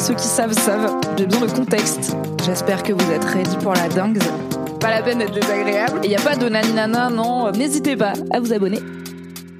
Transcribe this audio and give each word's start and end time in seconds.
Ceux 0.00 0.14
qui 0.14 0.26
savent 0.26 0.54
savent, 0.54 0.98
j'ai 1.18 1.26
besoin 1.26 1.46
de 1.46 1.52
contexte. 1.52 2.16
J'espère 2.46 2.82
que 2.82 2.94
vous 2.94 3.12
êtes 3.12 3.24
ready 3.24 3.54
pour 3.58 3.74
la 3.74 3.86
dingue. 3.88 4.18
Pas 4.80 4.88
la 4.88 5.02
peine 5.02 5.18
d'être 5.18 5.34
désagréable. 5.34 6.00
Et 6.02 6.08
y 6.08 6.16
a 6.16 6.20
pas 6.20 6.36
de 6.36 6.48
naninana, 6.48 7.10
non, 7.10 7.52
n'hésitez 7.52 7.98
pas 7.98 8.14
à 8.30 8.40
vous 8.40 8.50
abonner. 8.50 8.80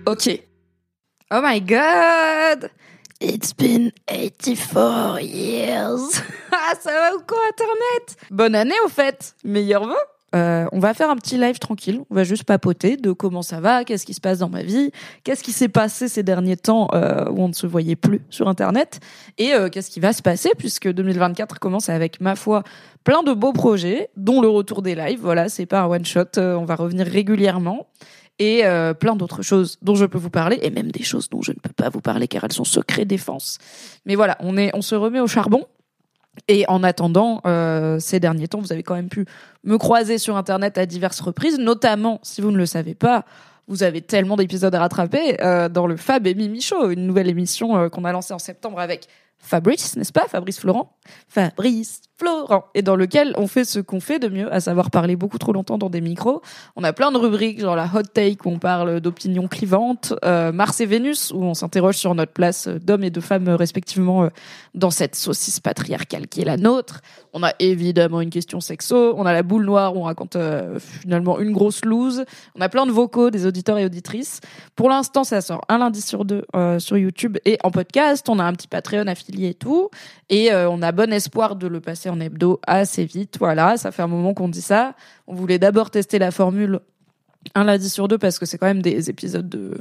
Ok. 0.06 0.30
Oh 1.30 1.40
my 1.42 1.60
god 1.60 2.70
It's 3.20 3.52
been 3.52 3.92
84 4.08 5.20
years. 5.20 6.22
ah, 6.52 6.72
ça 6.80 6.90
va 6.90 7.16
ou 7.16 7.20
quoi, 7.20 7.38
Internet? 7.50 8.16
Bonne 8.30 8.54
année, 8.54 8.80
au 8.86 8.88
fait. 8.88 9.34
Meilleur 9.44 9.86
vœu 9.86 9.94
euh, 10.34 10.66
on 10.72 10.78
va 10.78 10.94
faire 10.94 11.10
un 11.10 11.16
petit 11.16 11.36
live 11.36 11.58
tranquille. 11.58 12.00
On 12.10 12.14
va 12.14 12.24
juste 12.24 12.44
papoter 12.44 12.96
de 12.96 13.12
comment 13.12 13.42
ça 13.42 13.60
va, 13.60 13.84
qu'est-ce 13.84 14.06
qui 14.06 14.14
se 14.14 14.20
passe 14.20 14.38
dans 14.38 14.48
ma 14.48 14.62
vie, 14.62 14.90
qu'est-ce 15.24 15.42
qui 15.42 15.52
s'est 15.52 15.68
passé 15.68 16.08
ces 16.08 16.22
derniers 16.22 16.56
temps 16.56 16.88
euh, 16.94 17.28
où 17.30 17.42
on 17.42 17.48
ne 17.48 17.52
se 17.52 17.66
voyait 17.66 17.96
plus 17.96 18.20
sur 18.30 18.48
Internet, 18.48 19.00
et 19.38 19.54
euh, 19.54 19.68
qu'est-ce 19.68 19.90
qui 19.90 20.00
va 20.00 20.12
se 20.12 20.22
passer 20.22 20.50
puisque 20.56 20.88
2024 20.88 21.58
commence 21.58 21.88
avec 21.88 22.20
ma 22.20 22.36
foi 22.36 22.62
plein 23.04 23.22
de 23.22 23.32
beaux 23.32 23.52
projets, 23.52 24.10
dont 24.16 24.40
le 24.40 24.48
retour 24.48 24.82
des 24.82 24.94
lives. 24.94 25.20
Voilà, 25.20 25.48
c'est 25.48 25.66
pas 25.66 25.80
un 25.80 25.86
one 25.86 26.04
shot. 26.04 26.38
on 26.38 26.64
va 26.64 26.76
revenir 26.76 27.06
régulièrement 27.06 27.86
et 28.38 28.62
plein 28.98 29.16
d'autres 29.16 29.42
choses 29.42 29.76
dont 29.82 29.94
je 29.94 30.06
peux 30.06 30.18
vous 30.18 30.30
parler 30.30 30.58
et 30.62 30.70
même 30.70 30.90
des 30.90 31.02
choses 31.02 31.28
dont 31.28 31.42
je 31.42 31.52
ne 31.52 31.58
peux 31.58 31.72
pas 31.72 31.90
vous 31.90 32.00
parler 32.00 32.26
car 32.26 32.44
elles 32.44 32.52
sont 32.52 32.64
secret 32.64 33.04
défense. 33.04 33.58
Mais 34.06 34.14
voilà, 34.14 34.36
on 34.40 34.56
est, 34.56 34.70
on 34.74 34.82
se 34.82 34.94
remet 34.94 35.20
au 35.20 35.26
charbon. 35.26 35.66
Et 36.48 36.64
en 36.68 36.82
attendant, 36.82 37.40
euh, 37.46 37.98
ces 37.98 38.20
derniers 38.20 38.48
temps, 38.48 38.60
vous 38.60 38.72
avez 38.72 38.82
quand 38.82 38.94
même 38.94 39.08
pu 39.08 39.26
me 39.64 39.78
croiser 39.78 40.18
sur 40.18 40.36
Internet 40.36 40.78
à 40.78 40.86
diverses 40.86 41.20
reprises, 41.20 41.58
notamment, 41.58 42.18
si 42.22 42.40
vous 42.40 42.50
ne 42.50 42.56
le 42.56 42.66
savez 42.66 42.94
pas, 42.94 43.24
vous 43.68 43.84
avez 43.84 44.00
tellement 44.00 44.36
d'épisodes 44.36 44.74
à 44.74 44.80
rattraper 44.80 45.40
euh, 45.42 45.68
dans 45.68 45.86
le 45.86 45.96
Fab 45.96 46.26
et 46.26 46.34
Mimi 46.34 46.60
Show, 46.60 46.90
une 46.90 47.06
nouvelle 47.06 47.28
émission 47.28 47.76
euh, 47.76 47.88
qu'on 47.88 48.04
a 48.04 48.10
lancée 48.10 48.34
en 48.34 48.40
septembre 48.40 48.80
avec 48.80 49.06
Fabrice, 49.40 49.96
n'est-ce 49.96 50.12
pas 50.12 50.28
Fabrice 50.28 50.60
Florent 50.60 50.96
Fabrice 51.28 52.02
Florent 52.18 52.66
et 52.74 52.82
dans 52.82 52.96
lequel 52.96 53.32
on 53.38 53.46
fait 53.46 53.64
ce 53.64 53.80
qu'on 53.80 53.98
fait 53.98 54.18
de 54.18 54.28
mieux, 54.28 54.52
à 54.52 54.60
savoir 54.60 54.90
parler 54.90 55.16
beaucoup 55.16 55.38
trop 55.38 55.54
longtemps 55.54 55.78
dans 55.78 55.88
des 55.88 56.02
micros. 56.02 56.42
On 56.76 56.84
a 56.84 56.92
plein 56.92 57.10
de 57.10 57.16
rubriques, 57.16 57.60
genre 57.60 57.74
la 57.74 57.88
hot 57.92 58.02
take 58.02 58.46
où 58.46 58.50
on 58.50 58.58
parle 58.58 59.00
d'opinions 59.00 59.48
clivantes, 59.48 60.12
euh, 60.24 60.52
Mars 60.52 60.80
et 60.82 60.86
Vénus 60.86 61.32
où 61.32 61.42
on 61.42 61.54
s'interroge 61.54 61.96
sur 61.96 62.14
notre 62.14 62.32
place 62.32 62.68
d'hommes 62.68 63.04
et 63.04 63.10
de 63.10 63.20
femmes 63.20 63.48
respectivement 63.48 64.24
euh, 64.24 64.28
dans 64.74 64.90
cette 64.90 65.14
saucisse 65.14 65.60
patriarcale 65.60 66.28
qui 66.28 66.42
est 66.42 66.44
la 66.44 66.58
nôtre. 66.58 67.00
On 67.32 67.42
a 67.42 67.54
évidemment 67.58 68.20
une 68.20 68.30
question 68.30 68.60
sexo, 68.60 69.14
on 69.16 69.24
a 69.24 69.32
la 69.32 69.42
boule 69.42 69.64
noire 69.64 69.96
où 69.96 70.00
on 70.00 70.04
raconte 70.04 70.36
euh, 70.36 70.78
finalement 70.78 71.40
une 71.40 71.52
grosse 71.52 71.82
loose. 71.86 72.24
On 72.54 72.60
a 72.60 72.68
plein 72.68 72.84
de 72.84 72.92
vocaux 72.92 73.30
des 73.30 73.46
auditeurs 73.46 73.78
et 73.78 73.86
auditrices. 73.86 74.40
Pour 74.76 74.90
l'instant, 74.90 75.24
ça 75.24 75.40
sort 75.40 75.62
un 75.70 75.78
lundi 75.78 76.02
sur 76.02 76.26
deux 76.26 76.44
sur 76.78 76.98
YouTube 76.98 77.38
et 77.46 77.58
en 77.62 77.70
podcast. 77.70 78.28
On 78.28 78.38
a 78.38 78.44
un 78.44 78.52
petit 78.52 78.68
Patreon 78.68 79.06
affilié 79.06 79.29
et 79.38 79.54
tout. 79.54 79.90
Et 80.28 80.52
on 80.52 80.82
a 80.82 80.92
bon 80.92 81.12
espoir 81.12 81.56
de 81.56 81.66
le 81.66 81.80
passer 81.80 82.08
en 82.08 82.20
hebdo 82.20 82.60
assez 82.66 83.04
vite. 83.04 83.36
Voilà, 83.38 83.76
ça 83.76 83.92
fait 83.92 84.02
un 84.02 84.08
moment 84.08 84.34
qu'on 84.34 84.48
dit 84.48 84.62
ça. 84.62 84.94
On 85.26 85.34
voulait 85.34 85.58
d'abord 85.58 85.90
tester 85.90 86.18
la 86.18 86.30
formule 86.30 86.80
un 87.54 87.64
lundi 87.64 87.88
sur 87.88 88.06
deux 88.06 88.18
parce 88.18 88.38
que 88.38 88.44
c'est 88.44 88.58
quand 88.58 88.66
même 88.66 88.82
des 88.82 89.08
épisodes 89.08 89.48
de 89.48 89.78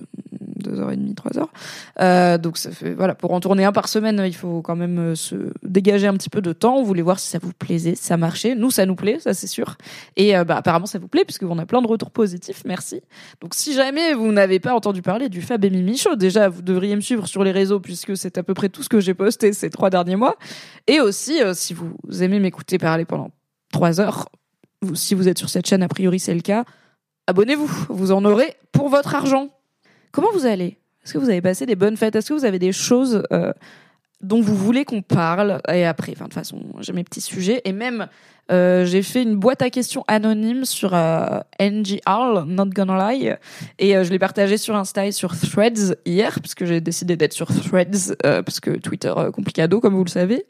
deux 0.60 0.80
heures 0.80 0.92
et 0.92 0.98
demie, 0.98 1.16
trois 1.16 1.38
heures. 1.38 1.52
Euh, 2.00 2.38
donc 2.38 2.58
ça 2.58 2.72
fait 2.72 2.94
voilà 2.94 3.16
pour 3.16 3.34
en 3.34 3.40
tourner 3.40 3.66
un 3.66 3.72
par 3.72 3.88
semaine, 3.88 4.22
il 4.26 4.36
faut 4.36 4.62
quand 4.62 4.76
même 4.76 5.00
euh, 5.00 5.16
se 5.16 5.36
dégager 5.64 6.08
un 6.08 6.14
petit 6.14 6.30
peu 6.30 6.42
de 6.42 6.54
temps. 6.54 6.78
On 6.78 6.84
voulait 6.84 7.02
voir 7.02 7.20
si 7.20 7.28
ça 7.28 7.40
vous 7.42 7.52
plaisait, 7.54 7.96
si 7.96 8.04
ça 8.04 8.18
marchait. 8.18 8.56
Nous, 8.56 8.72
ça 8.72 8.86
nous 8.86 8.96
plaît, 8.96 9.20
ça 9.20 9.34
c'est 9.34 9.48
sûr. 9.48 9.78
Et 10.16 10.38
euh, 10.38 10.44
bah, 10.44 10.58
apparemment 10.58 10.86
ça 10.86 11.00
vous 11.00 11.08
plaît 11.08 11.26
puisqu'on 11.26 11.58
a 11.60 11.66
plein 11.66 11.82
de 11.82 11.88
retours 11.88 12.12
positifs. 12.12 12.64
Merci. 12.66 13.02
Donc 13.42 13.54
si 13.56 13.74
jamais 13.74 14.14
vous 14.14 14.32
n'avez 14.32 14.60
pas 14.60 14.74
entendu 14.74 15.02
parler 15.02 15.30
du 15.30 15.42
Fab 15.42 15.64
et 15.64 15.96
Show, 15.96 16.16
déjà 16.16 16.50
vous 16.50 16.62
devriez 16.62 16.96
me 16.96 17.02
suivre 17.02 17.28
sur 17.28 17.44
les 17.44 17.52
réseaux 17.52 17.80
puisque 17.80 18.16
c'est 18.16 18.38
à 18.38 18.44
peu 18.44 18.54
près 18.54 18.70
tout 18.70 18.84
ce 18.84 18.90
que 18.90 19.00
j'ai 19.00 19.14
posté 19.14 19.54
ces 19.54 19.70
trois 19.70 19.90
derniers 19.90 20.16
mois. 20.16 20.36
Et 20.88 21.00
aussi 21.00 21.40
si 21.54 21.74
vous 21.74 21.96
aimez 22.22 22.40
m'écouter 22.40 22.78
parler 22.78 23.06
pendant 23.06 23.32
trois 23.72 24.00
heures, 24.00 24.30
si 24.94 25.16
vous 25.16 25.28
êtes 25.28 25.38
sur 25.38 25.50
cette 25.50 25.68
chaîne, 25.68 25.84
a 25.84 25.88
priori 25.88 26.20
c'est 26.20 26.34
le 26.34 26.42
cas 26.42 26.64
abonnez-vous, 27.30 27.70
vous 27.90 28.12
en 28.12 28.26
aurez 28.26 28.56
pour 28.72 28.90
votre 28.90 29.14
argent. 29.14 29.50
Comment 30.12 30.32
vous 30.34 30.46
allez? 30.46 30.78
Est-ce 31.04 31.14
que 31.14 31.18
vous 31.18 31.30
avez 31.30 31.42
passé 31.42 31.66
des 31.66 31.76
bonnes 31.76 31.98
fêtes? 31.98 32.16
Est-ce 32.16 32.30
que 32.30 32.34
vous 32.34 32.46
avez 32.46 32.60
des 32.60 32.72
choses 32.72 33.24
euh, 33.32 33.54
dont 34.22 34.42
vous 34.42 34.56
voulez 34.56 34.86
qu'on 34.86 35.02
parle? 35.02 35.62
Et 35.72 35.86
après, 35.86 36.14
de 36.14 36.18
toute 36.18 36.34
façon, 36.34 36.62
j'ai 36.80 36.94
mes 36.94 37.04
petits 37.04 37.22
sujets. 37.22 37.62
Et 37.66 37.72
même, 37.72 38.08
euh, 38.52 38.86
j'ai 38.86 39.04
fait 39.04 39.22
une 39.22 39.36
boîte 39.36 39.62
à 39.62 39.70
questions 39.70 40.04
anonyme 40.08 40.66
sur 40.66 40.94
euh, 40.94 41.40
NGR, 41.62 42.46
Not 42.48 42.70
Gonna 42.70 43.12
Lie, 43.12 43.30
et 43.78 43.96
euh, 43.96 44.04
je 44.04 44.10
l'ai 44.10 44.18
partagé 44.18 44.58
sur 44.58 44.76
Insta 44.76 45.06
et 45.06 45.12
sur 45.12 45.38
Threads 45.38 45.96
hier, 46.06 46.40
puisque 46.42 46.66
j'ai 46.66 46.82
décidé 46.82 47.16
d'être 47.16 47.34
sur 47.34 47.48
Threads, 47.48 48.16
parce 48.24 48.60
que 48.60 48.72
Twitter 48.72 49.14
complicado, 49.34 49.80
comme 49.80 49.96
vous 49.96 50.04
le 50.04 50.10
savez. 50.10 50.46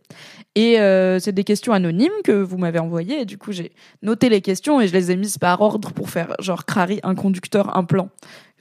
Et 0.56 0.78
c'est 1.20 1.32
des 1.32 1.44
questions 1.44 1.74
anonymes 1.74 2.12
que 2.24 2.32
vous 2.32 2.58
m'avez 2.58 2.80
envoyées, 2.80 3.22
et 3.22 3.26
du 3.26 3.38
coup 3.38 3.52
j'ai 3.52 3.72
noté 4.02 4.30
les 4.30 4.42
questions 4.42 4.80
et 4.82 4.88
je 4.88 4.94
les 4.94 5.12
ai 5.12 5.16
mises 5.16 5.38
par 5.38 5.62
ordre 5.62 5.92
pour 5.92 6.10
faire 6.10 6.34
genre 6.40 6.66
crari, 6.66 7.00
un 7.04 7.16
conducteur, 7.16 7.78
un 7.78 7.84
plan. 7.84 8.10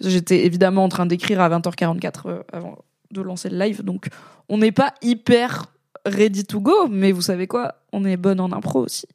J'étais 0.00 0.44
évidemment 0.44 0.84
en 0.84 0.88
train 0.88 1.06
d'écrire 1.06 1.40
à 1.40 1.48
20h44 1.48 2.42
avant 2.52 2.78
de 3.10 3.22
lancer 3.22 3.48
le 3.48 3.58
live, 3.58 3.82
donc 3.82 4.08
on 4.48 4.58
n'est 4.58 4.72
pas 4.72 4.94
hyper 5.02 5.66
ready 6.04 6.44
to 6.44 6.60
go, 6.60 6.88
mais 6.88 7.12
vous 7.12 7.22
savez 7.22 7.46
quoi 7.46 7.74
On 7.92 8.04
est 8.04 8.16
bonne 8.16 8.40
en 8.40 8.52
impro 8.52 8.80
aussi. 8.80 9.06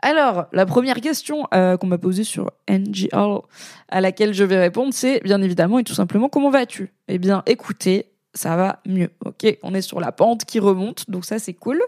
Alors, 0.00 0.46
la 0.52 0.64
première 0.64 1.00
question 1.00 1.46
euh, 1.52 1.76
qu'on 1.76 1.88
m'a 1.88 1.98
posée 1.98 2.22
sur 2.22 2.52
NGL, 2.68 3.40
à 3.88 4.00
laquelle 4.00 4.32
je 4.32 4.44
vais 4.44 4.58
répondre, 4.58 4.94
c'est 4.94 5.20
bien 5.24 5.42
évidemment 5.42 5.80
et 5.80 5.84
tout 5.84 5.94
simplement 5.94 6.28
comment 6.28 6.50
vas-tu? 6.50 6.92
Eh 7.08 7.18
bien, 7.18 7.42
écoutez, 7.46 8.06
ça 8.32 8.54
va 8.56 8.80
mieux. 8.86 9.10
Ok, 9.24 9.58
on 9.62 9.74
est 9.74 9.82
sur 9.82 10.00
la 10.00 10.12
pente 10.12 10.44
qui 10.44 10.60
remonte, 10.60 11.10
donc 11.10 11.24
ça 11.24 11.38
c'est 11.40 11.54
cool. 11.54 11.82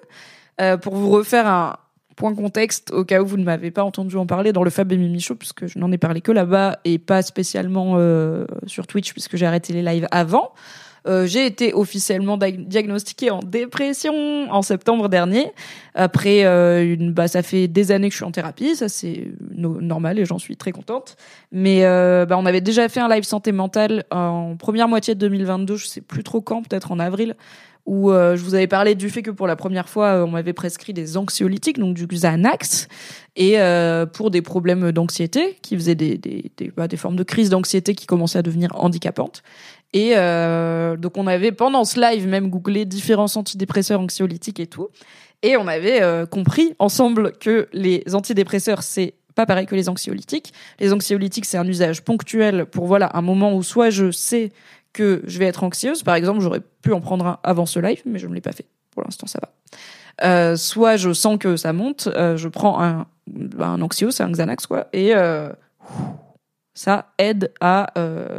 Euh, 0.61 0.77
pour 0.77 0.97
vous 0.97 1.09
refaire 1.09 1.47
un 1.47 1.77
point 2.21 2.35
contexte, 2.35 2.91
au 2.93 3.03
cas 3.03 3.23
où 3.23 3.27
vous 3.27 3.39
ne 3.39 3.45
m'avez 3.45 3.71
pas 3.71 3.83
entendu 3.83 4.15
en 4.17 4.27
parler 4.27 4.53
dans 4.53 4.63
le 4.63 4.69
Fab 4.69 4.93
et 4.93 5.19
Show, 5.19 5.37
puisque 5.37 5.67
je 5.67 5.79
n'en 5.79 5.91
ai 5.91 5.97
parlé 5.97 6.21
que 6.21 6.31
là-bas 6.31 6.79
et 6.85 6.99
pas 6.99 7.23
spécialement 7.23 7.95
euh, 7.97 8.45
sur 8.67 8.87
Twitch, 8.87 9.13
puisque 9.13 9.37
j'ai 9.37 9.47
arrêté 9.47 9.73
les 9.73 9.81
lives 9.81 10.07
avant. 10.11 10.53
Euh, 11.07 11.27
j'ai 11.27 11.47
été 11.47 11.73
officiellement 11.73 12.37
diagnostiquée 12.37 13.31
en 13.31 13.39
dépression 13.39 14.13
en 14.53 14.61
septembre 14.61 15.09
dernier. 15.09 15.51
Après, 15.95 16.45
euh, 16.45 16.93
une, 16.93 17.11
bah, 17.15 17.27
ça 17.27 17.43
fait 17.43 17.69
des 17.69 17.91
années 17.91 18.09
que 18.09 18.13
je 18.13 18.19
suis 18.19 18.27
en 18.27 18.33
thérapie, 18.33 18.77
ça 18.77 18.91
c'est 18.91 19.29
normal 19.57 20.19
et 20.19 20.27
j'en 20.27 20.39
suis 20.39 20.59
très 20.59 20.73
contente. 20.73 21.17
Mais 21.53 21.81
bah, 22.27 22.37
on 22.37 22.45
avait 22.45 22.61
déjà 22.61 22.87
fait 22.91 23.01
un 23.01 23.09
live 23.09 23.25
santé 23.25 23.51
mentale 23.51 24.05
en 24.11 24.57
première 24.59 24.89
moitié 24.89 25.15
de 25.15 25.21
2022, 25.21 25.77
je 25.77 25.87
sais 25.87 26.03
plus 26.03 26.23
trop 26.23 26.43
quand, 26.43 26.61
peut-être 26.69 26.93
en 26.93 26.99
avril 26.99 27.35
où 27.87 28.11
je 28.11 28.43
vous 28.43 28.55
avais 28.55 28.67
parlé 28.67 28.95
du 28.95 29.11
fait 29.11 29.23
que 29.23 29.31
pour 29.31 29.47
la 29.47 29.57
première 29.57 29.89
fois, 29.89 30.25
on 30.25 30.29
m'avait 30.29 30.53
prescrit 30.53 30.93
des 30.93 31.17
anxiolytiques, 31.17 31.79
donc 31.79 31.95
du 31.95 32.07
Xanax, 32.07 32.89
et 33.37 33.57
pour 34.13 34.31
des 34.31 34.43
problèmes 34.43 34.93
d'anxiété, 34.93 35.59
qui 35.63 35.77
faisaient 35.77 35.95
des, 35.95 36.19
des, 36.19 36.53
des, 36.57 36.73
bah, 36.77 36.89
des 36.89 36.97
formes 36.97 37.17
de 37.17 37.25
crise 37.25 37.51
d'anxiété 37.51 37.95
qui 37.95 38.07
commençaient 38.07 38.39
à 38.39 38.43
devenir 38.43 38.71
handicapantes. 38.75 39.43
Et 39.93 40.13
euh, 40.17 40.97
donc 40.97 41.17
on 41.17 41.27
avait 41.27 41.53
pendant 41.53 41.85
ce 41.85 42.01
live 42.01 42.27
même 42.29 42.49
googlé 42.49 42.85
différents 42.85 43.35
antidépresseurs 43.35 44.01
anxiolytiques 44.01 44.61
et 44.61 44.67
tout. 44.67 44.89
Et 45.43 45.57
on 45.57 45.67
avait 45.67 46.03
euh, 46.03 46.27
compris 46.27 46.75
ensemble 46.79 47.33
que 47.33 47.69
les 47.73 48.05
antidépresseurs, 48.13 48.83
c'est 48.83 49.15
pas 49.35 49.47
pareil 49.47 49.67
que 49.67 49.75
les 49.75 49.89
anxiolytiques. 49.89 50.53
Les 50.79 50.93
anxiolytiques, 50.93 51.47
c'est 51.47 51.57
un 51.57 51.67
usage 51.67 52.03
ponctuel 52.03 52.67
pour 52.67 52.87
voilà 52.87 53.11
un 53.15 53.23
moment 53.23 53.55
où 53.55 53.63
soit 53.63 53.91
je 53.91 54.11
sais 54.11 54.51
que 54.93 55.23
je 55.27 55.39
vais 55.39 55.47
être 55.47 55.65
anxieuse. 55.65 56.03
Par 56.03 56.15
exemple, 56.15 56.41
j'aurais 56.41 56.63
pu 56.83 56.93
en 56.93 57.01
prendre 57.01 57.27
un 57.27 57.39
avant 57.43 57.67
ce 57.67 57.79
live, 57.79 58.03
mais 58.07 58.19
je 58.19 58.27
ne 58.27 58.35
l'ai 58.35 58.41
pas 58.41 58.53
fait. 58.53 58.67
Pour 58.91 59.03
l'instant, 59.05 59.27
ça 59.27 59.39
va. 59.41 59.51
Euh, 60.23 60.57
soit 60.57 60.97
je 60.97 61.13
sens 61.13 61.39
que 61.39 61.57
ça 61.57 61.73
monte, 61.73 62.09
euh, 62.09 62.37
je 62.37 62.49
prends 62.49 62.83
un, 62.83 63.07
un 63.59 63.81
anxio, 63.81 64.11
c'est 64.11 64.23
un 64.23 64.31
Xanax 64.31 64.67
quoi, 64.67 64.89
et 64.93 65.15
euh, 65.15 65.49
ça 66.75 67.13
aide 67.19 67.53
à 67.61 67.93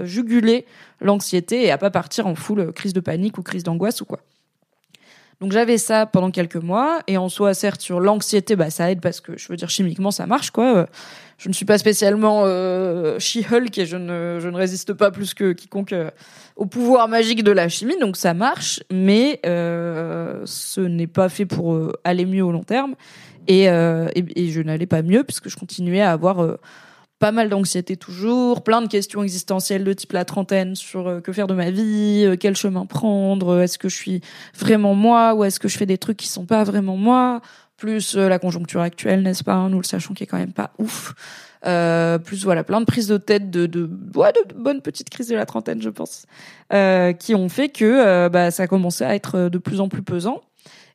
juguler 0.04 0.66
l'anxiété 1.00 1.66
et 1.66 1.72
à 1.72 1.78
pas 1.78 1.90
partir 1.90 2.28
en 2.28 2.36
full 2.36 2.72
crise 2.74 2.94
de 2.94 3.00
panique 3.00 3.38
ou 3.38 3.42
crise 3.42 3.64
d'angoisse 3.64 4.02
ou 4.02 4.06
quoi. 4.06 4.20
Donc 5.40 5.54
j'avais 5.54 5.80
ça 5.80 6.06
pendant 6.06 6.30
quelques 6.30 6.56
mois 6.56 7.00
et 7.08 7.18
en 7.18 7.28
soi 7.28 7.56
certes 7.56 7.82
sur 7.82 8.00
l'anxiété 8.00 8.56
bah 8.56 8.70
ça 8.70 8.92
aide 8.92 9.02
parce 9.02 9.22
que 9.22 9.36
je 9.40 9.48
veux 9.48 9.56
dire 9.56 9.70
chimiquement 9.72 10.12
ça 10.12 10.28
marche 10.28 10.52
quoi. 10.52 10.88
Je 11.42 11.50
ne 11.50 11.54
suis 11.54 11.66
pas 11.66 11.80
spécialement 11.80 12.44
euh, 12.46 13.18
She-Hulk 13.18 13.76
et 13.80 13.88
je 13.88 13.98
ne, 13.98 14.38
je 14.40 14.48
ne 14.48 14.56
résiste 14.56 14.94
pas 14.94 15.10
plus 15.10 15.34
que 15.34 15.54
quiconque 15.54 15.92
euh, 15.92 16.12
au 16.56 16.68
pouvoir 16.68 17.08
magique 17.08 17.44
de 17.44 17.52
la 17.52 17.68
chimie, 17.68 17.98
donc 18.00 18.16
ça 18.16 18.36
marche, 18.36 18.84
mais 18.92 19.40
euh, 19.48 20.44
ce 20.46 20.82
n'est 20.82 21.08
pas 21.08 21.30
fait 21.30 21.48
pour 21.48 21.74
euh, 21.74 21.94
aller 22.04 22.28
mieux 22.28 22.44
au 22.44 22.52
long 22.52 22.64
terme. 22.64 22.94
Et, 23.48 23.70
euh, 23.70 24.08
et, 24.14 24.24
et 24.36 24.50
je 24.52 24.62
n'allais 24.62 24.86
pas 24.86 25.02
mieux 25.02 25.24
puisque 25.24 25.50
je 25.50 25.56
continuais 25.56 26.02
à 26.02 26.12
avoir 26.12 26.58
pas 27.18 27.32
mal 27.32 27.50
d'anxiété 27.50 27.98
toujours, 27.98 28.64
plein 28.64 28.84
de 28.84 28.88
questions 28.88 29.24
existentielles 29.24 29.84
de 29.84 29.94
type 29.94 30.12
la 30.12 30.26
trentaine 30.26 30.76
sur 30.76 31.22
que 31.24 31.32
faire 31.32 31.48
de 31.48 31.56
ma 31.56 31.72
vie, 31.72 32.36
quel 32.40 32.56
chemin 32.56 32.86
prendre, 32.86 33.62
est-ce 33.62 33.80
que 33.80 33.90
je 33.90 33.96
suis 33.96 34.22
vraiment 34.56 34.94
moi 34.94 35.34
ou 35.34 35.44
est-ce 35.44 35.60
que 35.60 35.68
je 35.68 35.78
fais 35.78 35.88
des 35.88 35.98
trucs 35.98 36.18
qui 36.18 36.28
sont 36.28 36.46
pas 36.46 36.64
vraiment 36.64 36.98
moi, 36.98 37.42
plus 37.82 38.16
euh, 38.16 38.30
la 38.30 38.38
conjoncture 38.38 38.82
actuelle, 38.82 39.24
n'est-ce 39.24 39.44
pas, 39.44 39.56
hein, 39.56 39.70
nous 39.70 39.80
le 39.80 39.84
sachons 39.84 40.14
qui 40.14 40.24
est 40.24 40.28
quand 40.28 40.38
même 40.38 40.54
pas 40.54 40.72
ouf. 40.78 41.16
Euh, 41.66 42.20
plus 42.20 42.44
voilà 42.44 42.64
plein 42.64 42.80
de 42.80 42.86
prises 42.86 43.08
de 43.08 43.18
tête 43.18 43.50
de 43.50 43.66
de, 43.66 43.90
ouais, 44.16 44.32
de, 44.34 44.54
bonnes 44.56 44.82
petites 44.82 45.10
crises 45.10 45.28
de 45.28 45.36
la 45.36 45.46
trentaine 45.46 45.80
je 45.80 45.90
pense 45.90 46.26
euh, 46.74 47.14
qui 47.14 47.36
ont 47.36 47.50
fait 47.50 47.70
que 47.70 48.28
bah, 48.30 48.50
ça 48.50 48.64
a 48.64 48.68
commencé 48.68 49.04
à 49.04 49.14
être 49.14 49.48
de 49.48 49.58
plus 49.60 49.80
en 49.80 49.88
plus 49.88 50.02
pesant. 50.02 50.42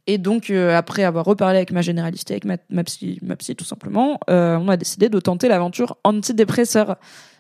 Et 0.08 0.18
donc 0.18 0.50
après 0.50 1.02
avoir 1.02 1.24
reparlé 1.24 1.56
avec 1.56 1.72
ma 1.72 1.82
généraliste 1.82 2.30
avec 2.30 2.44
ma, 2.44 2.84
psy 2.84 3.18
ma 3.22 3.34
psy 3.36 3.56
tout 3.56 3.64
simplement 3.64 4.20
on 4.28 4.68
a 4.68 4.76
décidé 4.76 5.08
de 5.08 5.18
tenter 5.18 5.48
l'aventure 5.48 5.96
antidépresseur. 6.04 6.96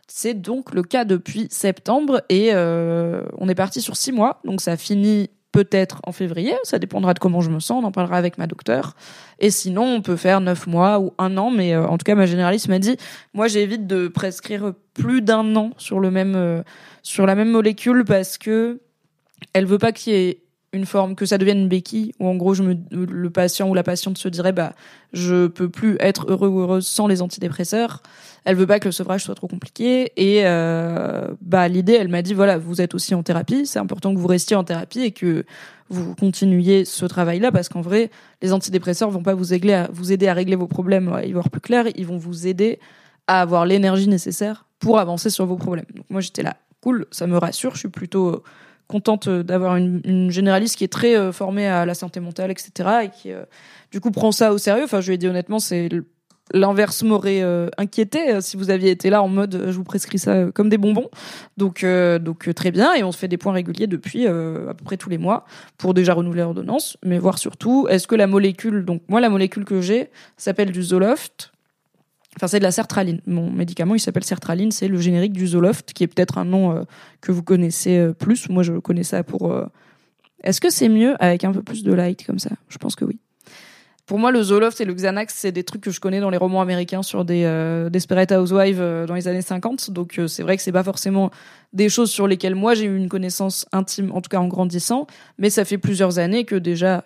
C'est 0.08 0.34
donc 0.34 0.72
le 0.72 0.82
cas 0.82 1.04
depuis 1.04 1.46
septembre 1.50 2.22
et 2.28 2.52
on 2.54 3.48
est 3.48 3.54
parti 3.54 3.80
sur 3.80 3.96
six 3.96 4.12
mois. 4.12 4.40
Donc 4.44 4.60
ça 4.60 4.76
finit 4.76 5.30
peut-être 5.56 6.02
en 6.04 6.12
février, 6.12 6.52
ça 6.64 6.78
dépendra 6.78 7.14
de 7.14 7.18
comment 7.18 7.40
je 7.40 7.48
me 7.48 7.60
sens, 7.60 7.82
on 7.82 7.86
en 7.86 7.90
parlera 7.90 8.18
avec 8.18 8.36
ma 8.36 8.46
docteure. 8.46 8.92
Et 9.38 9.48
sinon, 9.48 9.84
on 9.84 10.02
peut 10.02 10.16
faire 10.16 10.42
neuf 10.42 10.66
mois 10.66 11.00
ou 11.00 11.14
un 11.16 11.38
an, 11.38 11.50
mais 11.50 11.74
euh, 11.74 11.86
en 11.86 11.96
tout 11.96 12.04
cas, 12.04 12.14
ma 12.14 12.26
généraliste 12.26 12.68
m'a 12.68 12.78
dit, 12.78 12.98
moi, 13.32 13.48
j'évite 13.48 13.86
de 13.86 14.08
prescrire 14.08 14.74
plus 14.92 15.22
d'un 15.22 15.56
an 15.56 15.70
sur 15.78 15.98
euh, 15.98 17.26
la 17.26 17.34
même 17.34 17.50
molécule 17.50 18.04
parce 18.04 18.36
que 18.36 18.80
elle 19.54 19.64
veut 19.64 19.78
pas 19.78 19.92
qu'il 19.92 20.12
y 20.12 20.16
ait 20.16 20.42
une 20.76 20.86
forme 20.86 21.14
que 21.14 21.26
ça 21.26 21.38
devienne 21.38 21.58
une 21.58 21.68
béquille 21.68 22.12
où 22.20 22.28
en 22.28 22.36
gros 22.36 22.54
je 22.54 22.62
me 22.62 22.76
le 22.90 23.30
patient 23.30 23.68
ou 23.68 23.74
la 23.74 23.82
patiente 23.82 24.18
se 24.18 24.28
dirait 24.28 24.52
bah 24.52 24.74
je 25.12 25.46
peux 25.46 25.68
plus 25.68 25.96
être 25.98 26.30
heureux 26.30 26.48
ou 26.48 26.60
heureuse 26.60 26.86
sans 26.86 27.06
les 27.06 27.22
antidépresseurs. 27.22 28.02
Elle 28.44 28.54
veut 28.54 28.66
pas 28.66 28.78
que 28.78 28.86
le 28.86 28.92
sevrage 28.92 29.24
soit 29.24 29.34
trop 29.34 29.48
compliqué. 29.48 30.12
Et 30.16 30.42
euh, 30.44 31.28
bah 31.40 31.66
l'idée 31.68 31.94
elle 31.94 32.08
m'a 32.08 32.22
dit 32.22 32.34
voilà 32.34 32.58
vous 32.58 32.80
êtes 32.80 32.94
aussi 32.94 33.14
en 33.14 33.22
thérapie. 33.22 33.66
C'est 33.66 33.78
important 33.78 34.14
que 34.14 34.20
vous 34.20 34.28
restiez 34.28 34.56
en 34.56 34.64
thérapie 34.64 35.00
et 35.00 35.10
que 35.10 35.44
vous 35.88 36.14
continuiez 36.14 36.84
ce 36.84 37.06
travail 37.06 37.38
là 37.38 37.50
parce 37.50 37.68
qu'en 37.68 37.80
vrai 37.80 38.10
les 38.42 38.52
antidépresseurs 38.52 39.10
vont 39.10 39.22
pas 39.22 39.34
vous 39.34 39.54
aider 39.54 39.72
à 39.72 39.88
vous 39.92 40.12
aider 40.12 40.28
à 40.28 40.34
régler 40.34 40.56
vos 40.56 40.68
problèmes 40.68 41.12
à 41.12 41.24
y 41.24 41.32
voir 41.32 41.50
plus 41.50 41.60
clair. 41.60 41.86
Ils 41.96 42.06
vont 42.06 42.18
vous 42.18 42.46
aider 42.46 42.78
à 43.26 43.40
avoir 43.40 43.66
l'énergie 43.66 44.08
nécessaire 44.08 44.66
pour 44.78 44.98
avancer 44.98 45.30
sur 45.30 45.46
vos 45.46 45.56
problèmes. 45.56 45.86
Donc 45.94 46.06
moi 46.10 46.20
j'étais 46.20 46.42
là. 46.42 46.56
Cool. 46.82 47.06
Ça 47.10 47.26
me 47.26 47.36
rassure. 47.38 47.74
Je 47.74 47.80
suis 47.80 47.88
plutôt 47.88 48.44
contente 48.88 49.28
d'avoir 49.28 49.76
une, 49.76 50.30
généraliste 50.30 50.76
qui 50.76 50.84
est 50.84 50.92
très 50.92 51.16
euh, 51.16 51.32
formée 51.32 51.66
à 51.66 51.84
la 51.86 51.94
santé 51.94 52.20
mentale, 52.20 52.50
etc. 52.50 52.70
et 53.04 53.08
qui, 53.10 53.32
euh, 53.32 53.44
du 53.90 54.00
coup, 54.00 54.10
prend 54.10 54.32
ça 54.32 54.52
au 54.52 54.58
sérieux. 54.58 54.84
Enfin, 54.84 55.00
je 55.00 55.08
lui 55.08 55.14
ai 55.14 55.18
dit 55.18 55.28
honnêtement, 55.28 55.58
c'est 55.58 55.88
l'inverse 56.54 57.02
m'aurait 57.02 57.42
euh, 57.42 57.68
inquiété 57.76 58.30
euh, 58.30 58.40
si 58.40 58.56
vous 58.56 58.70
aviez 58.70 58.92
été 58.92 59.10
là 59.10 59.20
en 59.20 59.26
mode 59.26 59.64
je 59.66 59.72
vous 59.72 59.82
prescris 59.82 60.20
ça 60.20 60.46
comme 60.54 60.68
des 60.68 60.78
bonbons. 60.78 61.10
Donc, 61.56 61.84
donc 62.20 62.54
très 62.54 62.70
bien. 62.70 62.94
Et 62.94 63.02
on 63.02 63.10
se 63.10 63.18
fait 63.18 63.28
des 63.28 63.38
points 63.38 63.52
réguliers 63.52 63.88
depuis 63.88 64.26
à 64.26 64.74
peu 64.74 64.84
près 64.84 64.96
tous 64.96 65.10
les 65.10 65.18
mois 65.18 65.44
pour 65.78 65.94
déjà 65.94 66.14
renouveler 66.14 66.42
l'ordonnance, 66.42 66.96
mais 67.04 67.18
voir 67.18 67.38
surtout 67.38 67.86
est-ce 67.88 68.06
que 68.06 68.14
la 68.14 68.26
molécule, 68.26 68.84
donc 68.84 69.02
moi 69.08 69.20
la 69.20 69.28
molécule 69.28 69.64
que 69.64 69.80
j'ai 69.80 70.10
s'appelle 70.36 70.70
du 70.70 70.82
Zoloft 70.82 71.52
Enfin, 72.36 72.48
c'est 72.48 72.58
de 72.58 72.64
la 72.64 72.70
sertraline. 72.70 73.20
Mon 73.26 73.50
médicament, 73.50 73.94
il 73.94 74.00
s'appelle 74.00 74.24
sertraline. 74.24 74.70
C'est 74.70 74.88
le 74.88 74.98
générique 74.98 75.32
du 75.32 75.46
Zoloft, 75.46 75.92
qui 75.94 76.04
est 76.04 76.06
peut-être 76.06 76.36
un 76.36 76.44
nom 76.44 76.72
euh, 76.72 76.82
que 77.22 77.32
vous 77.32 77.42
connaissez 77.42 77.96
euh, 77.96 78.12
plus. 78.12 78.48
Moi, 78.50 78.62
je 78.62 78.74
connais 78.74 79.04
ça 79.04 79.22
pour. 79.22 79.52
Euh... 79.52 79.66
Est-ce 80.42 80.60
que 80.60 80.70
c'est 80.70 80.90
mieux 80.90 81.16
avec 81.18 81.44
un 81.44 81.52
peu 81.52 81.62
plus 81.62 81.82
de 81.82 81.92
light 81.92 82.26
comme 82.26 82.38
ça? 82.38 82.50
Je 82.68 82.76
pense 82.76 82.94
que 82.94 83.06
oui. 83.06 83.18
Pour 84.04 84.18
moi, 84.18 84.30
le 84.30 84.42
Zoloft 84.42 84.80
et 84.80 84.84
le 84.84 84.92
Xanax, 84.92 85.34
c'est 85.34 85.50
des 85.50 85.64
trucs 85.64 85.80
que 85.80 85.90
je 85.90 85.98
connais 85.98 86.20
dans 86.20 86.30
les 86.30 86.36
romans 86.36 86.60
américains 86.60 87.02
sur 87.02 87.24
des 87.24 87.42
Desperate 87.90 88.30
Housewives 88.30 88.78
dans 88.78 89.14
les 89.14 89.26
années 89.26 89.42
50. 89.42 89.90
Donc, 89.90 90.20
c'est 90.28 90.44
vrai 90.44 90.56
que 90.56 90.62
c'est 90.62 90.70
pas 90.70 90.84
forcément 90.84 91.32
des 91.72 91.88
choses 91.88 92.12
sur 92.12 92.28
lesquelles 92.28 92.54
moi 92.54 92.74
j'ai 92.74 92.84
eu 92.84 92.96
une 92.96 93.08
connaissance 93.08 93.66
intime, 93.72 94.12
en 94.12 94.20
tout 94.20 94.28
cas 94.28 94.38
en 94.38 94.46
grandissant. 94.46 95.08
Mais 95.38 95.50
ça 95.50 95.64
fait 95.64 95.78
plusieurs 95.78 96.20
années 96.20 96.44
que 96.44 96.54
déjà 96.54 97.02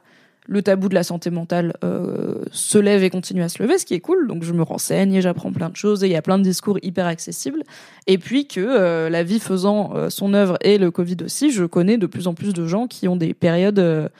le 0.50 0.62
tabou 0.62 0.88
de 0.88 0.94
la 0.94 1.04
santé 1.04 1.30
mentale 1.30 1.74
euh, 1.84 2.42
se 2.50 2.76
lève 2.76 3.04
et 3.04 3.08
continue 3.08 3.44
à 3.44 3.48
se 3.48 3.62
lever, 3.62 3.78
ce 3.78 3.86
qui 3.86 3.94
est 3.94 4.00
cool. 4.00 4.26
Donc 4.26 4.42
je 4.42 4.52
me 4.52 4.62
renseigne 4.62 5.14
et 5.14 5.22
j'apprends 5.22 5.52
plein 5.52 5.68
de 5.68 5.76
choses 5.76 6.02
et 6.02 6.08
il 6.08 6.12
y 6.12 6.16
a 6.16 6.22
plein 6.22 6.38
de 6.38 6.42
discours 6.42 6.76
hyper 6.82 7.06
accessibles. 7.06 7.62
Et 8.08 8.18
puis 8.18 8.48
que 8.48 8.60
euh, 8.60 9.08
la 9.08 9.22
vie 9.22 9.38
faisant 9.38 9.92
euh, 9.94 10.10
son 10.10 10.34
œuvre 10.34 10.58
et 10.62 10.76
le 10.76 10.90
Covid 10.90 11.18
aussi, 11.24 11.52
je 11.52 11.64
connais 11.64 11.98
de 11.98 12.06
plus 12.06 12.26
en 12.26 12.34
plus 12.34 12.52
de 12.52 12.66
gens 12.66 12.88
qui 12.88 13.06
ont 13.06 13.14
des 13.14 13.32
périodes 13.32 14.10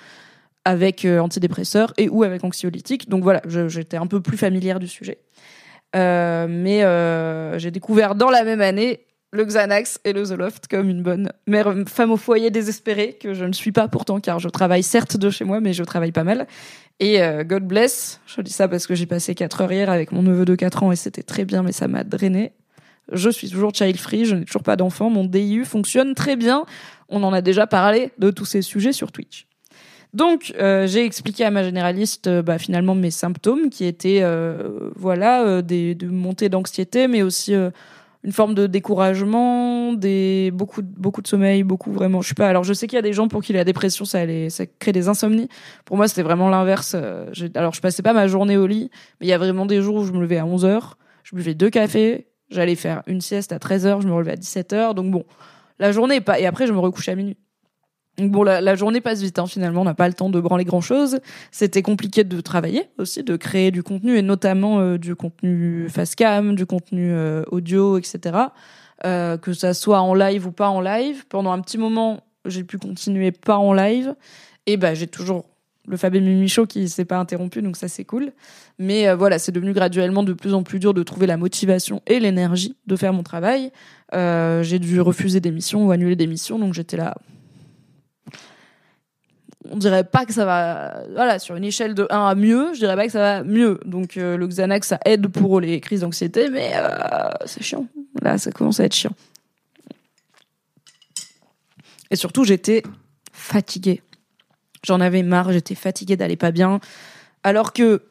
avec 0.64 1.04
antidépresseurs 1.04 1.92
et 1.98 2.08
ou 2.08 2.22
avec 2.22 2.44
anxiolytiques. 2.44 3.08
Donc 3.08 3.24
voilà, 3.24 3.42
j'étais 3.66 3.96
un 3.96 4.06
peu 4.06 4.20
plus 4.20 4.38
familière 4.38 4.78
du 4.78 4.86
sujet. 4.86 5.18
Mais 5.94 6.84
j'ai 7.58 7.70
découvert 7.72 8.14
dans 8.14 8.30
la 8.30 8.44
même 8.44 8.60
année 8.60 9.00
le 9.32 9.44
Xanax 9.44 10.00
et 10.04 10.12
le 10.12 10.24
Zoloft 10.24 10.66
comme 10.68 10.88
une 10.88 11.02
bonne 11.02 11.30
mère 11.46 11.72
femme 11.86 12.10
au 12.10 12.16
foyer 12.16 12.50
désespérée 12.50 13.12
que 13.12 13.32
je 13.32 13.44
ne 13.44 13.52
suis 13.52 13.72
pas 13.72 13.86
pourtant 13.86 14.20
car 14.20 14.38
je 14.38 14.48
travaille 14.48 14.82
certes 14.82 15.16
de 15.16 15.30
chez 15.30 15.44
moi 15.44 15.60
mais 15.60 15.72
je 15.72 15.84
travaille 15.84 16.12
pas 16.12 16.24
mal. 16.24 16.46
Et 16.98 17.22
euh, 17.22 17.44
God 17.44 17.64
bless. 17.64 18.20
Je 18.26 18.40
dis 18.42 18.52
ça 18.52 18.68
parce 18.68 18.86
que 18.86 18.94
j'ai 18.94 19.06
passé 19.06 19.34
4 19.34 19.62
heures 19.62 19.72
hier 19.72 19.90
avec 19.90 20.12
mon 20.12 20.22
neveu 20.22 20.44
de 20.44 20.54
4 20.54 20.82
ans 20.82 20.92
et 20.92 20.96
c'était 20.96 21.22
très 21.22 21.44
bien 21.44 21.62
mais 21.62 21.72
ça 21.72 21.86
m'a 21.86 22.02
drainé. 22.02 22.52
Je 23.12 23.30
suis 23.30 23.48
toujours 23.48 23.72
child 23.74 23.96
free 23.96 24.24
je 24.24 24.34
n'ai 24.34 24.44
toujours 24.44 24.62
pas 24.62 24.76
d'enfant 24.76 25.10
mon 25.10 25.24
DIU 25.24 25.64
fonctionne 25.64 26.14
très 26.14 26.34
bien. 26.34 26.64
On 27.08 27.22
en 27.22 27.32
a 27.32 27.40
déjà 27.40 27.66
parlé 27.66 28.10
de 28.18 28.30
tous 28.30 28.44
ces 28.44 28.62
sujets 28.62 28.92
sur 28.92 29.12
Twitch. 29.12 29.46
Donc 30.12 30.52
euh, 30.58 30.88
j'ai 30.88 31.04
expliqué 31.04 31.44
à 31.44 31.52
ma 31.52 31.62
généraliste 31.62 32.26
euh, 32.26 32.42
bah, 32.42 32.58
finalement 32.58 32.96
mes 32.96 33.12
symptômes 33.12 33.70
qui 33.70 33.84
étaient 33.84 34.24
voilà 34.96 35.62
des, 35.62 35.94
de 35.94 36.08
montées 36.08 36.48
d'anxiété 36.48 37.06
mais 37.06 37.22
aussi 37.22 37.54
une 38.22 38.32
forme 38.32 38.54
de 38.54 38.66
découragement, 38.66 39.92
des 39.92 40.50
beaucoup 40.52 40.82
beaucoup 40.82 41.22
de 41.22 41.26
sommeil, 41.26 41.62
beaucoup 41.62 41.92
vraiment. 41.92 42.20
Je 42.20 42.28
sais 42.28 42.34
pas. 42.34 42.48
Alors 42.48 42.64
je 42.64 42.72
sais 42.72 42.86
qu'il 42.86 42.96
y 42.96 42.98
a 42.98 43.02
des 43.02 43.12
gens 43.12 43.28
pour 43.28 43.42
qui 43.42 43.52
la 43.52 43.64
dépression 43.64 44.04
ça 44.04 44.20
allait, 44.20 44.50
ça 44.50 44.66
crée 44.66 44.92
des 44.92 45.08
insomnies. 45.08 45.48
Pour 45.84 45.96
moi 45.96 46.08
c'était 46.08 46.22
vraiment 46.22 46.48
l'inverse. 46.48 46.94
Alors 47.54 47.74
je 47.74 47.80
passais 47.80 48.02
pas 48.02 48.12
ma 48.12 48.26
journée 48.26 48.56
au 48.56 48.66
lit, 48.66 48.90
mais 49.20 49.26
il 49.26 49.30
y 49.30 49.32
a 49.32 49.38
vraiment 49.38 49.66
des 49.66 49.80
jours 49.80 49.96
où 49.96 50.04
je 50.04 50.12
me 50.12 50.20
levais 50.20 50.38
à 50.38 50.44
11 50.44 50.64
heures, 50.64 50.98
je 51.24 51.34
buvais 51.34 51.54
deux 51.54 51.70
cafés, 51.70 52.26
j'allais 52.50 52.76
faire 52.76 53.02
une 53.06 53.20
sieste 53.20 53.52
à 53.52 53.58
13 53.58 53.86
heures, 53.86 54.00
je 54.00 54.08
me 54.08 54.12
relevais 54.12 54.32
à 54.32 54.36
17 54.36 54.72
heures. 54.72 54.94
Donc 54.94 55.10
bon, 55.10 55.24
la 55.78 55.92
journée 55.92 56.16
est 56.16 56.20
pas 56.20 56.38
et 56.38 56.46
après 56.46 56.66
je 56.66 56.72
me 56.72 56.78
recouchais 56.78 57.12
à 57.12 57.14
minuit. 57.14 57.38
Bon, 58.28 58.42
la, 58.42 58.74
journée 58.74 59.00
passe 59.00 59.22
vite. 59.22 59.38
Hein, 59.38 59.46
finalement, 59.46 59.82
on 59.82 59.84
n'a 59.84 59.94
pas 59.94 60.08
le 60.08 60.14
temps 60.14 60.30
de 60.30 60.40
branler 60.40 60.64
grand 60.64 60.80
chose. 60.80 61.20
C'était 61.50 61.82
compliqué 61.82 62.24
de 62.24 62.40
travailler 62.40 62.88
aussi, 62.98 63.22
de 63.22 63.36
créer 63.36 63.70
du 63.70 63.82
contenu 63.82 64.16
et 64.16 64.22
notamment 64.22 64.80
euh, 64.80 64.98
du 64.98 65.14
contenu 65.14 65.88
face 65.88 66.14
cam, 66.14 66.54
du 66.54 66.66
contenu 66.66 67.12
euh, 67.12 67.42
audio, 67.50 67.98
etc. 67.98 68.38
Euh, 69.06 69.38
que 69.38 69.52
ça 69.52 69.72
soit 69.72 70.00
en 70.00 70.14
live 70.14 70.46
ou 70.46 70.52
pas 70.52 70.68
en 70.68 70.80
live. 70.80 71.24
Pendant 71.28 71.52
un 71.52 71.60
petit 71.60 71.78
moment, 71.78 72.22
j'ai 72.44 72.64
pu 72.64 72.78
continuer 72.78 73.32
pas 73.32 73.56
en 73.56 73.72
live. 73.72 74.14
Et 74.66 74.76
bah, 74.76 74.94
j'ai 74.94 75.06
toujours 75.06 75.46
le 75.88 75.96
Fabien 75.96 76.20
Mimichaud 76.20 76.66
qui 76.66 76.88
s'est 76.88 77.06
pas 77.06 77.18
interrompu, 77.18 77.62
donc 77.62 77.76
ça 77.76 77.88
c'est 77.88 78.04
cool. 78.04 78.32
Mais 78.78 79.12
voilà, 79.14 79.38
c'est 79.38 79.50
devenu 79.50 79.72
graduellement 79.72 80.22
de 80.22 80.34
plus 80.34 80.54
en 80.54 80.62
plus 80.62 80.78
dur 80.78 80.94
de 80.94 81.02
trouver 81.02 81.26
la 81.26 81.36
motivation 81.36 82.02
et 82.06 82.20
l'énergie 82.20 82.76
de 82.86 82.96
faire 82.96 83.12
mon 83.12 83.22
travail. 83.22 83.72
J'ai 84.12 84.78
dû 84.78 85.00
refuser 85.00 85.40
des 85.40 85.50
missions 85.50 85.86
ou 85.86 85.90
annuler 85.90 86.16
des 86.16 86.26
missions, 86.26 86.58
donc 86.58 86.74
j'étais 86.74 86.98
là 86.98 87.16
on 89.70 89.76
dirait 89.76 90.04
pas 90.04 90.26
que 90.26 90.32
ça 90.32 90.44
va 90.44 91.02
voilà 91.14 91.38
sur 91.38 91.56
une 91.56 91.64
échelle 91.64 91.94
de 91.94 92.06
1 92.10 92.26
à 92.26 92.34
mieux 92.34 92.74
je 92.74 92.80
dirais 92.80 92.96
pas 92.96 93.06
que 93.06 93.12
ça 93.12 93.18
va 93.18 93.42
mieux. 93.42 93.80
Donc 93.84 94.16
euh, 94.16 94.36
le 94.36 94.46
Xanax 94.46 94.88
ça 94.88 94.98
aide 95.04 95.28
pour 95.28 95.60
les 95.60 95.80
crises 95.80 96.00
d'anxiété 96.00 96.48
mais 96.50 96.72
euh, 96.74 97.30
c'est 97.46 97.62
chiant. 97.62 97.86
Là 98.20 98.38
ça 98.38 98.52
commence 98.52 98.80
à 98.80 98.84
être 98.84 98.94
chiant. 98.94 99.12
Et 102.10 102.16
surtout 102.16 102.44
j'étais 102.44 102.82
fatiguée. 103.32 104.02
J'en 104.84 105.00
avais 105.00 105.22
marre 105.22 105.52
j'étais 105.52 105.74
fatiguée 105.74 106.16
d'aller 106.16 106.36
pas 106.36 106.50
bien. 106.50 106.80
Alors 107.42 107.72
que 107.72 108.02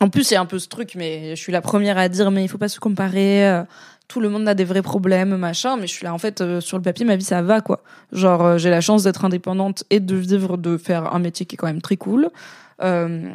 en 0.00 0.08
plus, 0.08 0.32
a 0.32 0.40
un 0.40 0.46
peu 0.46 0.58
ce 0.58 0.66
truc, 0.66 0.94
mais 0.94 1.36
je 1.36 1.40
suis 1.40 1.52
la 1.52 1.60
première 1.60 1.98
à 1.98 2.08
dire, 2.08 2.30
mais 2.30 2.42
il 2.42 2.48
faut 2.48 2.56
pas 2.56 2.70
se 2.70 2.80
comparer. 2.80 3.46
Euh, 3.46 3.62
tout 4.10 4.20
le 4.20 4.28
monde 4.28 4.48
a 4.48 4.54
des 4.54 4.64
vrais 4.64 4.82
problèmes, 4.82 5.36
machin. 5.36 5.76
Mais 5.76 5.86
je 5.86 5.92
suis 5.92 6.04
là, 6.04 6.12
en 6.12 6.18
fait, 6.18 6.40
euh, 6.40 6.60
sur 6.60 6.76
le 6.76 6.82
papier, 6.82 7.06
ma 7.06 7.16
vie, 7.16 7.24
ça 7.24 7.42
va, 7.42 7.60
quoi. 7.60 7.80
Genre, 8.12 8.44
euh, 8.44 8.58
j'ai 8.58 8.68
la 8.68 8.80
chance 8.80 9.04
d'être 9.04 9.24
indépendante 9.24 9.84
et 9.88 10.00
de 10.00 10.16
vivre, 10.16 10.58
de 10.58 10.76
faire 10.76 11.14
un 11.14 11.20
métier 11.20 11.46
qui 11.46 11.54
est 11.54 11.56
quand 11.56 11.68
même 11.68 11.80
très 11.80 11.96
cool. 11.96 12.28
Euh, 12.82 13.30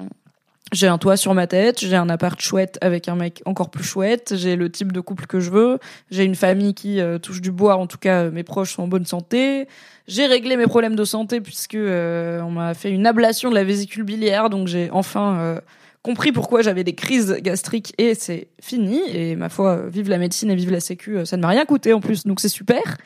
j'ai 0.73 0.87
un 0.87 0.97
toit 0.97 1.15
sur 1.15 1.33
ma 1.33 1.47
tête, 1.47 1.79
j'ai 1.79 1.95
un 1.95 2.09
appart 2.09 2.39
chouette 2.41 2.77
avec 2.81 3.07
un 3.07 3.15
mec 3.15 3.41
encore 3.45 3.69
plus 3.69 3.83
chouette, 3.83 4.33
j'ai 4.35 4.57
le 4.57 4.69
type 4.69 4.91
de 4.91 4.99
couple 4.99 5.27
que 5.27 5.39
je 5.39 5.51
veux, 5.51 5.79
j'ai 6.09 6.25
une 6.25 6.35
famille 6.35 6.73
qui 6.73 6.99
touche 7.21 7.39
du 7.39 7.51
bois, 7.51 7.75
en 7.75 7.85
tout 7.85 7.99
cas 7.99 8.31
mes 8.31 8.41
proches 8.41 8.73
sont 8.73 8.81
en 8.81 8.87
bonne 8.87 9.05
santé, 9.05 9.67
j'ai 10.07 10.25
réglé 10.25 10.57
mes 10.57 10.65
problèmes 10.65 10.95
de 10.95 11.05
santé 11.05 11.39
puisque 11.39 11.77
on 11.77 12.49
m'a 12.49 12.73
fait 12.73 12.89
une 12.89 13.05
ablation 13.05 13.51
de 13.51 13.55
la 13.55 13.63
vésicule 13.63 14.03
biliaire, 14.03 14.49
donc 14.49 14.67
j'ai 14.67 14.89
enfin 14.89 15.61
compris 16.05 16.31
pourquoi 16.31 16.61
j'avais 16.61 16.83
des 16.83 16.93
crises 16.93 17.35
gastriques 17.41 17.95
et 17.97 18.13
c'est 18.13 18.49
fini. 18.61 19.01
Et 19.09 19.35
ma 19.35 19.49
foi, 19.49 19.87
vive 19.87 20.07
la 20.07 20.19
médecine 20.19 20.51
et 20.51 20.55
vive 20.55 20.71
la 20.71 20.79
sécu, 20.79 21.25
ça 21.25 21.35
ne 21.35 21.41
m'a 21.41 21.47
rien 21.47 21.65
coûté 21.65 21.93
en 21.93 21.99
plus, 21.99 22.25
donc 22.25 22.39
c'est 22.39 22.47
super. 22.47 22.97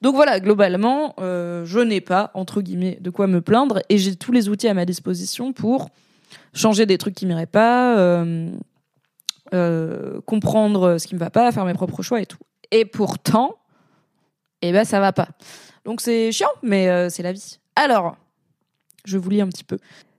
Donc 0.00 0.14
voilà, 0.14 0.40
globalement, 0.40 1.14
euh, 1.20 1.66
je 1.66 1.80
n'ai 1.80 2.00
pas, 2.00 2.30
entre 2.32 2.62
guillemets, 2.62 2.96
de 3.02 3.10
quoi 3.10 3.26
me 3.26 3.42
plaindre 3.42 3.80
et 3.90 3.98
j'ai 3.98 4.16
tous 4.16 4.32
les 4.32 4.48
outils 4.48 4.68
à 4.68 4.72
ma 4.72 4.86
disposition 4.86 5.52
pour 5.52 5.90
changer 6.54 6.86
des 6.86 6.96
trucs 6.96 7.14
qui 7.14 7.26
m'iraient 7.26 7.44
pas, 7.44 7.98
euh, 7.98 8.50
euh, 9.52 10.20
comprendre 10.22 10.96
ce 10.96 11.06
qui 11.06 11.16
me 11.16 11.20
va 11.20 11.28
pas, 11.28 11.52
faire 11.52 11.66
mes 11.66 11.74
propres 11.74 12.02
choix 12.02 12.22
et 12.22 12.26
tout. 12.26 12.38
Et 12.70 12.86
pourtant, 12.86 13.56
eh 14.62 14.72
ben 14.72 14.86
ça 14.86 15.00
va 15.00 15.12
pas. 15.12 15.28
Donc 15.84 16.00
c'est 16.00 16.32
chiant, 16.32 16.48
mais 16.62 17.10
c'est 17.10 17.22
la 17.22 17.32
vie. 17.32 17.58
Alors, 17.76 18.16
je 19.04 19.18
vous 19.18 19.28
lis 19.28 19.42
un 19.42 19.48
petit 19.48 19.64
peu 19.64 19.78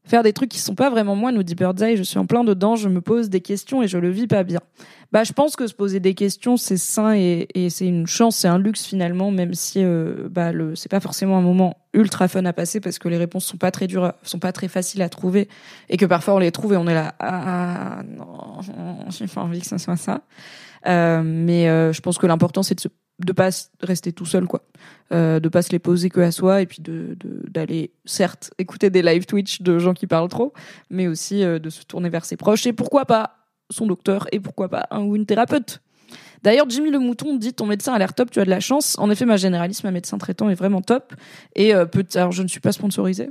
faire 0.09 0.23
des 0.23 0.33
trucs 0.33 0.49
qui 0.49 0.59
sont 0.59 0.75
pas 0.75 0.89
vraiment 0.89 1.15
moi, 1.15 1.31
nous 1.31 1.43
dit 1.43 1.55
Birdseye, 1.55 1.95
je 1.95 2.03
suis 2.03 2.17
en 2.17 2.25
plein 2.25 2.43
dedans, 2.43 2.75
je 2.75 2.89
me 2.89 2.99
pose 2.99 3.29
des 3.29 3.41
questions 3.41 3.83
et 3.83 3.87
je 3.87 3.97
le 3.97 4.09
vis 4.09 4.27
pas 4.27 4.43
bien. 4.43 4.59
Bah, 5.11 5.23
je 5.23 5.33
pense 5.33 5.55
que 5.55 5.67
se 5.67 5.73
poser 5.73 5.99
des 5.99 6.13
questions, 6.13 6.57
c'est 6.57 6.77
sain 6.77 7.13
et, 7.13 7.47
c'est 7.69 7.87
une 7.87 8.07
chance, 8.07 8.37
c'est 8.37 8.47
un 8.47 8.57
luxe 8.57 8.85
finalement, 8.85 9.31
même 9.31 9.53
si 9.53 9.83
euh, 9.83 10.27
bah, 10.29 10.51
le, 10.51 10.75
c'est 10.75 10.89
pas 10.89 10.99
forcément 10.99 11.37
un 11.37 11.41
moment 11.41 11.77
ultra 11.93 12.27
fun 12.27 12.45
à 12.45 12.53
passer 12.53 12.79
parce 12.79 12.99
que 12.99 13.07
les 13.07 13.17
réponses 13.17 13.45
sont 13.45 13.57
pas 13.57 13.71
très 13.71 13.87
dures, 13.87 14.13
sont 14.23 14.39
pas 14.39 14.51
très 14.51 14.67
faciles 14.67 15.01
à 15.01 15.09
trouver 15.09 15.47
et 15.89 15.97
que 15.97 16.05
parfois 16.05 16.35
on 16.35 16.39
les 16.39 16.51
trouve 16.51 16.73
et 16.73 16.77
on 16.77 16.87
est 16.87 16.93
là, 16.93 17.15
ah 17.19 18.01
non, 18.07 18.59
j'ai 19.09 19.27
pas 19.27 19.41
envie 19.41 19.61
que 19.61 19.67
ce 19.67 19.77
soit 19.77 19.97
ça. 19.97 20.21
Euh, 20.87 21.21
mais 21.23 21.67
euh, 21.69 21.91
je 21.91 22.01
pense 22.01 22.17
que 22.17 22.25
l'important 22.25 22.63
c'est 22.63 22.75
de 22.75 22.79
se 22.79 22.87
de 23.19 23.33
pas 23.33 23.49
rester 23.81 24.13
tout 24.13 24.25
seul 24.25 24.45
quoi 24.47 24.63
euh, 25.11 25.39
de 25.39 25.49
pas 25.49 25.61
se 25.61 25.71
les 25.71 25.79
poser 25.79 26.09
que 26.09 26.19
à 26.19 26.31
soi 26.31 26.61
et 26.61 26.65
puis 26.65 26.81
de 26.81 27.17
d'aller 27.47 27.91
certes 28.05 28.51
écouter 28.57 28.89
des 28.89 29.01
live 29.01 29.25
Twitch 29.25 29.61
de 29.61 29.79
gens 29.79 29.93
qui 29.93 30.07
parlent 30.07 30.29
trop 30.29 30.53
mais 30.89 31.07
aussi 31.07 31.43
euh, 31.43 31.59
de 31.59 31.69
se 31.69 31.83
tourner 31.83 32.09
vers 32.09 32.25
ses 32.25 32.37
proches 32.37 32.65
et 32.65 32.73
pourquoi 32.73 33.05
pas 33.05 33.37
son 33.69 33.85
docteur 33.87 34.27
et 34.31 34.39
pourquoi 34.39 34.69
pas 34.69 34.87
un 34.91 35.01
ou 35.03 35.15
une 35.15 35.25
thérapeute 35.25 35.81
D'ailleurs, 36.41 36.69
Jimmy 36.69 36.89
le 36.89 36.99
Mouton 36.99 37.35
dit 37.35 37.53
ton 37.53 37.65
médecin 37.65 37.93
a 37.93 37.99
l'air 37.99 38.13
top, 38.13 38.31
tu 38.31 38.39
as 38.39 38.45
de 38.45 38.49
la 38.49 38.61
chance. 38.61 38.97
En 38.97 39.09
effet, 39.09 39.25
ma 39.25 39.35
généraliste, 39.35 39.83
ma 39.83 39.91
médecin 39.91 40.17
traitant 40.17 40.49
est 40.49 40.55
vraiment 40.55 40.81
top. 40.81 41.13
Et 41.55 41.75
euh, 41.75 41.85
peut 41.85 42.05
alors 42.15 42.31
je 42.31 42.43
ne 42.43 42.47
suis 42.47 42.61
pas 42.61 42.71
sponsorisée, 42.71 43.29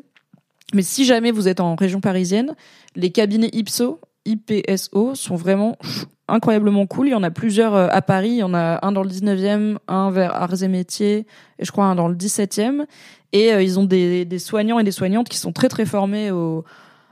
mais 0.74 0.82
si 0.82 1.04
jamais 1.04 1.30
vous 1.30 1.48
êtes 1.48 1.60
en 1.60 1.74
région 1.74 2.00
parisienne, 2.00 2.54
les 2.94 3.10
cabinets 3.10 3.50
Ipso, 3.52 4.00
IPSO 4.26 5.14
sont 5.14 5.36
vraiment 5.36 5.78
incroyablement 6.28 6.86
cool. 6.86 7.08
Il 7.08 7.10
y 7.10 7.14
en 7.14 7.22
a 7.22 7.30
plusieurs 7.30 7.74
euh, 7.74 7.88
à 7.90 8.02
Paris. 8.02 8.30
Il 8.30 8.38
y 8.38 8.42
en 8.42 8.54
a 8.54 8.84
un 8.86 8.92
dans 8.92 9.02
le 9.02 9.10
19e, 9.10 9.78
un 9.88 10.10
vers 10.10 10.34
Arts 10.34 10.62
et 10.62 10.68
Métiers, 10.68 11.26
et 11.58 11.64
je 11.64 11.72
crois 11.72 11.86
un 11.86 11.94
dans 11.94 12.08
le 12.08 12.14
17e. 12.14 12.84
Et 13.32 13.52
euh, 13.52 13.62
ils 13.62 13.78
ont 13.78 13.84
des, 13.84 14.24
des, 14.24 14.38
soignants 14.38 14.78
et 14.78 14.84
des 14.84 14.92
soignantes 14.92 15.28
qui 15.28 15.38
sont 15.38 15.52
très 15.52 15.68
très 15.68 15.84
formés 15.84 16.30
au, 16.30 16.64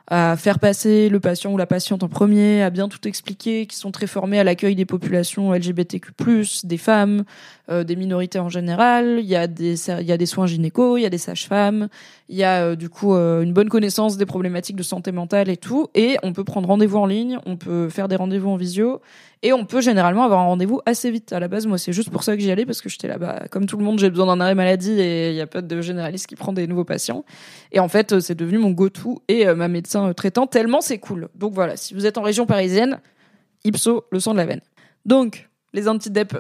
à 0.09 0.37
faire 0.37 0.59
passer 0.59 1.09
le 1.09 1.19
patient 1.19 1.53
ou 1.53 1.57
la 1.57 1.67
patiente 1.67 2.03
en 2.03 2.09
premier, 2.09 2.63
à 2.63 2.71
bien 2.71 2.89
tout 2.89 3.07
expliquer, 3.09 3.67
qui 3.67 3.77
sont 3.77 3.91
très 3.91 4.07
formés 4.07 4.39
à 4.39 4.45
l'accueil 4.45 4.77
des 4.77 4.85
populations 4.85 5.53
LGBTQ+, 5.53 6.13
des 6.65 6.79
femmes, 6.79 7.25
euh, 7.69 7.83
des 7.83 7.97
minorités 7.97 8.39
en 8.39 8.49
général. 8.49 9.19
Il 9.19 9.27
y 9.27 9.35
a 9.35 9.47
des 9.49 9.77
soins 10.27 10.47
gynéco, 10.47 10.97
il 10.97 11.03
y 11.03 11.07
a 11.07 11.11
des 11.11 11.19
sages-femmes, 11.19 11.89
il 12.29 12.37
y 12.37 12.45
a 12.45 12.63
euh, 12.63 12.77
du 12.77 12.89
coup 12.89 13.15
euh, 13.15 13.43
une 13.43 13.53
bonne 13.53 13.69
connaissance 13.69 14.17
des 14.17 14.27
problématiques 14.27 14.77
de 14.77 14.85
santé 14.85 15.11
mentale 15.11 15.49
et 15.49 15.57
tout. 15.57 15.89
Et 15.95 16.17
on 16.23 16.33
peut 16.33 16.45
prendre 16.45 16.69
rendez-vous 16.69 16.99
en 16.99 17.07
ligne, 17.07 17.39
on 17.45 17.57
peut 17.57 17.89
faire 17.89 18.07
des 18.07 18.15
rendez-vous 18.15 18.51
en 18.51 18.57
visio 18.57 19.01
et 19.43 19.53
on 19.53 19.65
peut 19.65 19.81
généralement 19.81 20.23
avoir 20.23 20.41
un 20.41 20.45
rendez-vous 20.45 20.81
assez 20.87 21.11
vite. 21.11 21.33
À 21.33 21.41
la 21.41 21.49
base, 21.49 21.67
moi, 21.67 21.77
c'est 21.77 21.93
juste 21.93 22.11
pour 22.11 22.23
ça 22.23 22.37
que 22.37 22.43
j'y 22.43 22.53
allais 22.53 22.67
parce 22.67 22.81
que 22.81 22.89
j'étais 22.89 23.09
là-bas. 23.09 23.47
Comme 23.51 23.67
tout 23.67 23.77
le 23.77 23.85
monde, 23.85 23.99
j'ai 23.99 24.11
besoin 24.11 24.27
d'un 24.27 24.41
arrêt 24.41 24.55
maladie 24.55 25.01
et 25.01 25.31
il 25.31 25.37
y 25.37 25.41
a 25.41 25.49
pas 25.49 25.61
de 25.61 25.81
généraliste 25.81 26.29
qui 26.29 26.37
prend 26.37 26.53
des 26.53 26.69
nouveaux 26.69 26.85
patients. 26.85 27.25
Et 27.73 27.81
en 27.81 27.89
fait, 27.89 28.21
c'est 28.21 28.37
devenu 28.37 28.59
mon 28.59 28.71
go-to 28.71 29.23
et 29.27 29.47
ma 29.55 29.67
médecin 29.67 30.13
traitant 30.13 30.47
tellement 30.47 30.81
c'est 30.81 30.99
cool. 30.99 31.29
Donc 31.35 31.53
voilà, 31.53 31.77
si 31.77 31.95
vous 31.95 32.07
êtes 32.07 32.17
en 32.17 32.23
région 32.23 32.47
parisienne, 32.47 33.01
Ipso, 33.65 34.05
le 34.13 34.21
sang 34.21 34.33
de 34.33 34.39
la 34.39 34.47
veine. 34.47 34.61
Donc, 35.05 35.49
les 35.77 35.89
anti-DEP. 35.89 36.39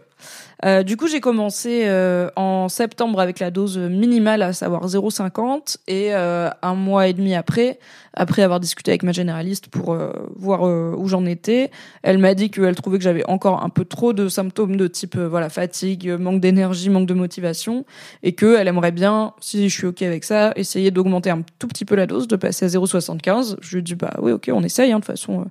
Euh, 0.64 0.82
du 0.82 0.96
coup, 0.96 1.06
j'ai 1.06 1.20
commencé 1.20 1.82
euh, 1.84 2.30
en 2.34 2.68
septembre 2.68 3.20
avec 3.20 3.38
la 3.38 3.50
dose 3.50 3.76
minimale, 3.78 4.40
à 4.42 4.54
savoir 4.54 4.86
0,50, 4.88 5.76
et 5.86 6.14
euh, 6.14 6.48
un 6.62 6.74
mois 6.74 7.06
et 7.06 7.12
demi 7.12 7.34
après, 7.34 7.78
après 8.14 8.42
avoir 8.42 8.58
discuté 8.58 8.90
avec 8.92 9.02
ma 9.02 9.12
généraliste 9.12 9.68
pour 9.68 9.96
voir 10.36 10.62
où 10.62 11.06
j'en 11.06 11.26
étais, 11.26 11.70
elle 12.02 12.16
m'a 12.16 12.34
dit 12.34 12.50
qu'elle 12.50 12.74
trouvait 12.74 12.96
que 12.96 13.04
j'avais 13.04 13.28
encore 13.28 13.62
un 13.62 13.68
peu 13.68 13.84
trop 13.84 14.14
de 14.14 14.28
symptômes 14.28 14.76
de 14.76 14.86
type 14.86 15.18
voilà 15.18 15.50
fatigue, 15.50 16.08
manque 16.18 16.40
d'énergie, 16.40 16.88
manque 16.88 17.06
de 17.06 17.14
motivation, 17.14 17.84
et 18.22 18.32
qu'elle 18.32 18.66
aimerait 18.66 18.92
bien, 18.92 19.34
si 19.40 19.68
je 19.68 19.76
suis 19.76 19.86
ok 19.86 20.00
avec 20.00 20.24
ça, 20.24 20.52
essayer 20.56 20.90
d'augmenter 20.90 21.28
un 21.28 21.42
tout 21.58 21.68
petit 21.68 21.84
peu 21.84 21.94
la 21.94 22.06
dose, 22.06 22.26
de 22.26 22.36
passer 22.36 22.64
à 22.64 22.68
0,75. 22.68 23.56
Je 23.60 23.72
lui 23.72 23.80
ai 23.80 23.82
dit 23.82 23.94
bah 23.94 24.14
oui 24.22 24.32
ok, 24.32 24.50
on 24.50 24.62
essaye, 24.62 24.92
hein, 24.92 25.00
de 25.00 25.04
toute 25.04 25.12
façon 25.12 25.44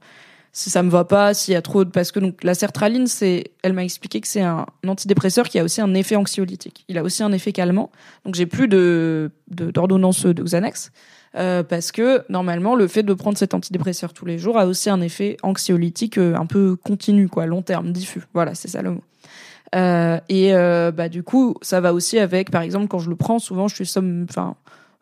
si 0.58 0.70
ça 0.70 0.84
me 0.84 0.90
va 0.90 1.04
pas, 1.04 1.34
s'il 1.34 1.54
y 1.54 1.58
a 1.58 1.62
trop 1.62 1.84
de 1.84 1.90
parce 1.90 2.14
que 2.14 2.22
donc 2.22 2.42
la 2.46 2.56
sertraline 2.56 3.08
c'est 3.08 3.52
elle 3.62 3.74
m'a 3.74 3.84
expliqué 3.84 4.22
que 4.22 4.28
c'est 4.28 4.42
un 4.42 4.66
antidépresseur 4.88 5.50
qui 5.50 5.60
a 5.60 5.66
aussi 5.66 5.82
un 5.82 5.94
effet 5.94 6.16
anxiolytique. 6.16 6.86
Il 6.88 6.98
a 6.98 7.04
aussi 7.04 7.24
un 7.24 7.34
effet 7.34 7.52
calmant. 7.52 7.92
Donc 8.24 8.36
j'ai 8.36 8.46
plus 8.46 8.70
de 8.70 9.32
d'ordonnance 9.50 10.26
de, 10.26 10.42
Xanax 10.42 10.94
euh, 11.36 11.62
parce 11.62 11.92
que 11.92 12.24
normalement 12.30 12.76
le 12.76 12.88
fait 12.88 13.04
de 13.04 13.14
prendre 13.14 13.38
cet 13.38 13.54
antidépresseur 13.54 14.14
tous 14.14 14.26
les 14.26 14.38
jours 14.38 14.58
a 14.58 14.66
aussi 14.66 14.90
un 14.90 15.02
effet 15.02 15.36
anxiolytique 15.44 16.18
euh, 16.18 16.36
un 16.38 16.46
peu 16.46 16.78
continu 16.78 17.28
quoi, 17.28 17.48
long 17.48 17.62
terme, 17.62 17.92
diffus. 17.92 18.22
Voilà, 18.34 18.56
c'est 18.56 18.70
ça 18.70 18.82
le 18.82 18.92
mot. 18.92 19.04
Euh, 19.76 20.22
et 20.30 20.54
euh, 20.54 20.92
bah 20.92 21.10
du 21.10 21.22
coup, 21.22 21.56
ça 21.62 21.82
va 21.82 21.94
aussi 21.94 22.18
avec 22.18 22.50
par 22.50 22.62
exemple 22.62 22.88
quand 22.88 23.00
je 23.00 23.10
le 23.10 23.18
prends, 23.18 23.40
souvent 23.40 23.68
je 23.68 23.76
suis 23.76 23.86
somme 23.86 24.26
enfin 24.30 24.56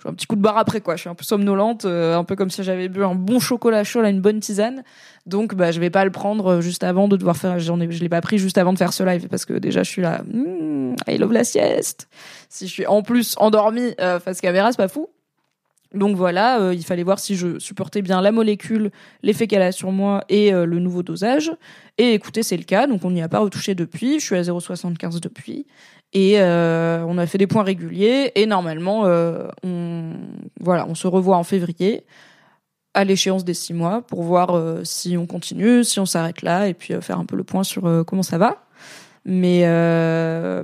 un 0.05 0.13
petit 0.13 0.27
coup 0.27 0.35
de 0.35 0.41
barre 0.41 0.57
après 0.57 0.81
quoi. 0.81 0.95
Je 0.95 1.01
suis 1.01 1.09
un 1.09 1.15
peu 1.15 1.23
somnolente, 1.23 1.85
euh, 1.85 2.17
un 2.17 2.23
peu 2.23 2.35
comme 2.35 2.49
si 2.49 2.63
j'avais 2.63 2.89
bu 2.89 3.03
un 3.03 3.15
bon 3.15 3.39
chocolat 3.39 3.83
chaud, 3.83 4.01
là, 4.01 4.09
une 4.09 4.21
bonne 4.21 4.39
tisane. 4.39 4.83
Donc 5.25 5.55
bah 5.55 5.71
je 5.71 5.79
vais 5.79 5.89
pas 5.89 6.03
le 6.03 6.11
prendre 6.11 6.47
euh, 6.47 6.61
juste 6.61 6.83
avant 6.83 7.07
de 7.07 7.15
devoir 7.15 7.37
faire. 7.37 7.57
J'en 7.59 7.79
ai, 7.79 7.89
je 7.89 8.01
l'ai 8.01 8.09
pas 8.09 8.21
pris 8.21 8.37
juste 8.37 8.57
avant 8.57 8.73
de 8.73 8.77
faire 8.77 8.91
ce 8.91 9.03
live 9.03 9.27
parce 9.29 9.45
que 9.45 9.53
déjà 9.53 9.83
je 9.83 9.89
suis 9.89 10.01
là. 10.01 10.21
Hmm, 10.23 10.95
I 11.07 11.17
love 11.17 11.31
la 11.31 11.43
sieste. 11.43 12.09
Si 12.49 12.67
je 12.67 12.71
suis 12.71 12.85
en 12.85 13.01
plus 13.03 13.35
endormie 13.37 13.93
euh, 14.01 14.19
face 14.19 14.41
caméra, 14.41 14.71
c'est 14.71 14.77
pas 14.77 14.87
fou. 14.87 15.09
Donc 15.93 16.17
voilà, 16.17 16.59
euh, 16.59 16.73
il 16.73 16.83
fallait 16.83 17.03
voir 17.03 17.19
si 17.19 17.35
je 17.35 17.59
supportais 17.59 18.01
bien 18.01 18.19
la 18.21 18.31
molécule, 18.31 18.89
l'effet 19.21 19.45
qu'elle 19.45 19.61
a 19.61 19.71
sur 19.71 19.91
moi 19.91 20.23
et 20.27 20.51
le 20.51 20.79
nouveau 20.79 21.03
dosage. 21.03 21.51
Et 21.99 22.13
écoutez, 22.15 22.41
c'est 22.41 22.57
le 22.57 22.63
cas, 22.63 22.87
donc 22.87 23.05
on 23.05 23.11
n'y 23.11 23.21
a 23.21 23.29
pas 23.29 23.37
retouché 23.37 23.75
depuis. 23.75 24.19
Je 24.19 24.25
suis 24.25 24.35
à 24.35 24.41
0,75 24.41 25.19
depuis. 25.19 25.67
Et 26.13 26.39
euh, 26.39 27.03
on 27.07 27.17
a 27.17 27.25
fait 27.25 27.39
des 27.39 27.47
points 27.47 27.63
réguliers 27.63 28.31
et 28.35 28.45
normalement, 28.45 29.05
euh, 29.05 29.47
on, 29.63 30.11
voilà, 30.59 30.85
on 30.87 30.95
se 30.95 31.07
revoit 31.07 31.37
en 31.37 31.43
février 31.43 32.05
à 32.93 33.03
l'échéance 33.03 33.43
des 33.43 33.55
six 33.55 33.73
mois 33.73 34.03
pour 34.03 34.21
voir 34.21 34.55
euh, 34.55 34.83
si 34.83 35.17
on 35.17 35.25
continue, 35.25 35.83
si 35.83 35.99
on 35.99 36.05
s'arrête 36.05 36.43
là 36.43 36.67
et 36.67 36.75
puis 36.75 36.93
faire 37.01 37.17
un 37.17 37.25
peu 37.25 37.35
le 37.35 37.43
point 37.43 37.63
sur 37.63 38.03
comment 38.05 38.23
ça 38.23 38.37
va. 38.37 38.63
Mais 39.25 39.61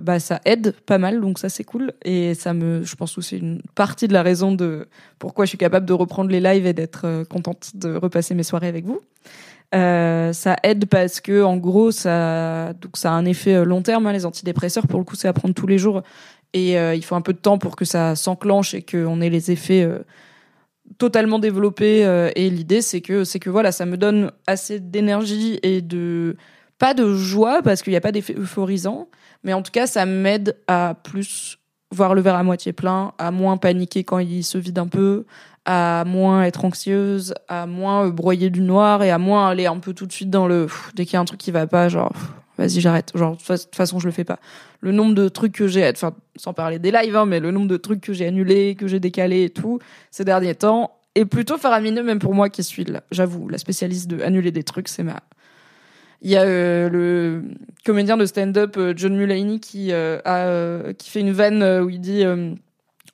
bah 0.01 0.19
ça 0.19 0.41
aide 0.43 0.75
pas 0.85 0.97
mal, 0.97 1.21
donc 1.21 1.39
ça 1.39 1.47
c'est 1.47 1.63
cool 1.63 1.93
et 2.03 2.33
ça 2.33 2.53
me, 2.53 2.83
je 2.83 2.95
pense 2.97 3.15
que 3.15 3.21
c'est 3.21 3.37
une 3.37 3.61
partie 3.73 4.09
de 4.09 4.13
la 4.13 4.21
raison 4.21 4.51
de 4.51 4.89
pourquoi 5.17 5.45
je 5.45 5.49
suis 5.49 5.57
capable 5.57 5.85
de 5.85 5.93
reprendre 5.93 6.29
les 6.29 6.41
lives 6.41 6.67
et 6.67 6.73
d'être 6.73 7.23
contente 7.29 7.71
de 7.75 7.95
repasser 7.95 8.35
mes 8.35 8.43
soirées 8.43 8.67
avec 8.67 8.85
vous. 8.85 8.99
Euh, 9.75 10.33
ça 10.33 10.55
aide 10.63 10.87
parce 10.87 11.21
que 11.21 11.43
en 11.43 11.55
gros 11.57 11.91
ça 11.91 12.73
donc 12.73 12.97
ça 12.97 13.11
a 13.11 13.13
un 13.13 13.25
effet 13.25 13.53
euh, 13.53 13.65
long 13.65 13.83
terme 13.83 14.07
hein, 14.07 14.13
les 14.13 14.25
antidépresseurs 14.25 14.87
pour 14.87 14.97
le 14.99 15.05
coup 15.05 15.15
c'est 15.15 15.27
à 15.27 15.33
prendre 15.33 15.53
tous 15.53 15.67
les 15.67 15.77
jours. 15.77 16.01
Et 16.53 16.79
euh, 16.79 16.95
il 16.95 17.05
faut 17.05 17.13
un 17.13 17.21
peu 17.21 17.33
de 17.33 17.37
temps 17.37 17.59
pour 17.59 17.75
que 17.75 17.85
ça 17.85 18.15
s'enclenche 18.15 18.73
et 18.73 18.81
qu'on 18.81 19.21
ait 19.21 19.29
les 19.29 19.51
effets 19.51 19.87
totalement 20.97 21.37
développés 21.37 22.01
et 22.35 22.49
l'idée 22.49 22.81
c'est 22.81 23.01
que 23.01 23.23
c'est 23.23 23.39
que 23.39 23.51
voilà 23.51 23.71
ça 23.71 23.85
me 23.85 23.97
donne 23.97 24.31
assez 24.47 24.79
d'énergie 24.79 25.59
et 25.61 25.81
de 25.81 26.35
pas 26.79 26.95
de 26.95 27.13
joie 27.13 27.61
parce 27.61 27.83
qu'il 27.83 27.91
n'y 27.91 27.97
a 27.97 28.01
pas 28.01 28.11
d'effet 28.11 28.33
euphorisant 28.35 29.07
mais 29.43 29.53
en 29.53 29.61
tout 29.61 29.71
cas 29.71 29.85
ça 29.85 30.07
m'aide 30.07 30.57
à 30.67 30.95
plus 31.03 31.59
voir 31.91 32.15
le 32.15 32.21
verre 32.21 32.35
à 32.35 32.43
moitié 32.43 32.73
plein 32.73 33.13
à 33.19 33.29
moins 33.29 33.57
paniquer 33.57 34.03
quand 34.03 34.17
il 34.17 34.43
se 34.43 34.57
vide 34.57 34.79
un 34.79 34.87
peu 34.87 35.25
à 35.71 36.03
moins 36.03 36.45
être 36.45 36.65
anxieuse, 36.65 37.35
à 37.47 37.67
moins 37.67 38.07
euh, 38.07 38.09
broyer 38.09 38.49
du 38.49 38.61
noir 38.61 39.03
et 39.03 39.11
à 39.11 39.19
moins 39.19 39.49
aller 39.49 39.67
un 39.67 39.77
peu 39.77 39.93
tout 39.93 40.07
de 40.07 40.11
suite 40.11 40.31
dans 40.31 40.47
le 40.47 40.65
dès 40.95 41.05
qu'il 41.05 41.13
y 41.13 41.17
a 41.17 41.19
un 41.19 41.25
truc 41.25 41.39
qui 41.39 41.51
va 41.51 41.67
pas, 41.67 41.89
genre 41.89 42.11
vas-y 42.57 42.81
j'arrête. 42.81 43.11
Genre 43.13 43.33
de 43.33 43.37
toute 43.37 43.75
façon 43.75 43.99
je 43.99 44.07
le 44.07 44.11
fais 44.11 44.23
pas. 44.23 44.39
Le 44.81 44.91
nombre 44.91 45.13
de 45.13 45.29
trucs 45.29 45.51
que 45.51 45.67
j'ai, 45.67 45.87
enfin 45.87 46.15
sans 46.35 46.53
parler 46.53 46.79
des 46.79 46.89
lives, 46.89 47.15
hein, 47.15 47.27
mais 47.27 47.39
le 47.39 47.51
nombre 47.51 47.67
de 47.67 47.77
trucs 47.77 48.01
que 48.01 48.13
j'ai 48.13 48.25
annulés, 48.25 48.73
que 48.73 48.87
j'ai 48.87 48.99
décalés 48.99 49.43
et 49.43 49.49
tout 49.51 49.77
ces 50.09 50.25
derniers 50.25 50.55
temps 50.55 50.97
est 51.13 51.25
plutôt 51.25 51.59
faramineux 51.59 52.01
même 52.01 52.17
pour 52.17 52.33
moi 52.33 52.49
qui 52.49 52.63
suis. 52.63 52.87
J'avoue, 53.11 53.47
la 53.47 53.59
spécialiste 53.59 54.09
de 54.09 54.23
annuler 54.23 54.51
des 54.51 54.63
trucs, 54.63 54.87
c'est 54.87 55.03
ma 55.03 55.21
il 56.23 56.31
y 56.31 56.35
a 56.35 56.41
euh, 56.41 56.89
le 56.89 57.43
comédien 57.85 58.17
de 58.17 58.25
stand-up 58.25 58.75
euh, 58.75 58.93
John 58.97 59.15
Mulaney 59.15 59.59
qui 59.59 59.93
a 59.93 60.93
qui 60.97 61.11
fait 61.11 61.19
une 61.19 61.31
vanne 61.31 61.61
où 61.83 61.91
il 61.91 62.01
dit 62.01 62.25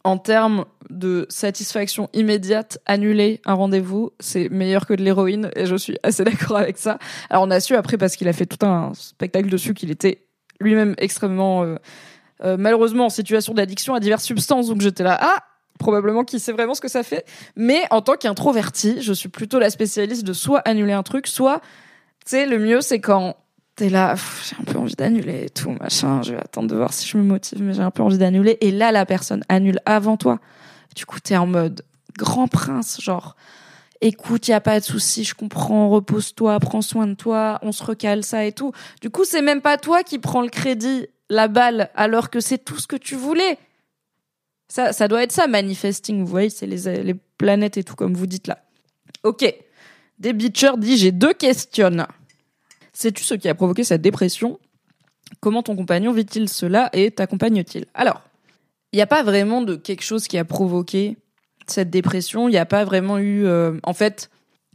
en 0.06 0.20
termes 0.20 0.66
de 0.92 1.26
satisfaction 1.30 2.10
immédiate, 2.14 2.78
annuler 2.86 3.42
un 3.44 3.56
rendez-vous, 3.56 4.12
c'est 4.20 4.50
meilleur 4.50 4.86
que 4.86 4.94
de 4.94 5.02
l'héroïne 5.02 5.50
et 5.56 5.66
je 5.66 5.76
suis 5.76 5.98
assez 6.04 6.24
d'accord 6.24 6.58
avec 6.58 6.78
ça. 6.78 7.00
Alors 7.32 7.44
on 7.44 7.50
a 7.50 7.60
su 7.60 7.76
après 7.76 7.98
parce 7.98 8.16
qu'il 8.16 8.28
a 8.28 8.34
fait 8.34 8.46
tout 8.46 8.64
un 8.64 8.94
spectacle 8.94 9.50
dessus 9.50 9.74
qu'il 9.74 9.90
était 9.90 10.28
lui-même 10.62 10.94
extrêmement 11.00 11.64
euh, 11.64 11.78
euh, 12.44 12.56
malheureusement 12.58 13.08
en 13.08 13.10
situation 13.10 13.56
d'addiction 13.56 13.96
à 13.96 14.00
diverses 14.00 14.24
substances 14.24 14.68
donc 14.68 14.80
j'étais 14.80 15.04
là 15.04 15.18
ah 15.20 15.40
probablement 15.80 16.24
qui 16.24 16.40
sait 16.40 16.54
vraiment 16.54 16.76
ce 16.76 16.82
que 16.82 16.88
ça 16.88 17.02
fait. 17.02 17.26
Mais 17.56 17.82
en 17.90 18.02
tant 18.02 18.16
qu'introverti, 18.16 19.02
je 19.02 19.12
suis 19.12 19.28
plutôt 19.28 19.60
la 19.60 19.72
spécialiste 19.72 20.24
de 20.24 20.34
soit 20.34 20.60
annuler 20.60 20.94
un 20.94 21.04
truc, 21.04 21.28
soit, 21.28 21.60
tu 22.26 22.32
sais, 22.32 22.46
le 22.46 22.60
mieux 22.60 22.82
c'est 22.82 23.00
quand 23.00 23.36
t'es 23.76 23.90
là, 23.90 24.16
j'ai 24.48 24.56
un 24.60 24.64
peu 24.64 24.78
envie 24.78 24.96
d'annuler 24.96 25.46
et 25.46 25.50
tout, 25.50 25.72
machin, 25.72 26.22
je 26.22 26.34
vais 26.34 26.40
attendre 26.40 26.70
de 26.70 26.76
voir 26.76 26.94
si 26.94 27.08
je 27.08 27.18
me 27.18 27.24
motive, 27.24 27.62
mais 27.62 27.74
j'ai 27.74 27.82
un 27.82 27.92
peu 27.92 28.04
envie 28.04 28.18
d'annuler. 28.18 28.58
Et 28.62 28.72
là, 28.72 28.92
la 28.92 29.06
personne 29.06 29.44
annule 29.50 29.80
avant 29.86 30.18
toi. 30.18 30.40
Du 30.96 31.06
coup, 31.06 31.20
t'es 31.20 31.36
en 31.36 31.46
mode 31.46 31.84
grand 32.18 32.48
prince, 32.48 33.02
genre, 33.02 33.36
écoute, 34.00 34.48
y 34.48 34.54
a 34.54 34.62
pas 34.62 34.80
de 34.80 34.86
souci, 34.86 35.26
je 35.26 35.36
comprends, 35.36 35.90
repose-toi, 35.90 36.60
prends 36.60 36.82
soin 36.82 37.08
de 37.08 37.16
toi, 37.16 37.60
on 37.64 37.74
se 37.74 37.84
recale 37.84 38.24
ça 38.24 38.46
et 38.46 38.54
tout. 38.54 38.72
Du 39.02 39.10
coup, 39.10 39.26
c'est 39.26 39.42
même 39.42 39.62
pas 39.62 39.78
toi 39.78 40.04
qui 40.04 40.20
prends 40.20 40.42
le 40.42 40.50
crédit, 40.50 41.08
la 41.30 41.50
balle, 41.50 41.90
alors 41.96 42.30
que 42.30 42.40
c'est 42.40 42.58
tout 42.58 42.78
ce 42.78 42.88
que 42.88 42.96
tu 42.96 43.16
voulais. 43.16 43.58
Ça, 44.70 44.94
ça 44.94 45.08
doit 45.10 45.24
être 45.24 45.34
ça, 45.34 45.48
manifesting, 45.48 46.22
vous 46.22 46.28
voyez, 46.28 46.50
c'est 46.50 46.66
les, 46.66 47.04
les 47.04 47.14
planètes 47.14 47.78
et 47.78 47.84
tout, 47.84 47.96
comme 47.96 48.14
vous 48.14 48.28
dites 48.28 48.48
là. 48.48 48.60
Ok. 49.24 49.54
Des 50.18 50.32
Beacher 50.32 50.72
dit, 50.78 50.98
j'ai 50.98 51.12
deux 51.12 51.34
questions. 51.34 52.08
Sais-tu 52.96 53.24
ce 53.26 53.34
qui 53.34 53.50
a 53.50 53.56
provoqué 53.56 53.84
cette 53.84 54.02
dépression? 54.02 54.58
Comment 55.42 55.62
ton 55.62 55.76
compagnon 55.76 56.14
vit-il 56.14 56.48
cela 56.48 56.90
et 56.94 57.12
t'accompagne-t-il? 57.12 57.86
Alors, 57.94 58.22
il 58.94 58.96
n'y 58.96 59.02
a 59.02 59.08
pas 59.08 59.22
vraiment 59.22 59.62
de 59.62 59.76
quelque 59.76 60.04
chose 60.04 60.28
qui 60.30 60.38
a 60.38 60.46
provoqué 60.46 61.18
cette 61.68 61.90
dépression. 61.90 62.48
Il 62.48 62.52
n'y 62.52 62.58
a 62.58 62.66
pas 62.66 62.86
vraiment 62.86 63.18
eu. 63.18 63.46
Euh, 63.46 63.74
en 63.84 63.94
fait, 63.94 64.30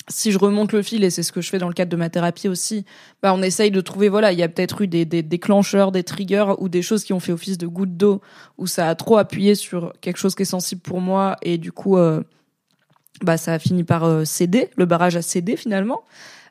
si 0.08 0.32
je 0.32 0.38
remonte 0.38 0.72
le 0.72 0.82
fil, 0.82 1.02
et 1.02 1.08
c'est 1.08 1.22
ce 1.22 1.32
que 1.32 1.40
je 1.40 1.48
fais 1.48 1.56
dans 1.56 1.68
le 1.68 1.72
cadre 1.72 1.90
de 1.90 1.96
ma 1.96 2.10
thérapie 2.10 2.48
aussi, 2.48 2.84
bah 3.22 3.32
on 3.32 3.40
essaye 3.42 3.70
de 3.70 3.80
trouver, 3.80 4.10
voilà, 4.10 4.32
il 4.32 4.38
y 4.38 4.42
a 4.42 4.48
peut-être 4.48 4.82
eu 4.82 4.86
des, 4.86 5.06
des, 5.06 5.22
déclencheurs, 5.22 5.90
des 5.90 6.02
triggers 6.02 6.52
ou 6.58 6.68
des 6.68 6.82
choses 6.82 7.04
qui 7.04 7.14
ont 7.14 7.20
fait 7.20 7.32
office 7.32 7.56
de 7.56 7.66
goutte 7.66 7.96
d'eau, 7.96 8.20
où 8.58 8.66
ça 8.66 8.88
a 8.88 8.94
trop 8.96 9.16
appuyé 9.16 9.54
sur 9.54 9.94
quelque 10.02 10.18
chose 10.18 10.34
qui 10.34 10.42
est 10.42 10.46
sensible 10.46 10.82
pour 10.82 11.00
moi, 11.00 11.36
et 11.40 11.56
du 11.56 11.72
coup, 11.72 11.96
euh, 11.96 12.22
bah 13.22 13.38
ça 13.38 13.54
a 13.54 13.58
fini 13.58 13.84
par 13.84 14.04
euh, 14.04 14.24
céder, 14.26 14.68
le 14.76 14.84
barrage 14.84 15.16
a 15.16 15.22
cédé 15.22 15.56
finalement. 15.56 16.02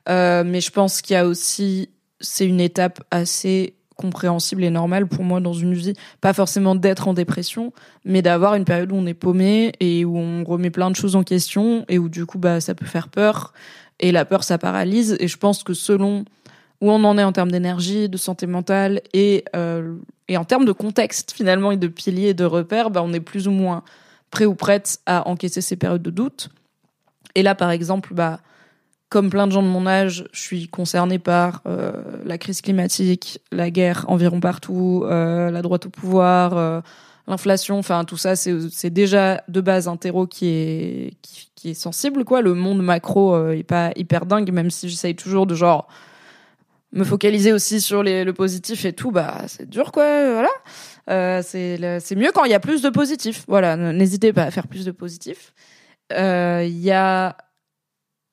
Euh, 0.07 0.43
mais 0.45 0.61
je 0.61 0.71
pense 0.71 1.01
qu'il 1.01 1.15
y 1.15 1.17
a 1.17 1.25
aussi, 1.25 1.89
c'est 2.21 2.45
une 2.45 2.61
étape 2.61 3.01
assez 3.11 3.73
compréhensible 3.99 4.63
et 4.63 4.69
normale 4.69 5.07
pour 5.07 5.25
moi 5.25 5.41
dans 5.41 5.53
une 5.53 5.73
vie, 5.73 5.93
pas 6.21 6.31
forcément 6.31 6.73
d'être 6.73 7.09
en 7.09 7.13
dépression, 7.13 7.73
mais 8.05 8.21
d'avoir 8.21 8.55
une 8.55 8.63
période 8.63 8.93
où 8.93 8.95
on 8.95 9.05
est 9.05 9.13
paumé 9.13 9.73
et 9.81 10.05
où 10.05 10.17
on 10.17 10.45
remet 10.45 10.69
plein 10.69 10.89
de 10.89 10.95
choses 10.95 11.17
en 11.17 11.23
question 11.23 11.83
et 11.89 11.99
où 11.99 12.07
du 12.07 12.25
coup 12.25 12.37
bah 12.37 12.61
ça 12.61 12.75
peut 12.75 12.85
faire 12.85 13.09
peur 13.09 13.53
et 13.99 14.13
la 14.13 14.23
peur 14.23 14.45
ça 14.45 14.57
paralyse 14.57 15.17
et 15.19 15.27
je 15.27 15.37
pense 15.37 15.63
que 15.63 15.73
selon 15.73 16.23
où 16.79 16.89
on 16.89 17.03
en 17.03 17.17
est 17.17 17.23
en 17.25 17.33
termes 17.33 17.51
d'énergie, 17.51 18.07
de 18.07 18.15
santé 18.15 18.47
mentale 18.47 19.01
et 19.11 19.43
euh, 19.53 19.95
et 20.29 20.37
en 20.37 20.45
termes 20.45 20.63
de 20.63 20.71
contexte 20.71 21.33
finalement 21.33 21.71
et 21.71 21.77
de 21.77 21.87
piliers 21.87 22.29
et 22.29 22.33
de 22.33 22.45
repères, 22.45 22.91
bah 22.91 23.01
on 23.03 23.11
est 23.11 23.19
plus 23.19 23.49
ou 23.49 23.51
moins 23.51 23.83
prêt 24.31 24.45
ou 24.45 24.55
prête 24.55 24.99
à 25.07 25.27
encaisser 25.27 25.59
ces 25.59 25.75
périodes 25.75 26.03
de 26.03 26.11
doute. 26.11 26.49
Et 27.35 27.43
là 27.43 27.53
par 27.53 27.69
exemple 27.69 28.13
bah 28.13 28.39
comme 29.09 29.31
plein 29.31 29.47
de 29.47 29.51
gens 29.51 29.63
de 29.63 29.67
mon 29.67 29.87
âge, 29.87 30.25
je 30.31 30.39
suis 30.39 30.67
concernée 30.67 31.17
par 31.17 31.61
euh, 31.65 31.91
la 32.25 32.37
crise 32.37 32.61
climatique, 32.61 33.41
la 33.51 33.71
guerre 33.71 34.05
environ 34.07 34.39
partout, 34.39 35.03
euh, 35.05 35.49
la 35.49 35.63
droite 35.63 35.87
au 35.87 35.89
pouvoir, 35.89 36.55
euh, 36.55 36.79
l'inflation. 37.27 37.79
Enfin, 37.79 38.05
tout 38.05 38.17
ça, 38.17 38.35
c'est 38.35 38.89
déjà 38.91 39.43
de 39.47 39.61
base 39.61 39.87
un 39.87 39.97
terreau 39.97 40.27
qui 40.27 40.47
est 40.47 41.13
qui, 41.55 41.71
est 41.71 41.73
sensible, 41.73 42.23
quoi. 42.23 42.41
Le 42.41 42.53
monde 42.53 42.81
macro 42.81 43.51
est 43.51 43.63
pas 43.63 43.91
hyper 43.97 44.25
dingue, 44.25 44.51
même 44.51 44.69
si 44.71 44.87
j'essaye 44.87 45.15
toujours 45.15 45.45
de 45.45 45.55
genre 45.55 45.89
me 46.93 47.03
focaliser 47.03 47.51
aussi 47.51 47.81
sur 47.81 48.01
les, 48.01 48.23
le 48.23 48.33
positif 48.33 48.85
et 48.85 48.93
tout. 48.93 49.11
Bah, 49.11 49.41
c'est 49.47 49.69
dur, 49.69 49.91
quoi. 49.91 50.05
Voilà. 50.31 51.41
c'est 51.41 51.99
c'est 51.99 52.15
mieux 52.15 52.31
quand 52.31 52.45
il 52.45 52.51
y 52.51 52.53
a 52.53 52.59
plus 52.59 52.81
de 52.81 52.89
positif. 52.89 53.43
Voilà. 53.47 53.75
N'hésitez 53.75 54.31
pas 54.33 54.43
à 54.43 54.51
faire 54.51 54.67
plus 54.67 54.85
de 54.85 54.91
positif. 54.91 55.53
Il 56.11 56.79
y 56.79 56.91
a 56.91 57.35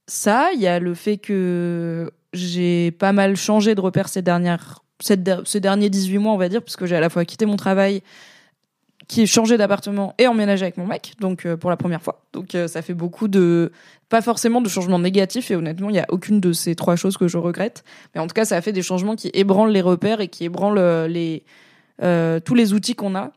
ça, 0.06 0.50
il 0.54 0.60
y 0.60 0.66
a 0.66 0.78
le 0.78 0.94
fait 0.94 1.18
que 1.18 2.10
j'ai 2.32 2.90
pas 2.92 3.12
mal 3.12 3.36
changé 3.36 3.74
de 3.74 3.80
repère 3.80 4.08
ces 4.08 4.22
dernières 4.22 4.82
ces 5.02 5.60
derniers 5.60 5.90
18 5.90 6.18
mois, 6.18 6.32
on 6.32 6.38
va 6.38 6.48
dire, 6.48 6.62
parce 6.62 6.76
que 6.76 6.86
j'ai 6.86 6.96
à 6.96 7.00
la 7.00 7.10
fois 7.10 7.24
quitté 7.24 7.46
mon 7.46 7.56
travail, 7.56 8.02
qui 9.08 9.22
est 9.22 9.26
changé 9.26 9.56
d'appartement 9.56 10.14
et 10.18 10.26
emménagé 10.26 10.64
avec 10.64 10.78
mon 10.78 10.86
mec, 10.86 11.14
donc 11.20 11.46
euh, 11.46 11.56
pour 11.56 11.70
la 11.70 11.76
première 11.76 12.02
fois. 12.02 12.24
Donc 12.32 12.54
euh, 12.54 12.66
ça 12.66 12.82
fait 12.82 12.94
beaucoup 12.94 13.28
de, 13.28 13.70
pas 14.08 14.20
forcément 14.20 14.60
de 14.60 14.68
changements 14.68 14.98
négatifs, 14.98 15.50
et 15.50 15.56
honnêtement, 15.56 15.90
il 15.90 15.94
n'y 15.94 16.00
a 16.00 16.06
aucune 16.08 16.40
de 16.40 16.52
ces 16.52 16.74
trois 16.74 16.96
choses 16.96 17.16
que 17.16 17.28
je 17.28 17.38
regrette. 17.38 17.84
Mais 18.14 18.20
en 18.20 18.26
tout 18.26 18.34
cas, 18.34 18.44
ça 18.44 18.56
a 18.56 18.62
fait 18.62 18.72
des 18.72 18.82
changements 18.82 19.16
qui 19.16 19.30
ébranlent 19.34 19.70
les 19.70 19.80
repères 19.80 20.20
et 20.20 20.28
qui 20.28 20.44
ébranlent 20.44 20.78
euh, 20.78 21.08
les, 21.08 21.44
tous 22.44 22.54
les 22.54 22.72
outils 22.72 22.94
qu'on 22.94 23.14
a 23.14 23.32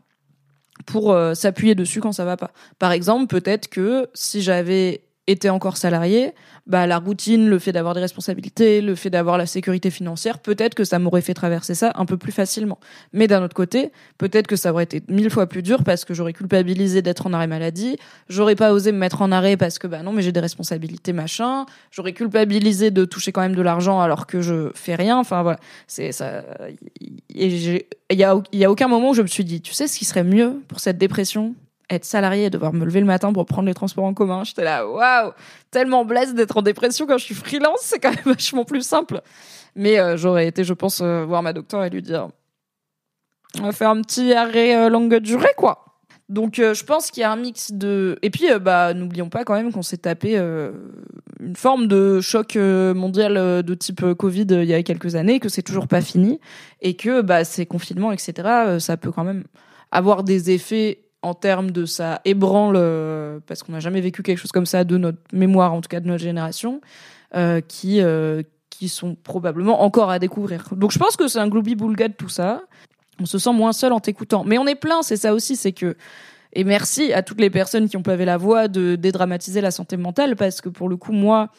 pour 0.86 1.15
s'appuyer 1.34 1.75
dessus 1.75 1.99
quand 1.99 2.13
ça 2.13 2.25
va 2.25 2.38
pas. 2.38 2.51
Par 2.77 2.91
exemple, 2.91 3.27
peut-être 3.27 3.67
que 3.67 4.10
si 4.13 4.41
j'avais 4.41 5.01
était 5.29 5.49
encore 5.49 5.77
salarié, 5.77 6.33
bah 6.65 6.87
la 6.87 6.97
routine, 6.97 7.49
le 7.49 7.59
fait 7.59 7.71
d'avoir 7.71 7.93
des 7.93 8.01
responsabilités, 8.01 8.81
le 8.81 8.95
fait 8.95 9.09
d'avoir 9.09 9.37
la 9.37 9.45
sécurité 9.45 9.91
financière, 9.91 10.39
peut-être 10.39 10.75
que 10.75 10.83
ça 10.83 10.97
m'aurait 10.99 11.21
fait 11.21 11.33
traverser 11.33 11.75
ça 11.75 11.91
un 11.95 12.05
peu 12.05 12.17
plus 12.17 12.31
facilement. 12.31 12.79
Mais 13.13 13.27
d'un 13.27 13.43
autre 13.43 13.53
côté, 13.53 13.91
peut-être 14.17 14.47
que 14.47 14.55
ça 14.55 14.71
aurait 14.71 14.83
été 14.83 15.03
mille 15.07 15.29
fois 15.29 15.47
plus 15.47 15.61
dur 15.61 15.83
parce 15.83 16.03
que 16.03 16.13
j'aurais 16.13 16.33
culpabilisé 16.33 17.01
d'être 17.01 17.27
en 17.27 17.33
arrêt 17.33 17.47
maladie, 17.47 17.97
j'aurais 18.27 18.55
pas 18.55 18.73
osé 18.73 18.91
me 18.91 18.97
mettre 18.97 19.21
en 19.21 19.31
arrêt 19.31 19.55
parce 19.55 19.77
que 19.77 19.87
bah 19.87 20.01
non 20.03 20.13
mais 20.13 20.21
j'ai 20.21 20.31
des 20.31 20.39
responsabilités 20.39 21.13
machin, 21.13 21.65
j'aurais 21.91 22.13
culpabilisé 22.13 22.91
de 22.91 23.05
toucher 23.05 23.31
quand 23.31 23.41
même 23.41 23.55
de 23.55 23.61
l'argent 23.61 24.01
alors 24.01 24.25
que 24.25 24.41
je 24.41 24.71
fais 24.73 24.95
rien. 24.95 25.17
Enfin 25.17 25.43
voilà, 25.43 25.59
c'est 25.87 26.11
ça. 26.11 26.43
il 27.29 27.83
y 28.11 28.23
a 28.23 28.31
a 28.31 28.71
aucun 28.71 28.87
moment 28.87 29.11
où 29.11 29.13
je 29.13 29.21
me 29.21 29.27
suis 29.27 29.45
dit, 29.45 29.61
tu 29.61 29.73
sais 29.73 29.87
ce 29.87 29.97
qui 29.97 30.05
serait 30.05 30.23
mieux 30.23 30.61
pour 30.67 30.79
cette 30.79 30.97
dépression? 30.97 31.55
Être 31.89 32.06
salarié 32.06 32.45
et 32.45 32.49
devoir 32.49 32.73
me 32.73 32.86
lever 32.86 32.99
le 32.99 33.06
matin 33.06 33.34
pour 33.34 33.45
prendre 33.45 33.67
les 33.67 33.73
transports 33.73 34.06
en 34.06 34.13
commun. 34.13 34.43
J'étais 34.43 34.63
là, 34.63 34.88
waouh, 34.88 35.32
tellement 35.71 36.06
blesse 36.06 36.34
d'être 36.34 36.58
en 36.58 36.62
dépression 36.62 37.06
quand 37.06 37.17
je 37.17 37.25
suis 37.25 37.36
freelance, 37.36 37.80
c'est 37.82 37.99
quand 37.99 38.12
même 38.12 38.19
vachement 38.25 38.65
plus 38.65 38.84
simple. 38.84 39.21
Mais 39.75 39.99
euh, 39.99 40.17
j'aurais 40.17 40.47
été, 40.47 40.63
je 40.63 40.73
pense, 40.73 41.02
euh, 41.02 41.25
voir 41.25 41.43
ma 41.43 41.54
docteur 41.54 41.84
et 41.84 41.89
lui 41.89 42.02
dire, 42.02 42.30
on 43.60 43.63
va 43.63 43.71
faire 43.71 43.89
un 43.89 44.02
petit 44.02 44.34
arrêt 44.34 44.75
euh, 44.75 44.89
longue 44.89 45.15
durée, 45.17 45.54
quoi. 45.58 45.86
Donc 46.28 46.58
je 46.58 46.84
pense 46.84 47.10
qu'il 47.10 47.21
y 47.21 47.23
a 47.23 47.32
un 47.32 47.36
mix 47.36 47.71
de 47.71 48.19
et 48.21 48.30
puis 48.30 48.45
bah 48.62 48.93
n'oublions 48.93 49.30
pas 49.30 49.43
quand 49.45 49.56
même 49.56 49.71
qu'on 49.71 49.82
s'est 49.82 49.97
tapé 49.97 50.38
une 50.38 51.56
forme 51.56 51.88
de 51.88 52.21
choc 52.21 52.56
mondial 52.56 53.63
de 53.63 53.73
type 53.73 54.13
Covid 54.13 54.45
il 54.52 54.65
y 54.65 54.75
a 54.75 54.84
quelques 54.84 55.15
années 55.15 55.39
que 55.39 55.49
c'est 55.49 55.63
toujours 55.63 55.88
pas 55.88 56.02
fini 56.02 56.39
et 56.82 56.95
que 56.95 57.21
bah 57.21 57.43
ces 57.45 57.65
confinements 57.65 58.12
etc 58.12 58.78
ça 58.78 58.95
peut 58.95 59.12
quand 59.12 59.23
même 59.23 59.43
avoir 59.89 60.23
des 60.23 60.52
effets 60.52 61.09
en 61.21 61.34
termes 61.34 61.71
de 61.71 61.86
ça 61.86 62.21
ébranle, 62.25 62.75
euh, 62.77 63.39
parce 63.45 63.63
qu'on 63.63 63.73
n'a 63.73 63.79
jamais 63.79 64.01
vécu 64.01 64.23
quelque 64.23 64.38
chose 64.38 64.51
comme 64.51 64.65
ça 64.65 64.84
de 64.84 64.97
notre 64.97 65.19
mémoire, 65.34 65.73
en 65.73 65.82
tout 65.82 65.89
cas 65.89 65.99
de 65.99 66.08
notre 66.08 66.23
génération, 66.23 66.82
euh, 67.36 67.62
qui, 67.62 68.01
euh, 68.01 68.41
qui 68.69 68.88
sont 68.88 69.15
probablement 69.15 69.84
encore 69.84 70.10
à 70.10 70.19
découvrir. 70.19 70.65
Donc 70.71 70.91
je 70.91 70.99
pense 70.99 71.17
que 71.17 71.27
c'est 71.27 71.39
un 71.39 71.47
gloobie 71.47 71.75
boulga 71.75 72.08
de 72.08 72.13
tout 72.13 72.29
ça. 72.29 72.62
On 73.19 73.25
se 73.25 73.38
sent 73.38 73.51
moins 73.51 73.73
seul 73.73 73.91
en 73.91 73.99
t'écoutant. 73.99 74.45
Mais 74.45 74.58
on 74.58 74.65
est 74.65 74.75
plein, 74.75 75.01
c'est 75.01 75.17
ça 75.17 75.34
aussi, 75.34 75.55
c'est 75.55 75.73
que... 75.73 75.95
Et 76.53 76.63
merci 76.63 77.13
à 77.13 77.21
toutes 77.21 77.41
les 77.41 77.51
personnes 77.51 77.88
qui 77.89 77.97
ont 77.97 78.01
pavé 78.01 78.25
la 78.25 78.38
voie 78.38 78.67
de 78.67 78.95
dédramatiser 78.95 79.62
la 79.62 79.69
santé 79.69 79.97
mentale, 79.97 80.36
parce 80.36 80.62
que 80.62 80.69
pour 80.69 80.89
le 80.89 80.97
coup, 80.97 81.12
moi, 81.12 81.49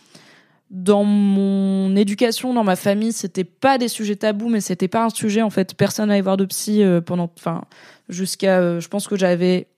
dans 0.70 1.04
mon 1.04 1.96
éducation, 1.96 2.54
dans 2.54 2.64
ma 2.64 2.76
famille, 2.76 3.12
c'était 3.12 3.44
pas 3.44 3.76
des 3.76 3.88
sujets 3.88 4.16
tabous, 4.16 4.48
mais 4.48 4.60
c'était 4.60 4.88
pas 4.88 5.04
un 5.04 5.10
sujet 5.10 5.42
en 5.42 5.50
fait. 5.50 5.74
Personne 5.74 6.08
n'allait 6.08 6.20
voir 6.20 6.36
de 6.36 6.44
psy 6.44 6.82
pendant, 7.04 7.30
enfin, 7.36 7.62
jusqu'à, 8.10 8.58
euh, 8.58 8.80
je 8.80 8.88
pense 8.88 9.08
que 9.08 9.16
j'avais, 9.16 9.68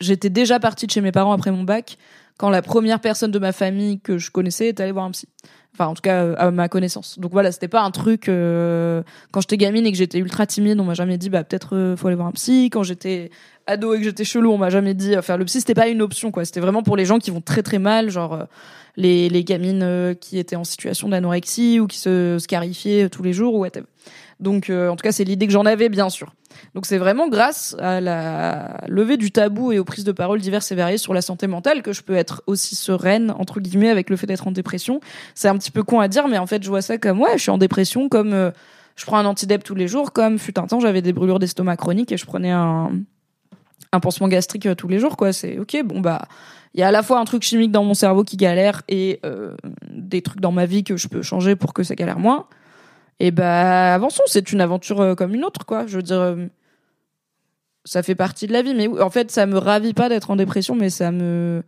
j'étais 0.00 0.30
déjà 0.30 0.60
partie 0.60 0.86
de 0.86 0.92
chez 0.92 1.00
mes 1.00 1.12
parents 1.12 1.32
après 1.32 1.50
mon 1.50 1.64
bac 1.64 1.98
quand 2.38 2.50
la 2.50 2.62
première 2.62 3.00
personne 3.00 3.30
de 3.30 3.38
ma 3.38 3.52
famille 3.52 4.00
que 4.00 4.18
je 4.18 4.30
connaissais 4.30 4.68
est 4.68 4.80
allée 4.80 4.92
voir 4.92 5.04
un 5.04 5.10
psy. 5.10 5.28
Enfin, 5.74 5.86
en 5.86 5.94
tout 5.94 6.02
cas, 6.02 6.22
euh, 6.22 6.34
à 6.36 6.50
ma 6.50 6.68
connaissance. 6.68 7.18
Donc 7.18 7.32
voilà, 7.32 7.50
c'était 7.50 7.68
pas 7.68 7.80
un 7.82 7.90
truc. 7.90 8.28
Euh, 8.28 9.02
quand 9.30 9.40
j'étais 9.40 9.56
gamine 9.56 9.86
et 9.86 9.92
que 9.92 9.96
j'étais 9.96 10.18
ultra 10.18 10.46
timide, 10.46 10.78
on 10.80 10.84
m'a 10.84 10.94
jamais 10.94 11.16
dit, 11.16 11.30
bah 11.30 11.44
peut-être 11.44 11.94
faut 11.96 12.08
aller 12.08 12.16
voir 12.16 12.28
un 12.28 12.32
psy. 12.32 12.68
Quand 12.70 12.82
j'étais 12.82 13.30
ado 13.66 13.94
et 13.94 13.98
que 13.98 14.04
j'étais 14.04 14.24
chelou, 14.24 14.52
on 14.52 14.58
m'a 14.58 14.68
jamais 14.68 14.92
dit, 14.92 15.14
faire 15.22 15.38
le 15.38 15.46
psy, 15.46 15.60
c'était 15.60 15.74
pas 15.74 15.88
une 15.88 16.02
option, 16.02 16.30
quoi. 16.30 16.44
C'était 16.44 16.60
vraiment 16.60 16.82
pour 16.82 16.96
les 16.96 17.06
gens 17.06 17.18
qui 17.18 17.30
vont 17.30 17.40
très 17.40 17.62
très 17.62 17.78
mal, 17.78 18.10
genre 18.10 18.46
les, 18.96 19.30
les 19.30 19.44
gamines 19.44 20.14
qui 20.20 20.38
étaient 20.38 20.56
en 20.56 20.64
situation 20.64 21.08
d'anorexie 21.08 21.80
ou 21.80 21.86
qui 21.86 21.98
se 21.98 22.36
scarifiaient 22.38 23.08
tous 23.08 23.22
les 23.22 23.32
jours 23.32 23.54
ou 23.54 23.60
whatever. 23.60 23.86
Donc, 24.42 24.70
en 24.70 24.96
tout 24.96 25.02
cas, 25.02 25.12
c'est 25.12 25.24
l'idée 25.24 25.46
que 25.46 25.52
j'en 25.52 25.64
avais, 25.64 25.88
bien 25.88 26.10
sûr. 26.10 26.32
Donc 26.74 26.86
c'est 26.86 26.98
vraiment 26.98 27.28
grâce 27.28 27.76
à 27.78 28.00
la 28.00 28.78
levée 28.88 29.16
du 29.16 29.30
tabou 29.30 29.72
et 29.72 29.78
aux 29.78 29.84
prises 29.84 30.04
de 30.04 30.12
parole 30.12 30.40
diverses 30.40 30.72
et 30.72 30.74
variées 30.74 30.98
sur 30.98 31.14
la 31.14 31.22
santé 31.22 31.46
mentale 31.46 31.82
que 31.82 31.92
je 31.92 32.02
peux 32.02 32.14
être 32.14 32.42
aussi 32.46 32.76
sereine 32.76 33.32
entre 33.38 33.60
guillemets 33.60 33.90
avec 33.90 34.10
le 34.10 34.16
fait 34.16 34.26
d'être 34.26 34.46
en 34.46 34.52
dépression. 34.52 35.00
C'est 35.34 35.48
un 35.48 35.56
petit 35.56 35.70
peu 35.70 35.82
con 35.82 36.00
à 36.00 36.08
dire, 36.08 36.28
mais 36.28 36.38
en 36.38 36.46
fait 36.46 36.62
je 36.62 36.68
vois 36.68 36.82
ça 36.82 36.98
comme 36.98 37.20
ouais, 37.20 37.32
je 37.36 37.42
suis 37.42 37.50
en 37.50 37.58
dépression, 37.58 38.08
comme 38.08 38.32
euh, 38.32 38.50
je 38.96 39.04
prends 39.04 39.18
un 39.18 39.26
antidep 39.26 39.64
tous 39.64 39.74
les 39.74 39.88
jours, 39.88 40.12
comme 40.12 40.38
fut 40.38 40.58
un 40.58 40.66
temps 40.66 40.80
j'avais 40.80 41.02
des 41.02 41.12
brûlures 41.12 41.38
d'estomac 41.38 41.76
chroniques 41.76 42.12
et 42.12 42.16
je 42.16 42.26
prenais 42.26 42.50
un 42.50 42.92
un 43.94 44.00
pansement 44.00 44.28
gastrique 44.28 44.66
euh, 44.66 44.74
tous 44.74 44.88
les 44.88 44.98
jours 44.98 45.16
quoi. 45.16 45.32
C'est 45.32 45.58
ok, 45.58 45.82
bon 45.84 46.00
bah 46.00 46.22
il 46.74 46.80
y 46.80 46.82
a 46.82 46.88
à 46.88 46.90
la 46.90 47.02
fois 47.02 47.18
un 47.18 47.24
truc 47.26 47.42
chimique 47.42 47.70
dans 47.70 47.84
mon 47.84 47.92
cerveau 47.92 48.24
qui 48.24 48.38
galère 48.38 48.82
et 48.88 49.20
euh, 49.26 49.54
des 49.90 50.22
trucs 50.22 50.40
dans 50.40 50.52
ma 50.52 50.64
vie 50.64 50.84
que 50.84 50.96
je 50.96 51.08
peux 51.08 51.20
changer 51.20 51.54
pour 51.54 51.74
que 51.74 51.82
ça 51.82 51.94
galère 51.94 52.18
moins. 52.18 52.46
Et 53.20 53.30
bah 53.30 53.94
avançons, 53.94 54.22
c'est 54.26 54.52
une 54.52 54.60
aventure 54.60 55.14
comme 55.16 55.34
une 55.34 55.44
autre 55.44 55.64
quoi. 55.64 55.86
Je 55.86 55.96
veux 55.96 56.02
dire 56.02 56.36
ça 57.84 58.02
fait 58.02 58.14
partie 58.14 58.46
de 58.46 58.52
la 58.52 58.62
vie. 58.62 58.74
Mais 58.74 58.88
en 59.00 59.10
fait, 59.10 59.30
ça 59.30 59.46
me 59.46 59.58
ravit 59.58 59.94
pas 59.94 60.08
d'être 60.08 60.30
en 60.30 60.36
dépression, 60.36 60.74
mais 60.74 60.90
ça 60.90 61.10
me. 61.10 61.62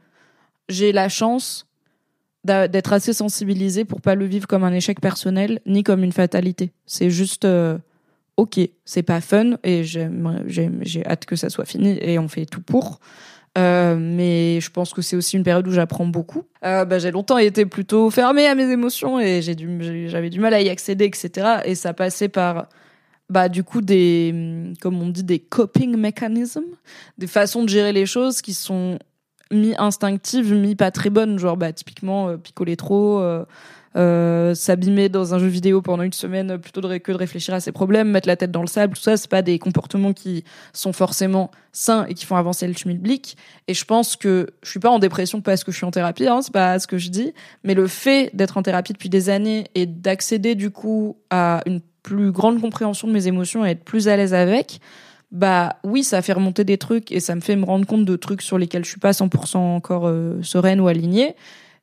J'ai 0.69 0.93
la 0.93 1.09
chance 1.09 1.67
d'être 2.45 2.93
assez 2.93 3.15
sensibilisée 3.15 3.87
pour 3.87 4.03
pas 4.03 4.15
le 4.15 4.27
vivre 4.27 4.47
comme 4.47 4.65
un 4.65 4.73
échec 4.73 5.01
personnel 5.01 5.61
ni 5.67 5.83
comme 5.83 6.05
une 6.05 6.13
fatalité. 6.13 6.73
C'est 6.87 7.11
juste. 7.11 7.45
Euh, 7.45 7.79
ok, 8.37 8.61
c'est 8.85 9.03
pas 9.03 9.21
fun 9.21 9.57
et 9.63 9.85
j'ai 9.85 11.07
hâte 11.07 11.25
que 11.25 11.37
ça 11.37 11.51
soit 11.51 11.65
fini 11.65 11.99
et 12.01 12.19
on 12.19 12.29
fait 12.29 12.47
tout 12.47 12.61
pour. 12.61 13.01
Euh, 13.57 13.97
mais 13.99 14.61
je 14.61 14.71
pense 14.71 14.93
que 14.93 15.01
c'est 15.01 15.15
aussi 15.17 15.37
une 15.37 15.45
période 15.45 15.67
où 15.69 15.71
j'apprends 15.71 16.07
beaucoup. 16.07 16.45
Euh, 16.65 16.85
bah, 16.85 16.99
j'ai 16.99 17.13
longtemps 17.13 17.39
été 17.39 17.67
plutôt 17.67 18.11
fermée 18.11 18.47
à 18.47 18.55
mes 18.55 18.71
émotions 18.71 19.21
et 19.21 19.43
j'ai 19.43 19.55
j'avais 20.09 20.31
du 20.31 20.41
mal 20.41 20.55
à 20.55 20.61
y 20.61 20.69
accéder, 20.69 21.05
etc. 21.05 21.61
Et 21.65 21.77
ça 21.77 21.95
passait 21.95 22.29
par, 22.29 22.69
bah, 23.31 23.49
du 23.49 23.63
coup, 23.63 23.81
des, 23.81 24.73
comme 24.81 25.01
on 25.01 25.09
dit, 25.09 25.23
des 25.23 25.39
coping 25.39 25.97
mechanisms, 25.97 26.65
des 27.19 27.29
façons 27.29 27.63
de 27.63 27.69
gérer 27.69 27.93
les 27.93 28.07
choses 28.07 28.43
qui 28.43 28.55
sont 28.55 28.99
mi 29.53 29.75
instinctives, 29.79 30.53
mi 30.53 30.75
pas 30.75 30.91
très 30.91 31.11
bonnes. 31.11 31.39
Genre, 31.39 31.57
bah, 31.57 31.73
typiquement, 31.73 32.31
euh, 32.31 32.37
picoler 32.37 32.77
trop, 32.77 33.23
euh, 33.97 34.35
euh, 34.45 34.55
s'abîmer 34.55 35.09
dans 35.09 35.35
un 35.35 35.39
jeu 35.39 35.47
vidéo 35.47 35.83
pendant 35.83 36.03
une 36.03 36.13
semaine 36.13 36.59
plutôt 36.59 36.81
que 36.81 37.13
de 37.13 37.17
réfléchir 37.17 37.55
à 37.55 37.61
ses 37.61 37.73
problèmes, 37.73 38.11
mettre 38.11 38.29
la 38.29 38.37
tête 38.37 38.51
dans 38.51 38.61
le 38.61 38.67
sable, 38.67 38.95
tout 38.95 39.03
ça, 39.03 39.17
c'est 39.17 39.31
pas 39.31 39.43
des 39.43 39.59
comportements 39.59 40.13
qui 40.13 40.45
sont 40.73 40.93
forcément 40.93 41.51
sains 41.73 42.07
et 42.07 42.15
qui 42.15 42.25
font 42.25 42.37
avancer 42.37 42.67
le 42.67 42.75
schmilblick. 42.75 43.37
Et 43.69 43.75
je 43.75 43.85
pense 43.85 44.17
que 44.17 44.49
je 44.63 44.71
suis 44.71 44.81
pas 44.81 44.91
en 44.91 44.99
dépression 44.99 45.41
parce 45.41 45.65
que 45.65 45.73
je 45.73 45.77
suis 45.77 45.87
en 45.87 45.91
thérapie, 45.91 46.27
hein, 46.27 46.41
c'est 46.43 46.53
pas 46.53 46.79
ce 46.79 46.87
que 46.87 46.99
je 46.99 47.09
dis, 47.09 47.33
mais 47.65 47.75
le 47.75 47.87
fait 47.87 48.31
d'être 48.35 48.57
en 48.57 48.63
thérapie 48.63 48.93
depuis 48.93 49.09
des 49.09 49.31
années 49.31 49.65
et 49.75 49.87
d'accéder 49.87 50.55
du 50.55 50.71
coup 50.71 51.17
à 51.31 51.63
une 51.67 51.81
plus 52.03 52.31
grande 52.31 52.61
compréhension 52.61 53.09
de 53.09 53.13
mes 53.13 53.27
émotions 53.27 53.65
et 53.65 53.71
être 53.71 53.85
plus 53.85 54.09
à 54.09 54.17
l'aise 54.17 54.35
avec, 54.35 54.81
bah 55.33 55.77
oui, 55.85 56.05
ça 56.05 56.23
fait 56.23 56.35
remonter 56.35 56.65
des 56.65 56.79
trucs 56.79 57.11
et 57.11 57.21
ça 57.21 57.35
me 57.35 57.41
fait 57.41 57.57
me 57.57 57.65
rendre 57.65 57.87
compte 57.87 58.05
de 58.05 58.17
trucs 58.17 58.43
sur 58.43 58.59
lesquels 58.59 58.85
je 58.85 58.91
suis 58.91 59.01
pas 59.01 59.13
100% 59.13 59.57
encore 59.57 60.07
euh, 60.07 60.41
sereine 60.43 60.81
ou 60.81 60.87
alignée, 60.87 61.35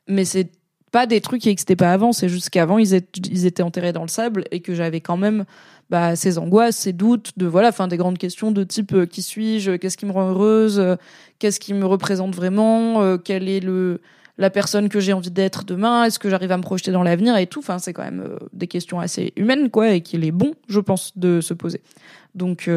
mais 0.08 0.26
c'est 0.26 0.50
pas 0.92 1.06
des 1.06 1.22
trucs 1.22 1.42
qui 1.42 1.48
n'existaient 1.48 1.76
pas 1.76 1.94
avant, 1.94 2.12
c'est 2.12 2.30
juste 2.30 2.50
qu'avant 2.50 2.78
ils, 2.78 2.94
étaient 2.94 3.64
enterrés 3.64 3.94
dans 3.94 4.02
le 4.02 4.10
sable 4.10 4.46
et 4.52 4.60
que 4.60 4.76
j'avais 4.76 5.00
quand 5.00 5.18
même 5.18 5.46
bah, 5.90 6.16
ces 6.16 6.38
angoisses, 6.38 6.78
ces 6.78 6.94
doutes, 6.94 7.32
de 7.38 7.46
voilà, 7.46 7.70
enfin 7.70 7.88
des 7.88 7.98
grandes 7.98 8.18
questions 8.18 8.52
de 8.52 8.64
type 8.64 8.94
euh, 8.94 9.06
qui 9.06 9.22
suis-je, 9.22 9.72
qu'est-ce 9.74 9.98
qui 9.98 10.06
me 10.06 10.12
rend 10.12 10.30
heureuse, 10.30 10.80
euh, 10.80 10.96
qu'est-ce 11.40 11.60
qui 11.60 11.74
me 11.74 11.86
représente 11.86 12.36
vraiment, 12.36 13.02
euh, 13.02 13.18
quelle 13.18 13.50
est 13.50 13.60
le 13.60 14.02
la 14.38 14.50
personne 14.50 14.90
que 14.90 15.00
j'ai 15.00 15.14
envie 15.14 15.30
d'être 15.30 15.66
demain, 15.66 16.06
est-ce 16.06 16.18
que 16.18 16.30
j'arrive 16.30 16.52
à 16.52 16.58
me 16.58 16.64
projeter 16.64 16.92
dans 16.92 17.04
l'avenir 17.04 17.38
et 17.38 17.46
tout. 17.46 17.60
Enfin, 17.60 17.78
c'est 17.78 17.94
quand 17.94 18.04
même 18.04 18.40
des 18.54 18.66
questions 18.66 19.00
assez 19.00 19.34
humaines 19.36 19.70
quoi 19.70 19.92
et 19.92 20.02
qu'il 20.02 20.26
est 20.26 20.32
bon, 20.32 20.56
je 20.68 20.80
pense, 20.80 21.16
de 21.16 21.42
se 21.42 21.54
poser. 21.54 21.82
Donc 22.34 22.68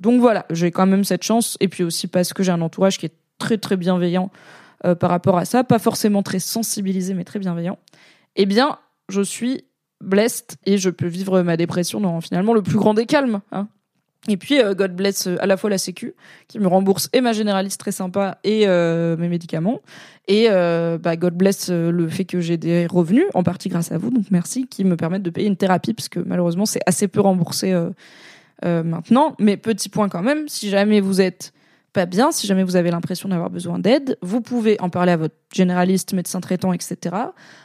donc 0.00 0.20
voilà, 0.20 0.46
j'ai 0.50 0.72
quand 0.72 0.86
même 0.86 1.04
cette 1.04 1.22
chance 1.22 1.56
et 1.60 1.68
puis 1.68 1.84
aussi 1.84 2.08
parce 2.08 2.32
que 2.32 2.42
j'ai 2.42 2.50
un 2.50 2.62
entourage 2.62 2.98
qui 2.98 3.06
est 3.06 3.14
très 3.38 3.58
très 3.58 3.76
bienveillant 3.76 4.32
euh, 4.84 4.94
par 4.94 5.10
rapport 5.10 5.38
à 5.38 5.44
ça, 5.44 5.64
pas 5.64 5.78
forcément 5.78 6.22
très 6.22 6.38
sensibilisé, 6.38 7.14
mais 7.14 7.24
très 7.24 7.38
bienveillant, 7.38 7.78
eh 8.36 8.46
bien, 8.46 8.78
je 9.08 9.22
suis 9.22 9.64
blessed 10.02 10.56
et 10.66 10.76
je 10.76 10.90
peux 10.90 11.06
vivre 11.06 11.40
ma 11.42 11.56
dépression 11.56 12.00
dans 12.00 12.20
finalement 12.20 12.52
le 12.52 12.62
plus 12.62 12.76
grand 12.76 12.92
des 12.92 13.06
calmes. 13.06 13.40
Hein. 13.52 13.68
Et 14.28 14.36
puis, 14.36 14.60
euh, 14.60 14.74
God 14.74 14.94
bless 14.94 15.28
euh, 15.28 15.36
à 15.40 15.46
la 15.46 15.56
fois 15.56 15.70
la 15.70 15.78
Sécu, 15.78 16.14
qui 16.48 16.58
me 16.58 16.66
rembourse 16.66 17.08
et 17.14 17.20
ma 17.22 17.32
généraliste 17.32 17.80
très 17.80 17.92
sympa 17.92 18.38
et 18.44 18.66
mes 18.66 19.28
médicaments. 19.28 19.80
Et 20.28 20.48
bah, 20.48 21.16
God 21.16 21.34
bless 21.34 21.70
le 21.70 22.08
fait 22.08 22.24
que 22.24 22.40
j'ai 22.40 22.58
des 22.58 22.86
revenus, 22.86 23.26
en 23.34 23.42
partie 23.42 23.68
grâce 23.68 23.92
à 23.92 23.98
vous, 23.98 24.10
donc 24.10 24.26
merci, 24.30 24.66
qui 24.66 24.84
me 24.84 24.96
permettent 24.96 25.22
de 25.22 25.30
payer 25.30 25.46
une 25.46 25.56
thérapie, 25.56 25.94
parce 25.94 26.08
que 26.08 26.20
malheureusement, 26.20 26.66
c'est 26.66 26.82
assez 26.86 27.08
peu 27.08 27.20
remboursé 27.20 27.74
maintenant. 28.62 29.36
Mais 29.38 29.56
petit 29.56 29.88
point 29.88 30.08
quand 30.08 30.22
même, 30.22 30.48
si 30.48 30.68
jamais 30.68 31.00
vous 31.00 31.20
êtes 31.20 31.52
pas 31.96 32.04
bien, 32.04 32.30
si 32.30 32.46
jamais 32.46 32.62
vous 32.62 32.76
avez 32.76 32.90
l'impression 32.90 33.26
d'avoir 33.30 33.48
besoin 33.48 33.78
d'aide, 33.78 34.18
vous 34.20 34.42
pouvez 34.42 34.78
en 34.82 34.90
parler 34.90 35.12
à 35.12 35.16
votre 35.16 35.34
généraliste, 35.54 36.12
médecin 36.12 36.42
traitant, 36.42 36.74
etc. 36.74 37.16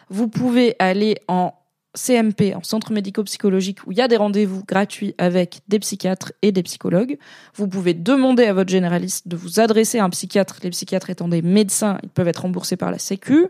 Vous 0.09 0.29
pouvez 0.29 0.77
aller 0.79 1.17
en 1.27 1.53
CMP, 1.95 2.55
en 2.55 2.63
centre 2.63 2.93
médico-psychologique, 2.93 3.85
où 3.85 3.91
il 3.91 3.97
y 3.97 4.01
a 4.01 4.07
des 4.07 4.15
rendez-vous 4.15 4.63
gratuits 4.63 5.15
avec 5.17 5.59
des 5.67 5.79
psychiatres 5.79 6.31
et 6.41 6.53
des 6.53 6.63
psychologues. 6.63 7.17
Vous 7.55 7.67
pouvez 7.67 7.93
demander 7.93 8.45
à 8.45 8.53
votre 8.53 8.69
généraliste 8.69 9.27
de 9.27 9.35
vous 9.35 9.59
adresser 9.59 9.99
à 9.99 10.05
un 10.05 10.09
psychiatre. 10.09 10.59
Les 10.63 10.69
psychiatres 10.69 11.09
étant 11.09 11.27
des 11.27 11.41
médecins, 11.41 11.97
ils 12.01 12.09
peuvent 12.09 12.29
être 12.29 12.43
remboursés 12.43 12.77
par 12.77 12.89
la 12.89 12.99
Sécu. 12.99 13.47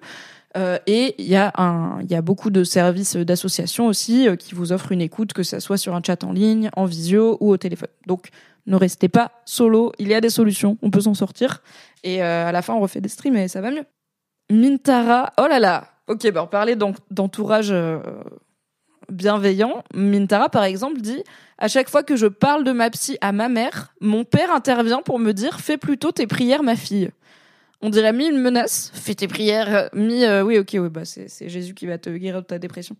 Euh, 0.58 0.78
et 0.86 1.16
il 1.18 1.28
y 1.28 1.36
a 1.36 1.52
un, 1.56 2.02
y 2.10 2.16
a 2.16 2.22
beaucoup 2.22 2.50
de 2.50 2.64
services 2.64 3.16
d'associations 3.16 3.88
aussi 3.88 4.28
euh, 4.28 4.36
qui 4.36 4.54
vous 4.54 4.74
offrent 4.74 4.92
une 4.92 5.02
écoute, 5.02 5.32
que 5.34 5.44
ça 5.44 5.60
soit 5.60 5.78
sur 5.78 5.96
un 5.96 6.02
chat 6.06 6.24
en 6.24 6.34
ligne, 6.34 6.70
en 6.76 6.86
visio 6.86 7.38
ou 7.40 7.52
au 7.52 7.58
téléphone. 7.58 7.90
Donc 8.06 8.30
ne 8.68 8.76
restez 8.76 9.10
pas 9.10 9.32
solo, 9.46 9.92
il 9.98 10.08
y 10.08 10.14
a 10.14 10.22
des 10.22 10.30
solutions, 10.30 10.78
on 10.82 10.92
peut 10.92 11.02
s'en 11.02 11.14
sortir. 11.14 11.62
Et 12.04 12.24
euh, 12.24 12.48
à 12.48 12.52
la 12.52 12.62
fin, 12.62 12.74
on 12.74 12.80
refait 12.80 13.02
des 13.02 13.10
streams 13.10 13.36
et 13.38 13.48
ça 13.48 13.62
va 13.62 13.72
mieux. 13.72 13.86
Mintara, 14.52 15.34
oh 15.38 15.48
là 15.48 15.60
là 15.60 15.88
Ok, 16.08 16.30
bah 16.32 16.44
on 16.44 16.48
parlait 16.48 16.76
d'entourage 16.76 17.72
euh, 17.72 18.00
bienveillant. 19.10 19.84
Mintara, 19.94 20.50
par 20.50 20.64
exemple, 20.64 21.00
dit 21.00 21.24
À 21.58 21.68
chaque 21.68 21.90
fois 21.90 22.04
que 22.04 22.16
je 22.16 22.28
parle 22.28 22.64
de 22.64 22.72
ma 22.72 22.90
psy 22.90 23.18
à 23.22 23.32
ma 23.32 23.50
mère, 23.50 23.94
mon 24.02 24.26
père 24.26 24.52
intervient 24.52 25.02
pour 25.02 25.20
me 25.20 25.32
dire 25.32 25.60
Fais 25.62 25.78
plutôt 25.78 26.12
tes 26.12 26.28
prières, 26.28 26.64
ma 26.64 26.76
fille. 26.76 27.12
On 27.82 27.90
dirait 27.90 28.14
mi 28.14 28.28
une 28.28 28.40
menace, 28.40 28.92
fais 28.94 29.16
tes 29.16 29.28
prières, 29.28 29.90
mi 29.94 30.24
euh, 30.24 30.44
oui 30.44 30.60
ok 30.60 30.70
oui 30.74 30.90
bah 30.90 31.04
c'est 31.04 31.50
Jésus 31.50 31.74
qui 31.74 31.88
va 31.88 31.98
te 31.98 32.10
guérir 32.10 32.42
de 32.42 32.48
ta 32.48 32.60
dépression. 32.60 32.96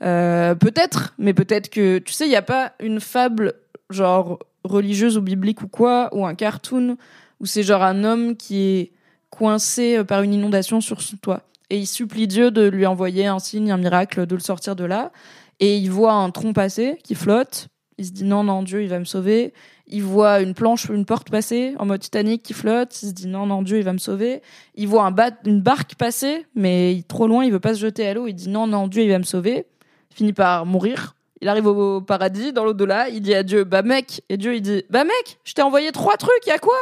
peut-être, 0.00 1.14
mais 1.18 1.34
peut-être 1.34 1.68
que 1.68 1.98
tu 1.98 2.12
sais 2.12 2.26
il 2.26 2.30
n'y 2.30 2.36
a 2.36 2.42
pas 2.42 2.72
une 2.80 3.00
fable 3.00 3.54
genre 3.90 4.38
religieuse 4.64 5.16
ou 5.16 5.22
biblique 5.22 5.62
ou 5.62 5.68
quoi, 5.68 6.08
ou 6.12 6.26
un 6.26 6.34
cartoon 6.34 6.96
où 7.40 7.46
c'est 7.46 7.62
genre 7.62 7.82
un 7.82 8.04
homme 8.04 8.36
qui 8.36 8.60
est 8.60 8.92
coincé 9.30 9.96
euh, 9.96 10.04
par 10.04 10.22
une 10.22 10.34
inondation 10.34 10.80
sur 10.80 11.00
son 11.00 11.16
toit. 11.16 11.42
Et 11.70 11.78
il 11.78 11.86
supplie 11.86 12.26
Dieu 12.26 12.50
de 12.50 12.66
lui 12.68 12.84
envoyer 12.86 13.26
un 13.26 13.38
signe, 13.38 13.70
un 13.70 13.76
miracle, 13.76 14.26
de 14.26 14.34
le 14.34 14.40
sortir 14.40 14.76
de 14.76 14.84
là. 14.84 15.12
Et 15.60 15.76
il 15.76 15.90
voit 15.90 16.12
un 16.12 16.30
tronc 16.30 16.52
passer 16.52 16.98
qui 17.04 17.14
flotte. 17.14 17.68
Il 17.96 18.06
se 18.06 18.12
dit 18.12 18.24
non, 18.24 18.44
non, 18.44 18.62
Dieu, 18.62 18.82
il 18.82 18.88
va 18.88 18.98
me 18.98 19.04
sauver. 19.04 19.52
Il 19.90 20.02
voit 20.02 20.40
une 20.40 20.54
planche 20.54 20.88
une 20.88 21.04
porte 21.04 21.30
passer 21.30 21.74
en 21.78 21.84
mode 21.84 22.00
Titanic 22.00 22.42
qui 22.42 22.54
flotte. 22.54 23.02
Il 23.02 23.08
se 23.08 23.12
dit 23.12 23.26
non, 23.26 23.46
non, 23.46 23.62
Dieu, 23.62 23.78
il 23.78 23.84
va 23.84 23.92
me 23.92 23.98
sauver. 23.98 24.40
Il 24.76 24.88
voit 24.88 25.04
un 25.04 25.14
une 25.44 25.60
barque 25.60 25.96
passer, 25.96 26.46
mais 26.54 27.02
trop 27.08 27.26
loin, 27.26 27.44
il 27.44 27.52
veut 27.52 27.60
pas 27.60 27.74
se 27.74 27.80
jeter 27.80 28.06
à 28.06 28.14
l'eau. 28.14 28.26
Il 28.26 28.34
dit 28.34 28.48
non, 28.48 28.66
non, 28.66 28.86
Dieu, 28.88 29.02
il 29.02 29.10
va 29.10 29.18
me 29.18 29.24
sauver. 29.24 29.66
Il 30.10 30.16
finit 30.16 30.32
par 30.32 30.64
mourir 30.64 31.14
il 31.40 31.48
arrive 31.48 31.66
au 31.66 32.00
paradis, 32.00 32.52
dans 32.52 32.64
l'au-delà, 32.64 33.08
il 33.08 33.22
dit 33.22 33.34
à 33.34 33.42
Dieu, 33.42 33.64
bah 33.64 33.82
mec, 33.82 34.22
et 34.28 34.36
Dieu 34.36 34.54
il 34.54 34.60
dit, 34.60 34.84
bah 34.90 35.04
mec, 35.04 35.38
je 35.44 35.54
t'ai 35.54 35.62
envoyé 35.62 35.90
trois 35.90 36.16
trucs, 36.16 36.46
y 36.46 36.50
a 36.50 36.58
quoi? 36.58 36.76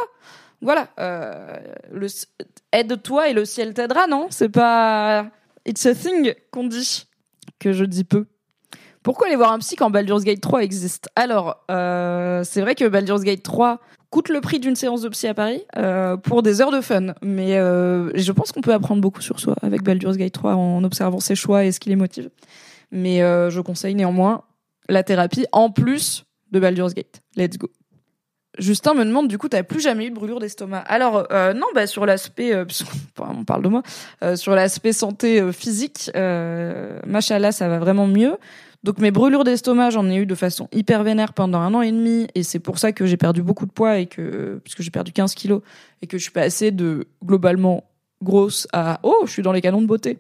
Voilà, 0.61 0.89
euh, 0.99 1.57
aide-toi 2.73 3.29
et 3.29 3.33
le 3.33 3.45
ciel 3.45 3.75
t'aidera, 3.75 4.09
non? 4.09 4.27
C'est 4.31 4.49
pas 4.49 5.27
it's 5.65 5.87
a 5.87 5.95
thing 5.95 6.35
qu'on 6.51 6.65
dit 6.65 7.07
que 7.61 7.73
je 7.73 7.85
dis 7.85 8.03
peu. 8.03 8.27
Pourquoi 9.09 9.29
aller 9.29 9.37
voir 9.37 9.53
un 9.53 9.59
psy 9.59 9.75
quand 9.75 9.89
Baldur's 9.89 10.23
Gate 10.23 10.43
3 10.43 10.63
existe 10.63 11.09
Alors, 11.17 11.65
euh, 11.71 12.45
c'est 12.45 12.61
vrai 12.61 12.75
que 12.75 12.87
Baldur's 12.87 13.23
Gate 13.23 13.43
3 13.43 13.81
coûte 14.11 14.29
le 14.29 14.43
prix 14.43 14.61
d'une 14.61 14.77
séance 14.77 15.01
de 15.01 15.09
psy 15.09 15.27
à 15.27 15.33
Paris 15.33 15.63
euh, 15.79 16.19
pour 16.19 16.43
des 16.43 16.61
heures 16.61 16.71
de 16.71 16.83
fun. 16.83 17.15
Mais 17.23 17.55
je 17.55 18.33
pense 18.33 18.53
qu'on 18.53 18.61
peut 18.61 18.75
apprendre 18.75 19.01
beaucoup 19.01 19.23
sur 19.23 19.41
soi 19.41 19.55
avec 19.63 19.83
Baldur's 19.83 20.19
Gate 20.19 20.35
3 20.35 20.57
en 20.57 20.85
observant 20.85 21.21
ses 21.21 21.37
choix 21.37 21.65
et 21.65 21.73
ce 21.73 21.81
qui 21.81 21.89
les 21.89 21.97
motive. 21.97 22.29
Mais 22.93 23.21
je 23.21 23.61
conseille 23.63 23.95
néanmoins 23.95 24.43
la 24.91 25.03
thérapie 25.03 25.47
en 25.53 25.71
plus 25.71 26.27
de 26.53 26.61
Baldur's 26.61 26.93
Gate. 26.93 27.23
Let's 27.35 27.57
go. 27.57 27.71
Justin 28.59 28.95
me 28.95 29.05
demande 29.05 29.29
du 29.29 29.39
coup 29.39 29.49
t'as 29.49 29.63
plus 29.63 29.81
jamais 29.81 30.07
eu 30.07 30.11
de 30.11 30.15
brûlure 30.15 30.41
d'estomac. 30.41 30.79
Alors 30.81 31.29
euh, 31.33 31.55
non 31.55 31.67
bah 31.75 31.87
sur 31.87 32.07
l'aspect 32.07 32.53
euh, 32.53 32.65
on 33.19 33.45
parle 33.45 33.63
de 33.63 33.69
moi 33.69 33.83
euh, 34.23 34.37
sur 34.37 34.55
l'aspect 34.55 34.93
santé 34.93 35.41
euh, 35.41 35.53
physique 35.53 36.11
euh, 36.17 36.99
machallah 37.07 37.53
ça 37.53 37.69
va 37.69 37.79
vraiment 37.79 38.07
mieux. 38.07 38.37
Donc 38.89 39.01
mes 39.01 39.11
brûlures 39.11 39.45
d'estomac 39.45 39.91
j'en 39.91 40.09
ai 40.09 40.17
eu 40.17 40.25
de 40.25 40.35
façon 40.35 40.67
hyper 40.73 41.03
vénère 41.03 41.35
pendant 41.35 41.59
un 41.59 41.75
an 41.75 41.83
et 41.83 41.93
demi 41.93 42.27
et 42.35 42.43
c'est 42.43 42.59
pour 42.59 42.79
ça 42.79 42.91
que 42.91 43.05
j'ai 43.05 43.19
perdu 43.19 43.43
beaucoup 43.43 43.67
de 43.67 43.71
poids 43.71 43.99
et 43.99 44.07
que 44.07 44.63
puisque 44.65 44.81
j'ai 44.81 44.91
perdu 44.91 45.13
15 45.13 45.35
kilos 45.35 45.61
et 46.01 46.07
que 46.07 46.17
je 46.17 46.23
suis 46.23 46.33
passée 46.33 46.71
de 46.71 47.07
globalement 47.23 47.85
grosse 48.23 48.67
à 48.73 48.99
oh 49.05 49.23
je 49.27 49.31
suis 49.31 49.43
dans 49.43 49.53
les 49.53 49.61
canons 49.61 49.81
de 49.81 49.87
beauté. 49.87 50.19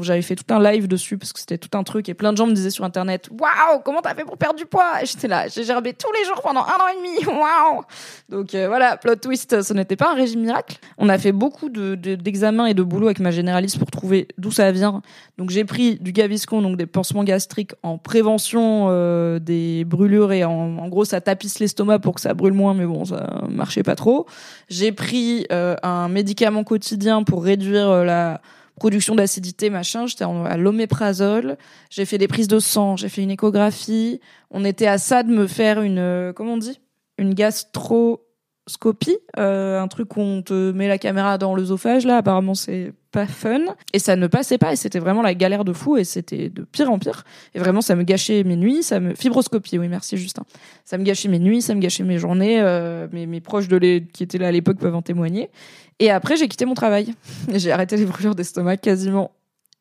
J'avais 0.00 0.22
fait 0.22 0.34
tout 0.34 0.52
un 0.52 0.60
live 0.60 0.88
dessus 0.88 1.16
parce 1.16 1.32
que 1.32 1.40
c'était 1.40 1.58
tout 1.58 1.76
un 1.76 1.84
truc 1.84 2.08
et 2.08 2.14
plein 2.14 2.32
de 2.32 2.36
gens 2.36 2.46
me 2.46 2.52
disaient 2.52 2.70
sur 2.70 2.84
internet 2.84 3.28
waouh 3.30 3.80
comment 3.84 4.00
t'as 4.00 4.14
fait 4.14 4.24
pour 4.24 4.36
perdre 4.36 4.56
du 4.56 4.66
poids? 4.66 5.04
J'étais 5.04 5.28
là 5.28 5.48
j'ai 5.48 5.64
gerbé 5.64 5.92
tous 5.92 6.10
les 6.12 6.26
jours 6.26 6.40
pendant 6.42 6.60
un 6.60 6.64
an 6.64 6.88
et 6.92 6.96
demi 6.96 7.24
waouh! 7.26 7.82
Donc 8.28 8.54
euh, 8.54 8.68
voilà 8.68 8.96
plot 8.96 9.16
twist 9.16 9.62
ce 9.62 9.72
n'était 9.72 9.96
pas 9.96 10.10
un 10.12 10.14
régime 10.14 10.40
miracle. 10.40 10.78
On 10.98 11.08
a 11.08 11.18
fait 11.18 11.32
beaucoup 11.32 11.68
de, 11.68 11.94
d'examens 11.94 12.66
et 12.66 12.74
de 12.74 12.82
boulot 12.82 13.06
avec 13.06 13.20
ma 13.20 13.30
généraliste 13.30 13.78
pour 13.78 13.90
trouver 13.90 14.28
d'où 14.38 14.50
ça 14.50 14.72
vient. 14.72 15.02
Donc 15.38 15.50
j'ai 15.50 15.64
pris 15.64 15.96
du 15.96 16.12
Gaviscon 16.12 16.62
donc 16.62 16.76
des 16.76 16.86
pansements 16.86 17.24
gastriques 17.24 17.72
en 17.82 17.98
prévention 17.98 18.88
euh, 18.90 19.38
des 19.38 19.84
brûlures 19.84 20.32
et 20.32 20.44
en, 20.44 20.78
en 20.78 20.88
gros 20.88 21.04
ça 21.04 21.20
tapisse 21.20 21.58
l'estomac 21.58 22.00
pour 22.00 22.14
que 22.14 22.20
ça 22.20 22.34
brûle 22.34 22.52
moins 22.52 22.74
mais 22.74 22.86
bon 22.86 23.04
ça 23.04 23.44
marchait 23.48 23.82
pas 23.82 23.94
trop. 23.94 24.26
J'ai 24.68 24.92
pris 24.92 25.46
euh, 25.52 25.76
un 25.82 26.08
médicament 26.08 26.64
quotidien 26.64 27.19
pour 27.24 27.44
réduire 27.44 27.88
euh, 27.88 28.04
la 28.04 28.40
production 28.76 29.14
d'acidité, 29.14 29.70
machin. 29.70 30.06
J'étais 30.06 30.24
à 30.24 30.56
l'oméprazole. 30.56 31.56
J'ai 31.90 32.04
fait 32.04 32.18
des 32.18 32.28
prises 32.28 32.48
de 32.48 32.58
sang, 32.58 32.96
j'ai 32.96 33.08
fait 33.08 33.22
une 33.22 33.30
échographie. 33.30 34.20
On 34.50 34.64
était 34.64 34.86
à 34.86 34.98
ça 34.98 35.22
de 35.22 35.30
me 35.30 35.46
faire 35.46 35.82
une, 35.82 35.98
euh, 35.98 36.32
comment 36.32 36.54
on 36.54 36.58
dit? 36.58 36.80
Une 37.18 37.34
gastro 37.34 38.26
fibroscopie, 38.68 39.18
un 39.36 39.88
truc 39.88 40.16
où 40.16 40.20
on 40.20 40.42
te 40.42 40.72
met 40.72 40.88
la 40.88 40.98
caméra 40.98 41.38
dans 41.38 41.54
l'œsophage. 41.54 42.06
Là, 42.06 42.18
apparemment, 42.18 42.54
c'est 42.54 42.92
pas 43.10 43.26
fun. 43.26 43.60
Et 43.92 43.98
ça 43.98 44.16
ne 44.16 44.26
passait 44.26 44.58
pas. 44.58 44.72
Et 44.72 44.76
c'était 44.76 44.98
vraiment 44.98 45.22
la 45.22 45.34
galère 45.34 45.64
de 45.64 45.72
fou. 45.72 45.96
Et 45.96 46.04
c'était 46.04 46.48
de 46.48 46.62
pire 46.62 46.90
en 46.90 46.98
pire. 46.98 47.24
Et 47.54 47.58
vraiment, 47.58 47.80
ça 47.80 47.96
me 47.96 48.02
gâchait 48.02 48.44
mes 48.44 48.56
nuits. 48.56 48.82
Ça 48.82 49.00
me 49.00 49.14
fibroscopie. 49.14 49.78
Oui, 49.78 49.88
merci 49.88 50.16
Justin. 50.16 50.44
Ça 50.84 50.98
me 50.98 51.04
gâchait 51.04 51.28
mes 51.28 51.38
nuits. 51.38 51.62
Ça 51.62 51.74
me 51.74 51.80
gâchait 51.80 52.04
mes 52.04 52.18
journées. 52.18 52.60
Euh, 52.60 53.08
mes, 53.12 53.26
mes 53.26 53.40
proches 53.40 53.68
de 53.68 53.76
les, 53.76 54.06
qui 54.06 54.22
étaient 54.22 54.38
là 54.38 54.48
à 54.48 54.52
l'époque 54.52 54.78
peuvent 54.78 54.94
en 54.94 55.02
témoigner. 55.02 55.50
Et 55.98 56.10
après, 56.10 56.36
j'ai 56.36 56.48
quitté 56.48 56.64
mon 56.64 56.74
travail. 56.74 57.14
j'ai 57.54 57.72
arrêté 57.72 57.96
les 57.96 58.06
brûlures 58.06 58.34
d'estomac 58.34 58.76
quasiment 58.76 59.32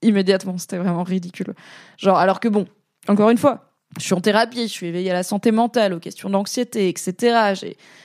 immédiatement. 0.01 0.57
C'était 0.57 0.77
vraiment 0.77 1.03
ridicule. 1.03 1.53
Genre, 1.97 2.17
alors 2.17 2.39
que 2.39 2.47
bon, 2.47 2.65
encore 3.07 3.29
une 3.29 3.37
fois, 3.37 3.68
je 3.97 4.03
suis 4.03 4.13
en 4.13 4.21
thérapie, 4.21 4.63
je 4.63 4.71
suis 4.71 4.87
éveillée 4.87 5.09
à 5.09 5.13
la 5.13 5.23
santé 5.23 5.51
mentale, 5.51 5.93
aux 5.93 5.99
questions 5.99 6.29
d'anxiété, 6.29 6.89
etc. 6.89 7.53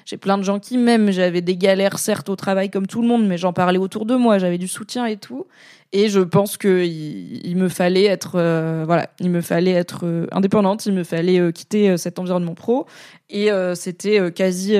J'ai, 0.06 0.16
plein 0.16 0.38
de 0.38 0.42
gens 0.42 0.58
qui 0.58 0.78
m'aiment. 0.78 1.10
J'avais 1.10 1.42
des 1.42 1.56
galères, 1.56 1.98
certes, 1.98 2.30
au 2.30 2.36
travail 2.36 2.70
comme 2.70 2.86
tout 2.86 3.02
le 3.02 3.08
monde, 3.08 3.26
mais 3.26 3.36
j'en 3.36 3.52
parlais 3.52 3.78
autour 3.78 4.06
de 4.06 4.16
moi. 4.16 4.38
J'avais 4.38 4.56
du 4.56 4.66
soutien 4.66 5.04
et 5.04 5.18
tout. 5.18 5.46
Et 5.92 6.08
je 6.08 6.20
pense 6.20 6.56
que 6.56 6.84
il, 6.84 7.56
me 7.56 7.68
fallait 7.68 8.04
être, 8.04 8.32
euh, 8.36 8.84
voilà, 8.86 9.10
il 9.20 9.30
me 9.30 9.42
fallait 9.42 9.72
être 9.72 10.00
euh, 10.04 10.26
indépendante. 10.32 10.86
Il 10.86 10.94
me 10.94 11.04
fallait 11.04 11.38
euh, 11.38 11.52
quitter 11.52 11.96
cet 11.98 12.18
environnement 12.18 12.54
pro. 12.54 12.86
Et 13.28 13.50
c'était 13.74 14.32
quasi 14.32 14.76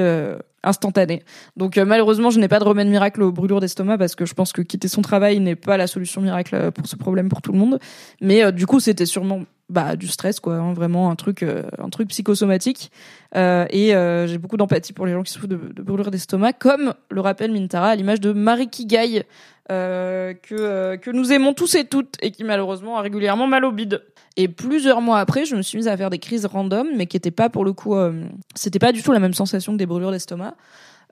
instantané. 0.63 1.23
Donc 1.57 1.77
malheureusement, 1.77 2.31
je 2.31 2.39
n'ai 2.39 2.47
pas 2.47 2.61
de 2.61 2.65
remède 2.65 2.89
miracle 2.89 3.23
aux 3.23 3.33
brûlures 3.33 3.61
d'estomac 3.61 3.99
parce 3.99 4.15
que 4.15 4.27
je 4.27 4.35
pense 4.35 4.53
que 4.53 4.63
quitter 4.63 4.87
son 4.87 5.03
travail 5.03 5.41
n'est 5.41 5.57
pas 5.57 5.77
la 5.77 5.87
solution 5.87 6.21
miracle 6.21 6.71
pour 6.71 6.87
ce 6.87 6.95
problème 6.95 7.29
pour 7.29 7.43
tout 7.43 7.53
le 7.53 7.59
monde. 7.59 7.81
Mais 8.21 8.53
du 8.53 8.67
coup, 8.67 8.79
c'était 8.79 9.07
sûrement 9.07 9.43
bah 9.71 9.97
du 9.97 10.09
stress 10.09 10.41
quoi 10.41 10.57
hein, 10.57 10.75
vraiment 10.75 11.11
un 11.11 11.17
truc 11.17 11.43
euh, 11.43 11.63
un 11.79 11.89
truc 11.89 12.09
psychosomatique. 12.09 12.91
Euh, 13.35 13.65
et 13.71 13.95
euh, 13.95 14.27
j'ai 14.27 14.39
beaucoup 14.39 14.57
d'empathie 14.57 14.93
pour 14.93 15.07
les 15.07 15.13
gens 15.13 15.23
qui 15.23 15.33
souffrent 15.33 15.49
de, 15.49 15.57
de 15.57 15.83
brûlures 15.83 16.11
d'estomac 16.11 16.53
comme 16.53 16.95
le 17.11 17.21
rappelle 17.21 17.51
Mintara 17.51 17.89
à 17.89 17.95
l'image 17.95 18.21
de 18.21 18.33
Marie 18.33 18.69
Kigai 18.69 19.25
que 19.69 20.97
que 20.97 21.11
nous 21.11 21.33
aimons 21.33 21.55
tous 21.55 21.75
et 21.77 21.85
toutes 21.85 22.17
et 22.21 22.31
qui 22.31 22.45
malheureusement 22.45 22.99
a 22.99 23.01
régulièrement 23.01 23.47
mal 23.47 23.65
au 23.65 23.73
bide. 23.73 24.03
Et 24.37 24.49
plusieurs 24.49 25.01
mois 25.01 25.19
après 25.19 25.47
je 25.47 25.57
me 25.57 25.63
suis 25.63 25.79
mise 25.79 25.89
à 25.89 25.97
faire 25.97 26.11
des 26.11 26.19
crises 26.19 26.45
random 26.45 26.89
mais 26.95 27.07
qui 27.07 27.17
étaient 27.17 27.31
pas 27.31 27.49
pour 27.49 27.65
le 27.65 27.73
coup 27.73 27.97
c'était 28.55 28.79
pas 28.79 28.93
du 28.93 29.03
tout 29.03 29.13
la 29.13 29.21
même 29.21 29.33
sensation 29.33 29.73
que 29.73 29.79
des 29.79 29.87
brûlures 29.87 30.11
d'estomac. 30.11 30.55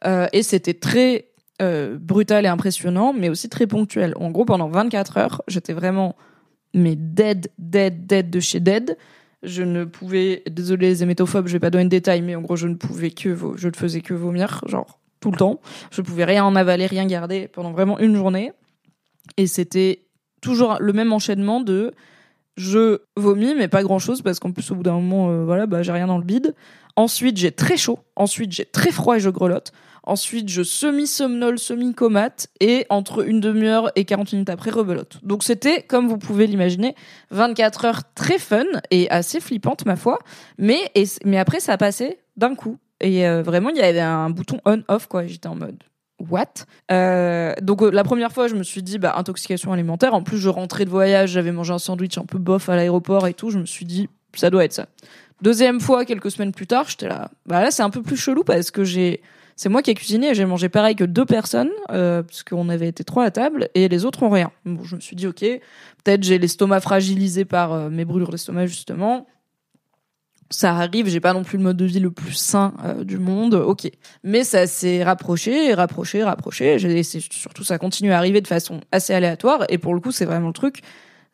Et 0.04 0.42
c'était 0.42 0.74
très 0.74 1.28
brutal 1.58 2.44
et 2.44 2.48
impressionnant 2.48 3.14
mais 3.14 3.30
aussi 3.30 3.48
très 3.48 3.66
ponctuel. 3.66 4.12
En 4.16 4.30
gros 4.30 4.44
pendant 4.44 4.68
24 4.68 5.16
heures 5.16 5.42
j'étais 5.48 5.72
vraiment 5.72 6.14
mais 6.74 6.96
dead, 6.96 7.48
dead, 7.58 8.06
dead 8.06 8.30
de 8.30 8.40
chez 8.40 8.60
dead. 8.60 8.96
Je 9.42 9.62
ne 9.62 9.84
pouvais, 9.84 10.42
désolé 10.50 10.88
les 10.88 11.02
hémétophobes, 11.02 11.48
je 11.48 11.52
vais 11.52 11.58
pas 11.58 11.70
donner 11.70 11.84
de 11.84 11.88
détails, 11.88 12.22
mais 12.22 12.36
en 12.36 12.42
gros, 12.42 12.56
je 12.56 12.68
ne 12.68 12.74
pouvais 12.74 13.10
que, 13.10 13.36
je 13.56 13.68
ne 13.68 13.74
faisais 13.74 14.00
que 14.00 14.14
vomir, 14.14 14.62
genre, 14.66 15.00
tout 15.20 15.30
le 15.30 15.36
temps. 15.36 15.60
Je 15.90 16.00
pouvais 16.00 16.24
rien 16.24 16.44
en 16.44 16.54
avaler, 16.54 16.86
rien 16.86 17.06
garder 17.06 17.48
pendant 17.48 17.72
vraiment 17.72 17.98
une 17.98 18.14
journée. 18.14 18.52
Et 19.36 19.46
c'était 19.46 20.04
toujours 20.40 20.76
le 20.80 20.92
même 20.92 21.12
enchaînement 21.12 21.60
de 21.60 21.92
je 22.56 23.00
vomis, 23.16 23.54
mais 23.54 23.68
pas 23.68 23.82
grand 23.82 23.98
chose, 23.98 24.22
parce 24.22 24.38
qu'en 24.38 24.52
plus, 24.52 24.70
au 24.70 24.74
bout 24.74 24.82
d'un 24.82 24.94
moment, 24.94 25.30
euh, 25.30 25.44
voilà, 25.44 25.66
bah, 25.66 25.82
j'ai 25.82 25.92
rien 25.92 26.06
dans 26.06 26.18
le 26.18 26.24
bide. 26.24 26.54
Ensuite, 26.96 27.38
j'ai 27.38 27.50
très 27.50 27.76
chaud. 27.76 27.98
Ensuite, 28.14 28.52
j'ai 28.52 28.66
très 28.66 28.92
froid 28.92 29.16
et 29.16 29.20
je 29.20 29.30
grelotte. 29.30 29.72
Ensuite, 30.04 30.48
je 30.48 30.62
semi-somnole, 30.62 31.58
semi-comate. 31.58 32.48
Et 32.60 32.86
entre 32.90 33.26
une 33.26 33.40
demi-heure 33.40 33.90
et 33.96 34.04
40 34.04 34.32
minutes 34.32 34.50
après, 34.50 34.70
rebelote. 34.70 35.18
Donc, 35.22 35.44
c'était, 35.44 35.82
comme 35.82 36.08
vous 36.08 36.18
pouvez 36.18 36.46
l'imaginer, 36.46 36.94
24 37.30 37.84
heures 37.84 38.02
très 38.14 38.38
fun 38.38 38.64
et 38.90 39.10
assez 39.10 39.40
flippante, 39.40 39.86
ma 39.86 39.96
foi. 39.96 40.18
Mais, 40.58 40.90
mais 41.24 41.38
après, 41.38 41.60
ça 41.60 41.72
a 41.72 41.76
passé 41.76 42.18
d'un 42.36 42.54
coup. 42.54 42.78
Et 43.00 43.26
euh, 43.26 43.42
vraiment, 43.42 43.70
il 43.70 43.76
y 43.76 43.82
avait 43.82 44.00
un 44.00 44.30
bouton 44.30 44.60
on-off, 44.64 45.06
quoi. 45.06 45.26
J'étais 45.26 45.48
en 45.48 45.56
mode 45.56 45.82
what? 46.30 46.66
Euh, 46.90 47.54
Donc 47.62 47.82
euh, 47.82 47.90
la 47.90 48.04
première 48.04 48.32
fois, 48.32 48.48
je 48.48 48.54
me 48.54 48.62
suis 48.62 48.82
dit 48.82 48.98
bah 48.98 49.14
intoxication 49.16 49.72
alimentaire. 49.72 50.14
En 50.14 50.22
plus, 50.22 50.38
je 50.38 50.48
rentrais 50.48 50.84
de 50.84 50.90
voyage, 50.90 51.30
j'avais 51.30 51.52
mangé 51.52 51.72
un 51.72 51.78
sandwich 51.78 52.18
un 52.18 52.24
peu 52.24 52.38
bof 52.38 52.68
à 52.68 52.76
l'aéroport 52.76 53.26
et 53.26 53.34
tout. 53.34 53.50
Je 53.50 53.58
me 53.58 53.66
suis 53.66 53.84
dit 53.84 54.08
ça 54.34 54.50
doit 54.50 54.64
être 54.64 54.72
ça. 54.72 54.86
Deuxième 55.42 55.80
fois, 55.80 56.04
quelques 56.04 56.30
semaines 56.30 56.52
plus 56.52 56.66
tard, 56.66 56.86
j'étais 56.88 57.08
là. 57.08 57.30
Bah 57.46 57.60
là, 57.60 57.70
c'est 57.70 57.82
un 57.82 57.90
peu 57.90 58.02
plus 58.02 58.16
chelou 58.16 58.44
parce 58.44 58.70
que 58.70 58.84
j'ai, 58.84 59.20
c'est 59.62 59.68
moi 59.68 59.80
qui 59.80 59.92
ai 59.92 59.94
cuisiné 59.94 60.30
et 60.30 60.34
j'ai 60.34 60.44
mangé 60.44 60.68
pareil 60.68 60.96
que 60.96 61.04
deux 61.04 61.24
personnes, 61.24 61.70
euh, 61.92 62.24
parce 62.24 62.42
qu'on 62.42 62.68
avait 62.68 62.88
été 62.88 63.04
trois 63.04 63.24
à 63.24 63.30
table 63.30 63.68
et 63.76 63.86
les 63.86 64.04
autres 64.04 64.24
ont 64.24 64.28
rien. 64.28 64.50
Bon, 64.64 64.82
je 64.82 64.96
me 64.96 65.00
suis 65.00 65.14
dit, 65.14 65.28
ok, 65.28 65.38
peut-être 65.38 66.24
j'ai 66.24 66.38
l'estomac 66.38 66.80
fragilisé 66.80 67.44
par 67.44 67.72
euh, 67.72 67.88
mes 67.88 68.04
brûlures 68.04 68.30
d'estomac 68.30 68.66
justement. 68.66 69.28
Ça 70.50 70.74
arrive, 70.74 71.08
j'ai 71.08 71.20
pas 71.20 71.32
non 71.32 71.44
plus 71.44 71.58
le 71.58 71.62
mode 71.62 71.76
de 71.76 71.84
vie 71.84 72.00
le 72.00 72.10
plus 72.10 72.32
sain 72.32 72.74
euh, 72.84 73.04
du 73.04 73.18
monde, 73.18 73.54
ok. 73.54 73.88
Mais 74.24 74.42
ça 74.42 74.66
s'est 74.66 75.04
rapproché, 75.04 75.74
rapproché, 75.74 76.24
rapproché. 76.24 76.74
Et 76.74 77.02
surtout, 77.04 77.62
ça 77.62 77.78
continue 77.78 78.10
à 78.10 78.18
arriver 78.18 78.40
de 78.40 78.48
façon 78.48 78.80
assez 78.90 79.14
aléatoire. 79.14 79.64
Et 79.68 79.78
pour 79.78 79.94
le 79.94 80.00
coup, 80.00 80.10
c'est 80.10 80.24
vraiment 80.24 80.48
le 80.48 80.52
truc 80.54 80.80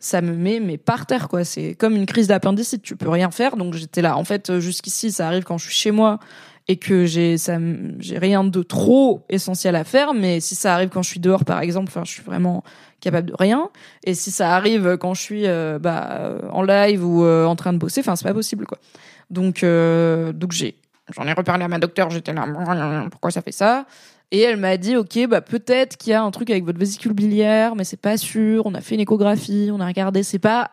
ça 0.01 0.21
me 0.21 0.33
met 0.33 0.61
mais 0.61 0.79
par 0.79 1.07
terre 1.07 1.29
quoi 1.29 1.43
c'est 1.43 1.75
comme 1.75 1.97
une 1.97 2.07
crise 2.07 2.29
d'appendicite 2.29 2.83
tu 2.83 2.95
peux 2.95 3.09
rien 3.09 3.33
faire 3.33 3.57
donc 3.57 3.75
j'étais 3.75 4.01
là 4.01 4.17
en 4.17 4.23
fait 4.23 4.61
jusqu'ici 4.61 5.11
ça 5.11 5.27
arrive 5.27 5.43
quand 5.43 5.59
je 5.59 5.65
suis 5.65 5.75
chez 5.75 5.91
moi 5.91 6.21
et 6.69 6.77
que 6.77 7.07
j'ai 7.07 7.39
ça 7.39 7.59
j'ai 7.99 8.19
rien 8.19 8.45
de 8.45 8.63
trop 8.63 9.25
essentiel 9.29 9.75
à 9.75 9.85
faire 9.85 10.15
mais 10.15 10.41
si 10.41 10.55
ça 10.55 10.75
arrive 10.75 10.91
quand 10.91 11.03
je 11.03 11.09
suis 11.09 11.21
dehors 11.21 11.45
par 11.45 11.61
exemple 11.61 11.89
enfin 11.89 12.05
je 12.05 12.13
suis 12.13 12.23
vraiment 12.23 12.63
capable 13.01 13.31
de 13.31 13.35
rien 13.39 13.71
et 14.05 14.15
si 14.15 14.31
ça 14.31 14.55
arrive 14.55 14.97
quand 14.99 15.15
je 15.15 15.23
suis 15.23 15.47
euh, 15.47 15.79
bah 15.79 16.39
en 16.53 16.63
live 16.63 17.05
ou 17.05 17.25
euh, 17.25 17.47
en 17.47 17.57
train 17.57 17.73
de 17.73 17.79
bosser 17.79 18.01
enfin 18.01 18.17
c'est 18.17 18.27
pas 18.27 18.35
possible 18.35 18.67
quoi 18.67 18.79
donc 19.31 19.63
euh, 19.63 20.33
donc 20.33 20.53
j'ai 20.53 20.77
j'en 21.17 21.27
ai 21.27 21.33
reparlé 21.33 21.65
à 21.65 21.69
ma 21.69 21.79
docteur 21.79 22.11
j'étais 22.11 22.33
là 22.33 22.47
pourquoi 23.11 23.31
ça 23.31 23.43
fait 23.43 23.53
ça? 23.53 23.87
Et 24.31 24.41
elle 24.43 24.59
m'a 24.59 24.77
dit, 24.77 24.95
ok, 24.95 25.27
bah 25.27 25.41
peut-être 25.41 25.97
qu'il 25.97 26.11
y 26.11 26.15
a 26.15 26.23
un 26.23 26.31
truc 26.31 26.51
avec 26.51 26.65
votre 26.65 26.79
vésicule 26.79 27.15
biliaire, 27.15 27.75
mais 27.75 27.85
c'est 27.85 28.01
pas 28.01 28.19
sûr. 28.19 28.67
On 28.67 28.75
a 28.75 28.81
fait 28.81 28.95
une 28.95 29.01
échographie, 29.01 29.71
on 29.73 29.81
a 29.81 29.87
regardé, 29.87 30.23
c'est 30.23 30.39
pas 30.39 30.71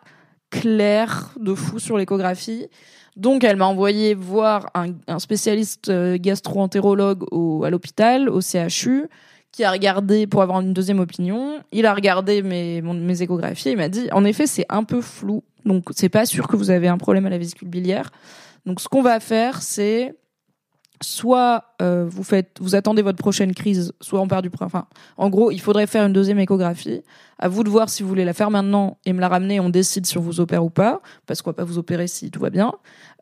clair 0.49 1.31
de 1.39 1.55
fou 1.55 1.79
sur 1.79 1.97
l'échographie. 1.97 2.67
Donc 3.15 3.43
elle 3.43 3.55
m'a 3.55 3.65
envoyé 3.65 4.13
voir 4.13 4.69
un, 4.73 5.19
spécialiste 5.19 5.89
euh, 5.89 6.17
gastro-entérologue 6.19 7.23
à 7.63 7.69
l'hôpital, 7.69 8.29
au 8.29 8.41
CHU, 8.41 9.07
qui 9.51 9.63
a 9.63 9.71
regardé 9.71 10.27
pour 10.27 10.41
avoir 10.41 10.59
une 10.59 10.73
deuxième 10.73 10.99
opinion. 10.99 11.61
Il 11.71 11.85
a 11.85 11.93
regardé 11.93 12.41
mes, 12.41 12.81
mes 12.81 13.21
échographies 13.21 13.69
et 13.69 13.71
il 13.71 13.77
m'a 13.77 13.87
dit, 13.87 14.09
en 14.11 14.25
effet, 14.25 14.47
c'est 14.47 14.65
un 14.67 14.83
peu 14.83 15.01
flou. 15.01 15.43
Donc 15.63 15.85
c'est 15.95 16.09
pas 16.09 16.25
sûr 16.25 16.47
que 16.47 16.57
vous 16.57 16.71
avez 16.71 16.89
un 16.89 16.97
problème 16.97 17.25
à 17.25 17.29
la 17.29 17.37
vésicule 17.37 17.69
biliaire. 17.69 18.11
Donc 18.65 18.81
ce 18.81 18.87
qu'on 18.87 19.01
va 19.01 19.19
faire, 19.19 19.61
c'est 19.61 20.13
soit 21.01 21.63
euh, 21.81 22.05
vous 22.07 22.23
faites, 22.23 22.57
vous 22.59 22.75
attendez 22.75 23.01
votre 23.01 23.17
prochaine 23.17 23.53
crise, 23.53 23.93
soit 24.01 24.21
on 24.21 24.27
perd 24.27 24.43
du 24.43 24.51
Enfin, 24.61 24.87
en 25.17 25.29
gros, 25.29 25.51
il 25.51 25.59
faudrait 25.59 25.87
faire 25.87 26.05
une 26.05 26.13
deuxième 26.13 26.39
échographie. 26.39 27.01
À 27.37 27.49
vous 27.49 27.63
de 27.65 27.69
voir 27.69 27.89
si 27.89 28.01
vous 28.01 28.09
voulez 28.09 28.23
la 28.23 28.33
faire 28.33 28.49
maintenant 28.49 28.97
et 29.05 29.11
me 29.11 29.19
la 29.19 29.27
ramener. 29.27 29.59
On 29.59 29.69
décide 29.69 30.05
si 30.05 30.17
on 30.17 30.21
vous 30.21 30.39
opère 30.39 30.63
ou 30.63 30.69
pas, 30.69 31.01
parce 31.25 31.41
qu'on 31.41 31.49
va 31.49 31.55
pas 31.55 31.65
vous 31.65 31.77
opérer 31.77 32.07
si 32.07 32.31
tout 32.31 32.39
va 32.39 32.49
bien. 32.49 32.73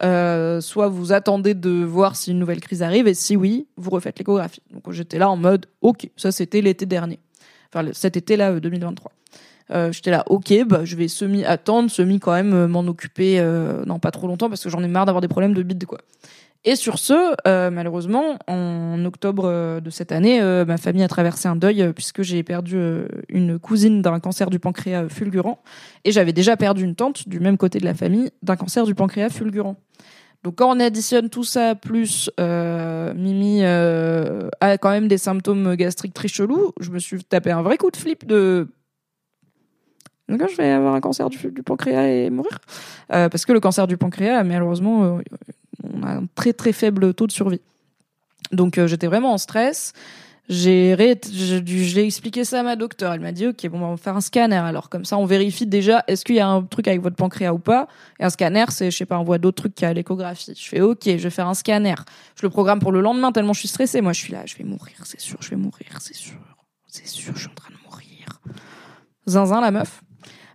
Euh, 0.04 0.62
soit 0.62 0.88
vous 0.88 1.14
attendez 1.14 1.56
de 1.56 1.84
voir 1.84 2.16
si 2.16 2.32
une 2.32 2.40
nouvelle 2.40 2.62
crise 2.62 2.84
arrive 2.84 3.08
et 3.08 3.16
si 3.16 3.36
oui, 3.36 3.68
vous 3.76 3.90
refaites 3.90 4.20
l'échographie. 4.20 4.62
Donc 4.72 4.92
j'étais 4.92 5.18
là 5.18 5.30
en 5.30 5.38
mode, 5.38 5.66
ok, 5.82 6.10
ça 6.16 6.32
c'était 6.32 6.62
l'été 6.62 6.86
dernier, 6.86 7.20
enfin 7.74 7.90
cet 7.94 8.16
été-là 8.16 8.60
2023. 8.60 9.12
Euh, 9.72 9.92
j'étais 9.92 10.12
là, 10.12 10.24
ok, 10.28 10.54
bah, 10.68 10.82
je 10.84 10.96
vais 10.96 11.08
semi 11.08 11.44
attendre, 11.46 11.90
semi 11.90 12.20
quand 12.20 12.34
même 12.34 12.68
m'en 12.68 12.82
occuper, 12.82 13.42
non 13.88 13.98
pas 13.98 14.12
trop 14.12 14.28
longtemps 14.28 14.50
parce 14.50 14.64
que 14.64 14.70
j'en 14.70 14.84
ai 14.84 14.88
marre 14.88 15.06
d'avoir 15.06 15.22
des 15.22 15.28
problèmes 15.28 15.54
de 15.54 15.64
bide 15.64 15.86
quoi. 15.86 16.00
Et 16.66 16.78
sur 16.78 16.98
ce, 16.98 17.36
euh, 17.46 17.70
malheureusement, 17.70 18.38
en 18.48 19.04
octobre 19.04 19.44
euh, 19.46 19.82
de 19.82 19.90
cette 19.90 20.14
année, 20.14 20.42
euh, 20.42 20.64
ma 20.64 20.78
famille 20.78 21.04
a 21.04 21.10
traversé 21.10 21.50
un 21.50 21.58
deuil 21.58 21.92
puisque 21.94 22.22
j'ai 22.22 22.42
perdu 22.42 22.80
une 23.28 23.60
cousine 23.60 24.02
d'un 24.02 24.20
cancer 24.22 24.50
du 24.50 24.60
pancréas 24.60 25.10
fulgurant 25.10 25.62
et 26.06 26.12
j'avais 26.12 26.32
déjà 26.32 26.56
perdu 26.56 26.84
une 26.84 26.96
tante 26.96 27.28
du 27.28 27.42
même 27.42 27.58
côté 27.58 27.80
de 27.80 27.86
la 27.86 27.94
famille 27.94 28.32
d'un 28.44 28.56
cancer 28.56 28.86
du 28.86 28.96
pancréas 28.96 29.30
fulgurant. 29.30 29.76
Donc 30.44 30.56
quand 30.56 30.74
on 30.74 30.80
additionne 30.80 31.30
tout 31.30 31.44
ça 31.44 31.76
plus 31.76 32.30
Mimi 32.38 33.64
a 33.64 34.78
quand 34.78 34.92
même 34.92 35.08
des 35.08 35.18
symptômes 35.18 35.76
gastriques 35.76 36.14
très 36.14 36.28
chelous, 36.28 36.72
je 36.80 36.92
me 36.92 37.00
suis 37.00 37.24
tapé 37.24 37.52
un 37.52 37.62
vrai 37.62 37.78
coup 37.78 37.92
de 37.92 37.98
flip 37.98 38.26
de 38.26 38.68
donc 40.30 40.42
je 40.50 40.56
vais 40.56 40.72
avoir 40.72 40.96
un 40.96 41.02
cancer 41.02 41.30
du, 41.30 41.52
du 41.52 41.64
pancréas 41.64 42.08
et 42.08 42.30
mourir 42.30 42.60
parce 43.08 43.46
que 43.46 43.52
le 43.52 43.60
cancer 43.60 43.88
du 43.88 43.98
pancréas 43.98 44.44
malheureusement 44.44 45.20
on 45.84 46.04
a 46.04 46.12
un 46.16 46.26
très 46.36 46.54
très 46.54 46.74
faible 46.74 47.14
taux 47.14 47.28
de 47.28 47.32
survie. 47.32 47.62
Donc 48.52 48.78
euh, 48.78 48.88
j'étais 48.88 49.08
vraiment 49.08 49.34
en 49.34 49.38
stress. 49.38 49.94
J'ai 50.50 50.92
expliqué 52.06 52.44
ça 52.44 52.60
à 52.60 52.64
ma 52.64 52.76
docteure. 52.76 53.14
Elle 53.14 53.22
m'a 53.22 53.32
dit 53.32 53.48
ok 53.48 53.68
bon 53.70 53.82
on 53.82 53.92
va 53.92 53.98
faire 53.98 54.18
un 54.18 54.22
scanner 54.22 54.58
alors 54.58 54.90
comme 54.90 55.06
ça 55.06 55.18
on 55.18 55.26
vérifie 55.26 55.66
déjà 55.66 56.04
est-ce 56.08 56.26
qu'il 56.26 56.36
y 56.36 56.42
a 56.42 56.48
un 56.48 56.64
truc 56.64 56.88
avec 56.90 57.02
votre 57.02 57.16
pancréas 57.16 57.54
ou 57.54 57.60
pas? 57.60 57.88
Et 58.20 58.26
un 58.26 58.30
scanner 58.30 58.66
c'est 58.70 58.92
je 58.92 58.98
sais 58.98 59.06
pas 59.06 59.18
on 59.18 59.24
voit 59.24 59.38
d'autres 59.38 59.64
trucs 59.64 59.76
qu'à 59.76 59.94
l'échographie. 59.94 60.54
Je 60.58 60.68
fais 60.68 60.82
ok 60.82 61.04
je 61.06 61.12
vais 61.12 61.30
faire 61.30 61.48
un 61.48 61.54
scanner. 61.54 61.96
Je 62.36 62.46
le 62.46 62.50
programme 62.50 62.80
pour 62.80 62.92
le 62.92 63.00
lendemain 63.00 63.32
tellement 63.32 63.54
je 63.54 63.60
suis 63.60 63.70
stressée. 63.70 64.02
Moi 64.02 64.12
je 64.12 64.20
suis 64.20 64.34
là 64.34 64.44
je 64.46 64.58
vais 64.58 64.66
mourir 64.66 64.96
c'est 65.06 65.22
sûr 65.22 65.38
je 65.40 65.50
vais 65.50 65.56
mourir 65.56 65.88
c'est 66.00 66.16
sûr 66.16 66.38
c'est 66.88 67.08
sûr 67.08 67.34
je 67.36 67.40
suis 67.40 67.50
en 67.50 67.56
train 67.56 67.74
de 67.74 67.90
mourir. 67.90 68.42
Zinzin 69.28 69.62
la 69.62 69.72
meuf. 69.72 70.02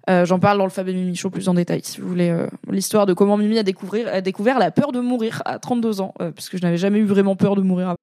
Euh, 0.08 0.24
j'en 0.24 0.38
parle 0.38 0.56
dans 0.56 0.64
le 0.64 0.70
Fab 0.70 0.88
et 0.88 0.94
Mimi 0.94 1.14
Show 1.14 1.28
plus 1.28 1.48
en 1.48 1.54
détail, 1.54 1.82
si 1.84 2.00
vous 2.00 2.08
voulez. 2.08 2.30
Euh, 2.30 2.46
L'histoire 2.70 3.04
de 3.04 3.12
comment 3.12 3.36
Mimi 3.36 3.58
a, 3.58 3.62
découvrir, 3.62 4.08
a 4.08 4.20
découvert 4.22 4.58
la 4.58 4.70
peur 4.70 4.90
de 4.92 5.00
mourir 5.00 5.42
à 5.44 5.58
32 5.58 6.00
ans, 6.00 6.14
euh, 6.20 6.30
puisque 6.30 6.56
je 6.56 6.62
n'avais 6.62 6.78
jamais 6.78 6.98
eu 6.98 7.04
vraiment 7.04 7.36
peur 7.36 7.56
de 7.56 7.62
mourir 7.62 7.88
avant. 7.88 7.96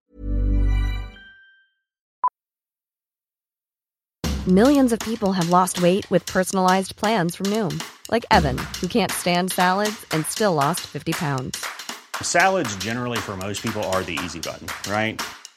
Millions 4.47 4.91
of 4.91 4.99
people 4.99 5.33
have 5.33 5.49
lost 5.49 5.81
weight 5.81 6.05
with 6.11 6.23
personalized 6.31 6.95
plans 6.95 7.35
from 7.35 7.47
Noom, 7.47 7.79
like 8.11 8.25
Evan, 8.29 8.57
who 8.79 8.87
can't 8.87 9.11
stand 9.11 9.49
salads 9.51 10.05
and 10.11 10.23
still 10.29 10.53
lost 10.53 10.81
50 10.81 11.13
pounds. 11.13 11.51
Salads 12.21 12.75
generally 12.75 13.17
for 13.17 13.35
most 13.35 13.63
people 13.63 13.81
are 13.85 14.03
the 14.03 14.19
easy 14.23 14.39
button, 14.39 14.67
right? 14.87 15.19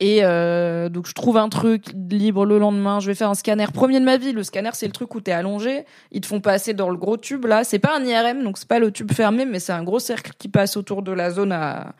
Et 0.00 0.20
euh, 0.22 0.88
donc 0.88 1.06
je 1.06 1.12
trouve 1.12 1.36
un 1.36 1.50
truc 1.50 1.92
libre 2.10 2.46
le 2.46 2.58
lendemain, 2.58 3.00
je 3.00 3.06
vais 3.06 3.14
faire 3.14 3.28
un 3.28 3.34
scanner 3.34 3.66
premier 3.72 4.00
de 4.00 4.04
ma 4.06 4.16
vie. 4.16 4.32
Le 4.32 4.42
scanner 4.42 4.70
c'est 4.72 4.86
le 4.86 4.92
truc 4.92 5.14
où 5.14 5.20
t'es 5.20 5.32
allongé, 5.32 5.84
ils 6.10 6.22
te 6.22 6.26
font 6.26 6.40
passer 6.40 6.72
dans 6.72 6.88
le 6.88 6.96
gros 6.96 7.18
tube 7.18 7.44
là. 7.44 7.64
C'est 7.64 7.78
pas 7.78 7.98
un 7.98 8.02
IRM 8.02 8.42
donc 8.42 8.56
c'est 8.56 8.66
pas 8.66 8.78
le 8.78 8.90
tube 8.90 9.12
fermé, 9.12 9.44
mais 9.44 9.58
c'est 9.58 9.74
un 9.74 9.84
gros 9.84 9.98
cercle 9.98 10.32
qui 10.38 10.48
passe 10.48 10.78
autour 10.78 11.02
de 11.02 11.12
la 11.12 11.30
zone 11.30 11.52
à, 11.52 11.94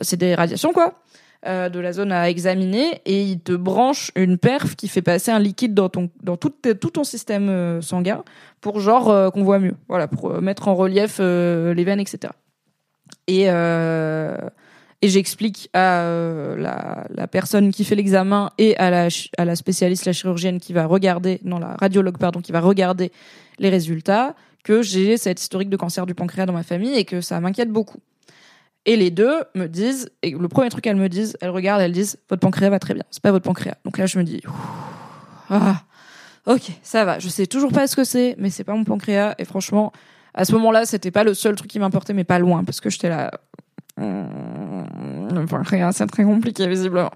c'est 0.00 0.16
des 0.16 0.34
radiations 0.34 0.72
quoi, 0.72 1.02
euh, 1.46 1.68
de 1.68 1.78
la 1.78 1.92
zone 1.92 2.10
à 2.10 2.30
examiner 2.30 3.02
et 3.04 3.22
ils 3.24 3.40
te 3.40 3.52
branchent 3.52 4.12
une 4.16 4.38
perf 4.38 4.74
qui 4.74 4.88
fait 4.88 5.02
passer 5.02 5.30
un 5.30 5.38
liquide 5.38 5.74
dans 5.74 5.90
ton 5.90 6.08
dans 6.22 6.38
tout, 6.38 6.48
ton 6.48 7.04
système 7.04 7.50
euh, 7.50 7.82
sanguin 7.82 8.24
pour 8.62 8.80
genre 8.80 9.30
qu'on 9.30 9.44
voit 9.44 9.58
mieux. 9.58 9.74
Voilà 9.88 10.08
pour 10.08 10.40
mettre 10.40 10.68
en 10.68 10.74
relief 10.74 11.18
les 11.18 11.84
veines 11.84 12.00
etc. 12.00 12.32
Et 13.28 13.50
et 15.02 15.08
j'explique 15.08 15.68
à 15.72 16.00
euh, 16.00 16.56
la, 16.56 17.26
personne 17.26 17.70
qui 17.70 17.84
fait 17.84 17.94
l'examen 17.94 18.50
et 18.58 18.76
à 18.76 18.90
la, 18.90 19.08
à 19.36 19.44
la 19.44 19.56
spécialiste, 19.56 20.06
la 20.06 20.12
chirurgienne 20.12 20.58
qui 20.58 20.72
va 20.72 20.86
regarder, 20.86 21.40
non 21.44 21.58
la 21.58 21.76
radiologue 21.76 22.18
pardon, 22.18 22.40
qui 22.40 22.52
va 22.52 22.60
regarder 22.60 23.12
les 23.58 23.68
résultats, 23.68 24.34
que 24.64 24.82
j'ai 24.82 25.16
cette 25.16 25.40
historique 25.40 25.68
de 25.68 25.76
cancer 25.76 26.06
du 26.06 26.14
pancréas 26.14 26.46
dans 26.46 26.52
ma 26.52 26.62
famille 26.62 26.94
et 26.94 27.04
que 27.04 27.20
ça 27.20 27.40
m'inquiète 27.40 27.70
beaucoup. 27.70 27.98
Et 28.84 28.96
les 28.96 29.10
deux 29.10 29.42
me 29.54 29.66
disent, 29.66 30.10
et 30.22 30.30
le 30.30 30.48
premier 30.48 30.68
truc 30.68 30.84
qu'elles 30.84 30.96
me 30.96 31.08
disent, 31.08 31.36
elles 31.40 31.50
regardent, 31.50 31.82
elles 31.82 31.92
disent, 31.92 32.18
votre 32.30 32.40
pancréas 32.40 32.70
va 32.70 32.78
très 32.78 32.94
bien, 32.94 33.04
c'est 33.10 33.22
pas 33.22 33.32
votre 33.32 33.44
pancréas. 33.44 33.76
Donc 33.84 33.98
là 33.98 34.06
je 34.06 34.18
me 34.18 34.24
dis, 34.24 34.42
ah, 35.50 35.82
ok, 36.46 36.70
ça 36.82 37.04
va, 37.04 37.18
je 37.18 37.28
sais 37.28 37.46
toujours 37.46 37.72
pas 37.72 37.86
ce 37.86 37.96
que 37.96 38.04
c'est, 38.04 38.34
mais 38.38 38.50
c'est 38.50 38.64
pas 38.64 38.74
mon 38.74 38.84
pancréas 38.84 39.34
et 39.38 39.44
franchement, 39.44 39.92
à 40.36 40.44
ce 40.44 40.52
moment-là, 40.52 40.84
c'était 40.84 41.10
pas 41.10 41.24
le 41.24 41.32
seul 41.32 41.54
truc 41.54 41.70
qui 41.70 41.78
m'importait, 41.78 42.12
mais 42.12 42.24
pas 42.24 42.38
loin, 42.38 42.62
parce 42.62 42.80
que 42.80 42.90
j'étais 42.90 43.08
là, 43.08 43.30
Enfin, 43.98 45.92
c'est 45.92 46.06
très 46.06 46.24
compliqué, 46.24 46.66
visiblement. 46.66 47.10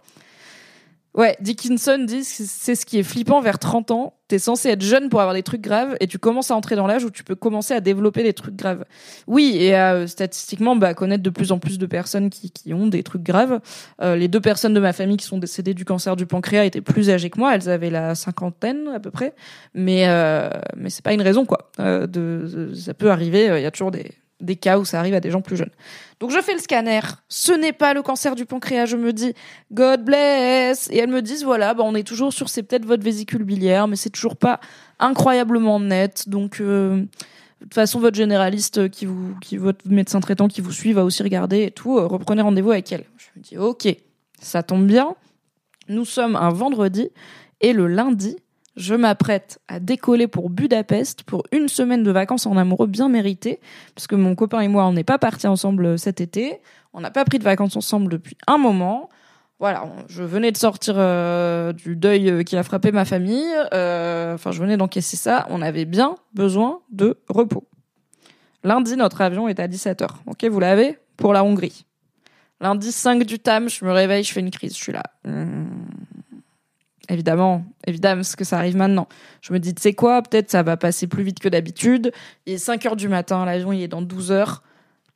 Ouais, 1.13 1.37
Dickinson 1.41 2.05
dit 2.07 2.21
que 2.21 2.25
c'est 2.25 2.77
ce 2.77 2.87
qui 2.87 2.97
est 2.97 3.03
flippant 3.03 3.41
vers 3.41 3.59
30 3.59 3.91
ans. 3.91 4.15
T'es 4.29 4.39
censé 4.39 4.69
être 4.69 4.83
jeune 4.83 5.09
pour 5.09 5.21
avoir 5.21 5.35
des 5.35 5.43
trucs 5.43 5.61
graves 5.61 5.97
et 5.99 6.07
tu 6.07 6.21
commences 6.21 6.53
à 6.53 6.55
entrer 6.55 6.77
dans 6.77 6.87
l'âge 6.87 7.05
où 7.05 7.11
tu 7.11 7.25
peux 7.25 7.35
commencer 7.35 7.75
à 7.75 7.81
développer 7.81 8.23
des 8.23 8.33
trucs 8.33 8.55
graves. 8.55 8.85
Oui, 9.27 9.57
et 9.59 9.77
euh, 9.77 10.07
statistiquement, 10.07 10.77
bah, 10.77 10.95
connaître 10.95 11.25
de 11.25 11.31
plus 11.31 11.51
en 11.51 11.59
plus 11.59 11.79
de 11.79 11.87
personnes 11.87 12.31
qui, 12.31 12.53
qui 12.53 12.73
ont 12.73 12.87
des 12.87 13.03
trucs 13.03 13.25
graves. 13.25 13.61
Euh, 14.01 14.15
les 14.15 14.29
deux 14.29 14.41
personnes 14.41 14.73
de 14.73 14.79
ma 14.79 14.93
famille 14.93 15.17
qui 15.17 15.27
sont 15.27 15.39
décédées 15.39 15.75
du 15.75 15.85
cancer 15.85 16.15
du 16.15 16.27
pancréas 16.27 16.65
étaient 16.65 16.81
plus 16.81 17.11
âgées 17.11 17.29
que 17.29 17.41
moi. 17.41 17.57
Elles 17.57 17.69
avaient 17.69 17.91
la 17.91 18.15
cinquantaine 18.15 18.87
à 18.95 19.01
peu 19.01 19.11
près. 19.11 19.35
Mais, 19.75 20.05
euh, 20.07 20.49
mais 20.77 20.91
c'est 20.91 21.05
pas 21.05 21.13
une 21.13 21.23
raison, 21.23 21.45
quoi. 21.45 21.73
Euh, 21.81 22.07
de, 22.07 22.73
ça 22.73 22.95
peut 22.95 23.11
arriver. 23.11 23.47
Il 23.47 23.63
y 23.63 23.67
a 23.67 23.71
toujours 23.73 23.91
des, 23.91 24.13
des 24.41 24.57
cas 24.57 24.79
où 24.79 24.85
ça 24.85 24.99
arrive 24.99 25.15
à 25.15 25.21
des 25.21 25.31
gens 25.31 25.41
plus 25.41 25.57
jeunes. 25.57 25.71
Donc 26.19 26.31
je 26.31 26.41
fais 26.41 26.53
le 26.53 26.59
scanner, 26.59 27.01
ce 27.29 27.53
n'est 27.53 27.73
pas 27.73 27.95
le 27.95 28.03
cancer 28.03 28.35
du 28.35 28.45
pancréas, 28.45 28.87
je 28.87 28.97
me 28.97 29.13
dis 29.13 29.33
God 29.73 30.05
bless 30.05 30.89
et 30.91 30.99
elles 30.99 31.11
me 31.11 31.23
disent 31.23 31.45
voilà, 31.45 31.75
bah 31.75 31.83
on 31.85 31.95
est 31.95 32.07
toujours 32.07 32.33
sur 32.33 32.49
c'est 32.49 32.63
peut-être 32.63 32.85
votre 32.85 33.03
vésicule 33.03 33.45
biliaire 33.45 33.89
mais 33.89 33.97
c'est 33.97 34.11
toujours 34.11 34.37
pas 34.37 34.61
incroyablement 34.99 35.81
net. 35.81 36.29
Donc 36.29 36.61
euh, 36.61 36.97
de 36.97 37.65
toute 37.65 37.75
façon 37.75 38.01
votre 38.01 38.17
généraliste 38.17 38.91
qui 38.91 39.07
vous 39.07 39.35
qui 39.41 39.57
votre 39.57 39.89
médecin 39.89 40.21
traitant 40.21 40.49
qui 40.49 40.61
vous 40.61 40.73
suit 40.73 40.93
va 40.93 41.05
aussi 41.05 41.23
regarder 41.23 41.63
et 41.63 41.71
tout, 41.71 41.99
euh, 41.99 42.07
reprenez 42.07 42.43
rendez-vous 42.43 42.73
avec 42.73 42.93
elle. 42.93 43.05
Je 43.17 43.29
me 43.37 43.43
dis 43.43 43.59
OK, 43.59 43.89
ça 44.41 44.63
tombe 44.63 44.87
bien. 44.87 45.15
Nous 45.89 46.05
sommes 46.05 46.37
un 46.37 46.51
vendredi 46.51 47.11
et 47.61 47.73
le 47.73 47.87
lundi, 47.87 48.37
je 48.77 48.95
m'apprête 48.95 49.61
à 49.69 49.81
décoller 49.81 50.29
pour 50.29 50.51
Budapest 50.51 51.25
pour 51.25 51.45
une 51.53 51.69
semaine 51.69 52.03
de 52.03 52.11
vacances 52.11 52.47
en 52.47 52.57
amoureux 52.57 52.87
bien 52.87 53.09
méritées, 53.09 53.61
parce 53.95 54.07
que 54.07 54.15
mon 54.15 54.35
copain 54.35 54.61
et 54.61 54.69
moi, 54.69 54.87
on 54.87 54.93
n'est 54.93 55.05
pas 55.05 55.19
partis 55.19 55.47
ensemble 55.47 55.99
cet 55.99 56.21
été, 56.21 56.61
on 56.93 57.01
n'a 57.01 57.11
pas 57.11 57.25
pris 57.25 57.39
de 57.39 57.45
vacances 57.45 57.77
ensemble 57.77 58.11
depuis 58.11 58.37
un 58.47 58.59
moment. 58.59 59.09
Voilà, 59.59 59.85
je 60.09 60.23
venais 60.23 60.53
de 60.53 60.57
sortir 60.57 60.95
euh, 60.97 61.73
du 61.73 61.95
deuil 61.95 62.45
qui 62.45 62.57
a 62.57 62.63
frappé 62.63 62.93
ma 62.93 63.05
famille, 63.05 63.53
euh, 63.75 64.35
enfin 64.35 64.53
je 64.53 64.61
venais 64.61 64.77
d'encaisser 64.77 65.17
ça, 65.17 65.47
on 65.51 65.61
avait 65.61 65.85
bien 65.85 66.15
besoin 66.33 66.81
de 66.91 67.19
repos. 67.29 67.67
Lundi, 68.65 68.97
notre 68.97 69.21
avion 69.21 69.49
est 69.49 69.61
à 69.61 69.69
17h, 69.69 70.07
ok, 70.27 70.45
vous 70.45 70.61
l'avez 70.61 70.99
Pour 71.17 71.35
la 71.35 71.45
Hongrie. 71.45 71.85
Lundi 72.63 72.93
5 72.93 73.25
du 73.25 73.39
TAM, 73.39 73.69
je 73.69 73.85
me 73.85 73.93
réveille, 73.93 74.23
je 74.23 74.33
fais 74.33 74.41
une 74.41 74.51
crise, 74.51 74.77
je 74.77 74.83
suis 74.83 74.93
là. 74.93 75.03
Mmh 75.25 75.65
évidemment, 77.11 77.65
évidemment, 77.87 78.23
ce 78.23 78.37
que 78.37 78.45
ça 78.45 78.59
arrive 78.59 78.77
maintenant. 78.77 79.09
Je 79.43 79.53
me 79.53 79.59
dis, 79.59 79.75
tu 79.75 79.83
sais 79.83 79.93
quoi, 79.93 80.23
peut-être 80.23 80.51
ça 80.51 80.63
va 80.63 80.77
passer 80.77 81.07
plus 81.07 81.23
vite 81.23 81.41
que 81.41 81.49
d'habitude. 81.49 82.13
Il 82.47 82.55
est 82.55 82.59
5 82.59 82.87
heures 82.87 82.97
du 82.97 83.09
matin, 83.09 83.45
l'avion 83.45 83.73
est 83.73 83.89
dans 83.89 84.03
12 84.03 84.33
heures. 84.33 84.63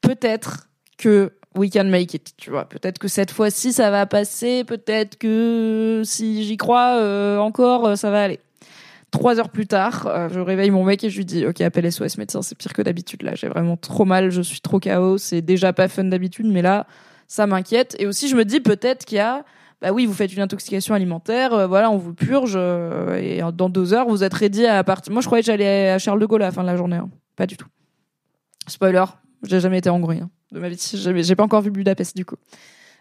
Peut-être 0.00 0.68
que 0.98 1.32
we 1.56 1.70
can 1.70 1.84
make 1.84 2.12
it, 2.14 2.34
tu 2.36 2.50
vois. 2.50 2.68
Peut-être 2.68 2.98
que 2.98 3.08
cette 3.08 3.30
fois-ci 3.30 3.72
ça 3.72 3.90
va 3.90 4.06
passer, 4.06 4.64
peut-être 4.64 5.16
que 5.16 6.02
si 6.04 6.44
j'y 6.44 6.56
crois 6.56 6.98
euh, 6.98 7.38
encore, 7.38 7.96
ça 7.96 8.10
va 8.10 8.22
aller. 8.22 8.40
Trois 9.10 9.38
heures 9.38 9.50
plus 9.50 9.68
tard, 9.68 10.08
euh, 10.08 10.28
je 10.28 10.40
réveille 10.40 10.70
mon 10.70 10.82
mec 10.82 11.04
et 11.04 11.10
je 11.10 11.16
lui 11.16 11.24
dis 11.24 11.46
Ok, 11.46 11.60
appelle 11.60 11.90
SOS 11.90 12.18
médecin, 12.18 12.42
c'est 12.42 12.58
pire 12.58 12.72
que 12.72 12.82
d'habitude. 12.82 13.22
Là, 13.22 13.36
j'ai 13.36 13.46
vraiment 13.46 13.76
trop 13.76 14.04
mal, 14.04 14.30
je 14.30 14.42
suis 14.42 14.60
trop 14.60 14.80
chaos. 14.80 15.18
C'est 15.18 15.40
déjà 15.40 15.72
pas 15.72 15.86
fun 15.86 16.02
d'habitude, 16.02 16.46
mais 16.46 16.62
là, 16.62 16.88
ça 17.28 17.46
m'inquiète. 17.46 17.94
Et 18.00 18.06
aussi, 18.06 18.28
je 18.28 18.34
me 18.34 18.44
dis 18.44 18.58
peut-être 18.58 19.04
qu'il 19.04 19.18
y 19.18 19.20
a 19.20 19.44
bah 19.84 19.92
oui, 19.92 20.06
vous 20.06 20.14
faites 20.14 20.32
une 20.32 20.40
intoxication 20.40 20.94
alimentaire, 20.94 21.52
euh, 21.52 21.66
voilà, 21.66 21.90
on 21.90 21.98
vous 21.98 22.14
purge, 22.14 22.54
euh, 22.56 23.16
et 23.16 23.42
dans 23.52 23.68
deux 23.68 23.92
heures, 23.92 24.08
vous 24.08 24.24
êtes 24.24 24.32
ready 24.32 24.64
à 24.64 24.82
partir. 24.82 25.12
Moi, 25.12 25.20
je 25.20 25.26
croyais 25.26 25.42
que 25.42 25.46
j'allais 25.46 25.90
à 25.90 25.98
Charles 25.98 26.18
de 26.20 26.24
Gaulle 26.24 26.40
à 26.40 26.46
la 26.46 26.52
fin 26.52 26.62
de 26.62 26.66
la 26.66 26.76
journée. 26.76 26.96
Hein. 26.96 27.10
Pas 27.36 27.46
du 27.46 27.58
tout. 27.58 27.66
Spoiler, 28.66 29.04
j'ai 29.42 29.60
jamais 29.60 29.76
été 29.76 29.90
en 29.90 29.96
Hongrie 29.96 30.20
hein, 30.20 30.30
de 30.52 30.58
ma 30.58 30.70
vie. 30.70 30.80
J'ai 30.80 31.36
pas 31.36 31.42
encore 31.42 31.60
vu 31.60 31.70
Budapest 31.70 32.16
du 32.16 32.24
coup. 32.24 32.36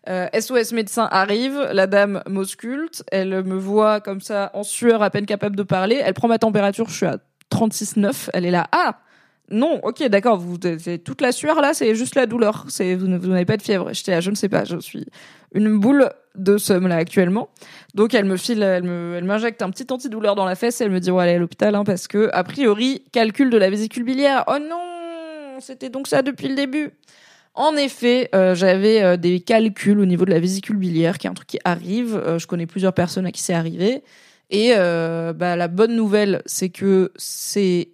Euh, 0.09 0.27
SOS 0.37 0.73
médecin 0.73 1.07
arrive, 1.09 1.69
la 1.71 1.87
dame 1.87 2.21
m'ausculte, 2.27 3.05
elle 3.13 3.45
me 3.45 3.55
voit 3.55 4.01
comme 4.01 4.19
ça 4.19 4.51
en 4.53 4.63
sueur, 4.63 5.01
à 5.03 5.09
peine 5.09 5.25
capable 5.25 5.55
de 5.55 5.63
parler, 5.63 6.01
elle 6.03 6.13
prend 6.13 6.27
ma 6.27 6.37
température, 6.37 6.89
je 6.89 6.95
suis 6.95 7.05
à 7.05 7.19
36,9, 7.49 8.29
elle 8.33 8.43
est 8.43 8.51
là, 8.51 8.67
ah 8.73 8.99
non, 9.49 9.79
ok, 9.83 10.03
d'accord, 10.07 10.37
vous, 10.37 10.57
toute 10.57 11.21
la 11.21 11.31
sueur 11.31 11.61
là, 11.61 11.73
c'est 11.73 11.95
juste 11.95 12.15
la 12.15 12.25
douleur, 12.25 12.65
c'est 12.69 12.95
vous, 12.95 13.05
vous 13.05 13.27
n'avez 13.27 13.45
pas 13.45 13.57
de 13.57 13.61
fièvre. 13.61 13.93
J'étais 13.93 14.21
je 14.21 14.29
ne 14.29 14.35
sais 14.35 14.49
pas, 14.49 14.63
je 14.63 14.79
suis 14.79 15.05
une 15.53 15.77
boule 15.77 16.09
de 16.35 16.57
somme 16.57 16.87
là 16.87 16.95
actuellement. 16.95 17.49
Donc 17.93 18.13
elle 18.13 18.25
me 18.25 18.37
file, 18.37 18.63
elle 18.63 18.83
me, 18.83 19.15
elle 19.15 19.25
m'injecte 19.25 19.61
un 19.61 19.69
petit 19.69 19.85
antidouleur 19.91 20.35
dans 20.35 20.45
la 20.45 20.55
fesse 20.55 20.81
et 20.81 20.85
elle 20.85 20.91
me 20.91 20.99
dit 20.99 21.11
ouais 21.11 21.23
allez 21.23 21.33
à 21.33 21.37
l'hôpital 21.37 21.75
hein, 21.75 21.83
parce 21.83 22.07
que 22.07 22.29
a 22.33 22.43
priori 22.43 23.03
calcul 23.11 23.49
de 23.49 23.57
la 23.57 23.69
vésicule 23.69 24.03
biliaire. 24.03 24.43
Oh 24.47 24.57
non, 24.59 25.59
c'était 25.59 25.89
donc 25.89 26.07
ça 26.07 26.21
depuis 26.21 26.47
le 26.47 26.55
début. 26.55 26.91
En 27.55 27.75
effet, 27.75 28.29
euh, 28.33 28.55
j'avais 28.55 29.03
euh, 29.03 29.15
des 29.15 29.39
calculs 29.39 29.99
au 29.99 30.05
niveau 30.05 30.25
de 30.25 30.31
la 30.31 30.39
vésicule 30.39 30.77
biliaire, 30.77 31.19
qui 31.19 31.27
est 31.27 31.29
un 31.29 31.35
truc 31.35 31.47
qui 31.47 31.59
arrive. 31.63 32.15
Euh, 32.15 32.39
je 32.39 32.47
connais 32.47 32.65
plusieurs 32.65 32.93
personnes 32.93 33.27
à 33.27 33.31
qui 33.31 33.41
c'est 33.41 33.53
arrivé. 33.53 34.03
Et 34.49 34.73
bah, 34.75 35.55
la 35.55 35.67
bonne 35.67 35.95
nouvelle, 35.95 36.43
c'est 36.45 36.69
que 36.69 37.11
c'est 37.15 37.89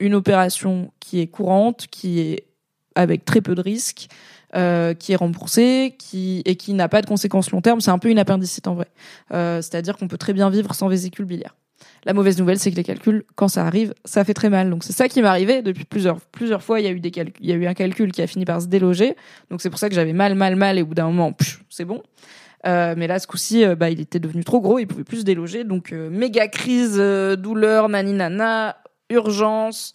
une 0.00 0.14
opération 0.14 0.92
qui 1.00 1.20
est 1.20 1.26
courante, 1.26 1.86
qui 1.90 2.20
est 2.20 2.46
avec 2.94 3.24
très 3.24 3.40
peu 3.40 3.54
de 3.54 3.60
risques, 3.60 4.08
euh, 4.54 4.94
qui 4.94 5.12
est 5.12 5.16
remboursée, 5.16 5.94
qui 5.98 6.42
et 6.44 6.56
qui 6.56 6.72
n'a 6.72 6.88
pas 6.88 7.02
de 7.02 7.06
conséquences 7.06 7.50
long 7.50 7.60
terme. 7.60 7.80
C'est 7.80 7.90
un 7.90 7.98
peu 7.98 8.08
une 8.08 8.18
appendicite 8.18 8.66
en 8.68 8.74
vrai. 8.74 8.88
Euh, 9.32 9.60
C'est-à-dire 9.60 9.96
qu'on 9.96 10.08
peut 10.08 10.18
très 10.18 10.32
bien 10.32 10.50
vivre 10.50 10.74
sans 10.74 10.88
vésicule 10.88 11.24
biliaire. 11.24 11.54
La 12.04 12.14
mauvaise 12.14 12.38
nouvelle, 12.38 12.58
c'est 12.58 12.70
que 12.70 12.76
les 12.76 12.84
calculs, 12.84 13.24
quand 13.34 13.48
ça 13.48 13.66
arrive, 13.66 13.92
ça 14.04 14.24
fait 14.24 14.32
très 14.32 14.48
mal. 14.48 14.70
Donc 14.70 14.84
c'est 14.84 14.92
ça 14.92 15.08
qui 15.08 15.20
arrivé 15.20 15.60
depuis 15.60 15.84
plusieurs 15.84 16.20
plusieurs 16.20 16.62
fois. 16.62 16.80
Il 16.80 16.84
y 16.84 16.88
a 16.88 16.92
eu 16.92 17.00
des 17.00 17.12
il 17.40 17.46
y 17.46 17.52
a 17.52 17.56
eu 17.56 17.66
un 17.66 17.74
calcul 17.74 18.12
qui 18.12 18.22
a 18.22 18.26
fini 18.26 18.44
par 18.44 18.62
se 18.62 18.66
déloger. 18.66 19.16
Donc 19.50 19.60
c'est 19.60 19.70
pour 19.70 19.78
ça 19.78 19.88
que 19.88 19.94
j'avais 19.94 20.12
mal, 20.12 20.34
mal, 20.34 20.56
mal, 20.56 20.78
et 20.78 20.82
au 20.82 20.86
bout 20.86 20.94
d'un 20.94 21.06
moment, 21.06 21.36
c'est 21.68 21.84
bon. 21.84 22.02
Euh, 22.66 22.94
mais 22.96 23.06
là, 23.06 23.18
ce 23.18 23.26
coup-ci, 23.26 23.64
euh, 23.64 23.76
bah, 23.76 23.90
il 23.90 24.00
était 24.00 24.18
devenu 24.18 24.42
trop 24.44 24.60
gros, 24.60 24.78
il 24.78 24.86
pouvait 24.86 25.04
plus 25.04 25.18
se 25.18 25.24
déloger. 25.24 25.64
Donc, 25.64 25.92
euh, 25.92 26.10
méga 26.10 26.48
crise, 26.48 26.96
euh, 26.98 27.36
douleur, 27.36 27.88
naninana, 27.88 28.76
urgence, 29.10 29.92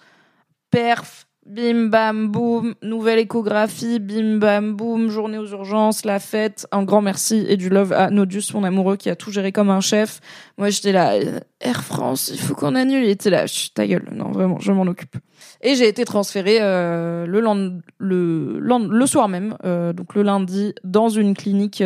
perf, 0.70 1.28
Bim 1.44 1.90
bam 1.90 2.28
boum, 2.28 2.76
nouvelle 2.84 3.18
échographie, 3.18 3.98
bim 3.98 4.38
bam 4.38 4.76
boum, 4.76 5.10
journée 5.10 5.40
aux 5.40 5.48
urgences, 5.48 6.06
la 6.06 6.20
fête. 6.20 6.68
Un 6.72 6.84
grand 6.84 7.02
merci 7.02 7.44
et 7.50 7.58
du 7.58 7.70
love 7.70 7.94
à 7.94 8.12
Nodus, 8.12 8.44
mon 8.54 8.64
amoureux, 8.64 8.96
qui 8.96 9.10
a 9.10 9.16
tout 9.16 9.32
géré 9.32 9.52
comme 9.52 9.72
un 9.72 9.82
chef. 9.82 10.20
Moi, 10.60 10.70
j'étais 10.70 10.92
là, 10.92 11.14
euh, 11.14 11.40
Air 11.60 11.84
France, 11.84 12.30
il 12.32 12.40
faut 12.40 12.54
qu'on 12.54 12.76
annule. 12.76 13.04
Il 13.04 13.10
était 13.10 13.32
là, 13.32 13.46
ta 13.74 13.88
gueule, 13.88 14.08
non 14.14 14.32
vraiment, 14.32 14.60
je 14.60 14.72
m'en 14.72 14.84
occupe. 14.84 15.18
Et 15.62 15.74
j'ai 15.74 15.88
été 15.88 16.06
transférée 16.06 16.60
euh, 16.62 17.26
le 17.26 19.06
soir 19.08 19.28
même, 19.28 19.58
euh, 19.66 19.94
donc 19.94 20.14
le 20.14 20.22
lundi, 20.22 20.76
dans 20.84 21.10
une 21.10 21.34
clinique 21.34 21.84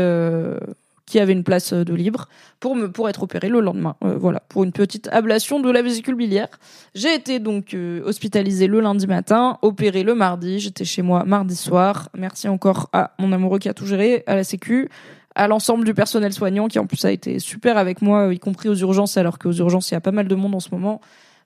qui 1.06 1.20
avait 1.20 1.34
une 1.34 1.44
place 1.44 1.74
euh, 1.74 1.84
de 1.84 1.94
libre 1.94 2.28
pour 2.60 2.76
me 2.76 2.92
pour 2.92 3.10
être 3.10 3.24
opéré 3.24 3.50
le 3.50 3.60
lendemain. 3.60 3.96
Euh, 4.04 4.18
voilà, 4.18 4.42
pour 4.50 4.64
une 4.64 4.72
petite 4.72 5.08
ablation 5.12 5.60
de 5.60 5.70
la 5.70 5.82
vésicule 5.82 6.16
biliaire. 6.16 6.50
J'ai 6.94 7.14
été 7.14 7.40
donc 7.40 7.74
euh, 7.74 8.02
hospitalisée 8.06 8.68
le 8.68 8.80
lundi 8.80 9.08
matin, 9.08 9.58
opérée 9.62 10.04
le 10.04 10.16
mardi. 10.16 10.60
J'étais 10.60 10.86
chez 10.86 11.02
moi 11.02 11.24
mardi 11.26 11.56
soir. 11.56 12.10
Merci 12.18 12.48
encore 12.48 12.90
à 12.94 13.12
mon 13.20 13.32
amoureux 13.32 13.60
qui 13.60 13.70
a 13.70 13.74
tout 13.74 13.86
géré, 13.86 14.24
à 14.28 14.36
la 14.36 14.44
Sécu, 14.44 14.90
à 15.36 15.48
l'ensemble 15.48 15.86
du 15.86 15.94
personnel 15.94 16.34
soignant 16.34 16.68
qui 16.68 16.80
en 16.80 16.88
plus 16.88 17.04
a 17.06 17.12
été 17.12 17.40
super 17.40 17.78
avec 17.78 18.02
moi, 18.02 18.34
y 18.34 18.40
compris 18.40 18.70
aux 18.70 18.76
urgences, 18.76 19.18
alors 19.18 19.38
qu'aux 19.38 19.52
urgences 19.52 19.92
il 19.92 19.94
y 19.94 19.98
a 19.98 20.02
pas 20.02 20.12
mal 20.12 20.28
de 20.28 20.36
monde 20.36 20.56
en 20.56 20.60
ce 20.60 20.70
moment. 20.72 21.02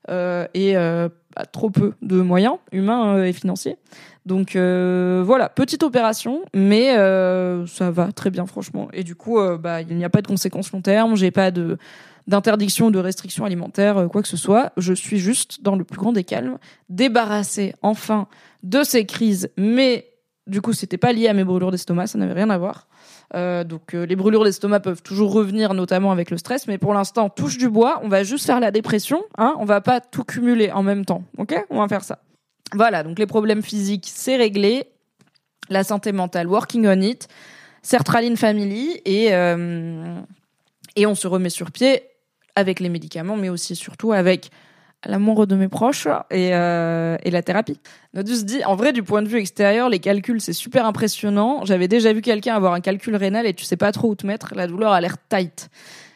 Euh, 0.08 0.46
et 0.54 0.76
euh, 0.76 1.08
trop 1.52 1.70
peu 1.70 1.92
de 2.02 2.20
moyens 2.20 2.56
humains 2.72 3.22
et 3.22 3.32
financiers. 3.32 3.76
Donc 4.26 4.54
euh, 4.54 5.22
voilà, 5.24 5.48
petite 5.48 5.82
opération, 5.82 6.42
mais 6.54 6.96
euh, 6.96 7.66
ça 7.66 7.90
va 7.90 8.12
très 8.12 8.30
bien 8.30 8.46
franchement. 8.46 8.88
Et 8.92 9.02
du 9.02 9.14
coup, 9.14 9.38
euh, 9.38 9.56
bah, 9.56 9.80
il 9.82 9.96
n'y 9.96 10.04
a 10.04 10.10
pas 10.10 10.22
de 10.22 10.26
conséquences 10.26 10.72
long 10.72 10.82
terme, 10.82 11.16
j'ai 11.16 11.30
pas 11.30 11.50
de 11.50 11.78
d'interdiction 12.26 12.90
de 12.90 12.98
restriction 12.98 13.44
alimentaire, 13.44 14.06
quoi 14.12 14.22
que 14.22 14.28
ce 14.28 14.36
soit. 14.36 14.72
Je 14.76 14.92
suis 14.92 15.18
juste 15.18 15.62
dans 15.62 15.74
le 15.74 15.84
plus 15.84 15.98
grand 15.98 16.12
des 16.12 16.22
calmes, 16.22 16.58
débarrassée 16.88 17.74
enfin 17.82 18.28
de 18.62 18.84
ces 18.84 19.04
crises, 19.04 19.50
mais 19.56 20.06
du 20.46 20.60
coup, 20.60 20.72
c'était 20.72 20.98
pas 20.98 21.12
lié 21.12 21.26
à 21.26 21.32
mes 21.32 21.42
brûlures 21.42 21.70
d'estomac, 21.70 22.06
ça 22.06 22.18
n'avait 22.18 22.34
rien 22.34 22.50
à 22.50 22.58
voir. 22.58 22.86
Donc 23.32 23.92
les 23.92 24.16
brûlures 24.16 24.44
d'estomac 24.44 24.80
peuvent 24.80 25.02
toujours 25.02 25.32
revenir, 25.32 25.74
notamment 25.74 26.12
avec 26.12 26.30
le 26.30 26.38
stress, 26.38 26.66
mais 26.66 26.78
pour 26.78 26.94
l'instant, 26.94 27.28
touche 27.28 27.58
du 27.58 27.68
bois, 27.68 28.00
on 28.02 28.08
va 28.08 28.24
juste 28.24 28.46
faire 28.46 28.60
la 28.60 28.70
dépression, 28.70 29.24
hein, 29.38 29.54
on 29.58 29.64
va 29.64 29.80
pas 29.80 30.00
tout 30.00 30.24
cumuler 30.24 30.72
en 30.72 30.82
même 30.82 31.04
temps, 31.04 31.22
ok? 31.38 31.64
On 31.70 31.78
va 31.78 31.88
faire 31.88 32.04
ça. 32.04 32.18
Voilà, 32.74 33.02
donc 33.02 33.18
les 33.18 33.26
problèmes 33.26 33.62
physiques, 33.62 34.08
c'est 34.12 34.36
réglé. 34.36 34.84
La 35.68 35.84
santé 35.84 36.12
mentale, 36.12 36.48
working 36.48 36.86
on 36.86 37.00
it. 37.00 37.28
Sertraline 37.82 38.36
Family 38.36 39.00
et, 39.04 39.32
euh, 39.32 40.20
et 40.96 41.06
on 41.06 41.14
se 41.14 41.26
remet 41.26 41.50
sur 41.50 41.70
pied 41.70 42.02
avec 42.56 42.80
les 42.80 42.88
médicaments, 42.88 43.36
mais 43.36 43.48
aussi 43.48 43.76
surtout 43.76 44.12
avec 44.12 44.50
l'amour 45.06 45.46
de 45.46 45.56
mes 45.56 45.68
proches 45.68 46.06
et, 46.30 46.50
euh, 46.54 47.16
et 47.22 47.30
la 47.30 47.42
thérapie. 47.42 47.78
Nodus 48.14 48.44
dit, 48.44 48.64
en 48.64 48.76
vrai, 48.76 48.92
du 48.92 49.02
point 49.02 49.22
de 49.22 49.28
vue 49.28 49.38
extérieur, 49.38 49.88
les 49.88 49.98
calculs, 49.98 50.40
c'est 50.40 50.52
super 50.52 50.86
impressionnant. 50.86 51.64
J'avais 51.64 51.88
déjà 51.88 52.12
vu 52.12 52.20
quelqu'un 52.20 52.54
avoir 52.54 52.74
un 52.74 52.80
calcul 52.80 53.16
rénal 53.16 53.46
et 53.46 53.54
tu 53.54 53.64
sais 53.64 53.76
pas 53.76 53.92
trop 53.92 54.10
où 54.10 54.14
te 54.14 54.26
mettre. 54.26 54.52
La 54.54 54.66
douleur 54.66 54.92
a 54.92 55.00
l'air 55.00 55.16
tight. 55.28 55.70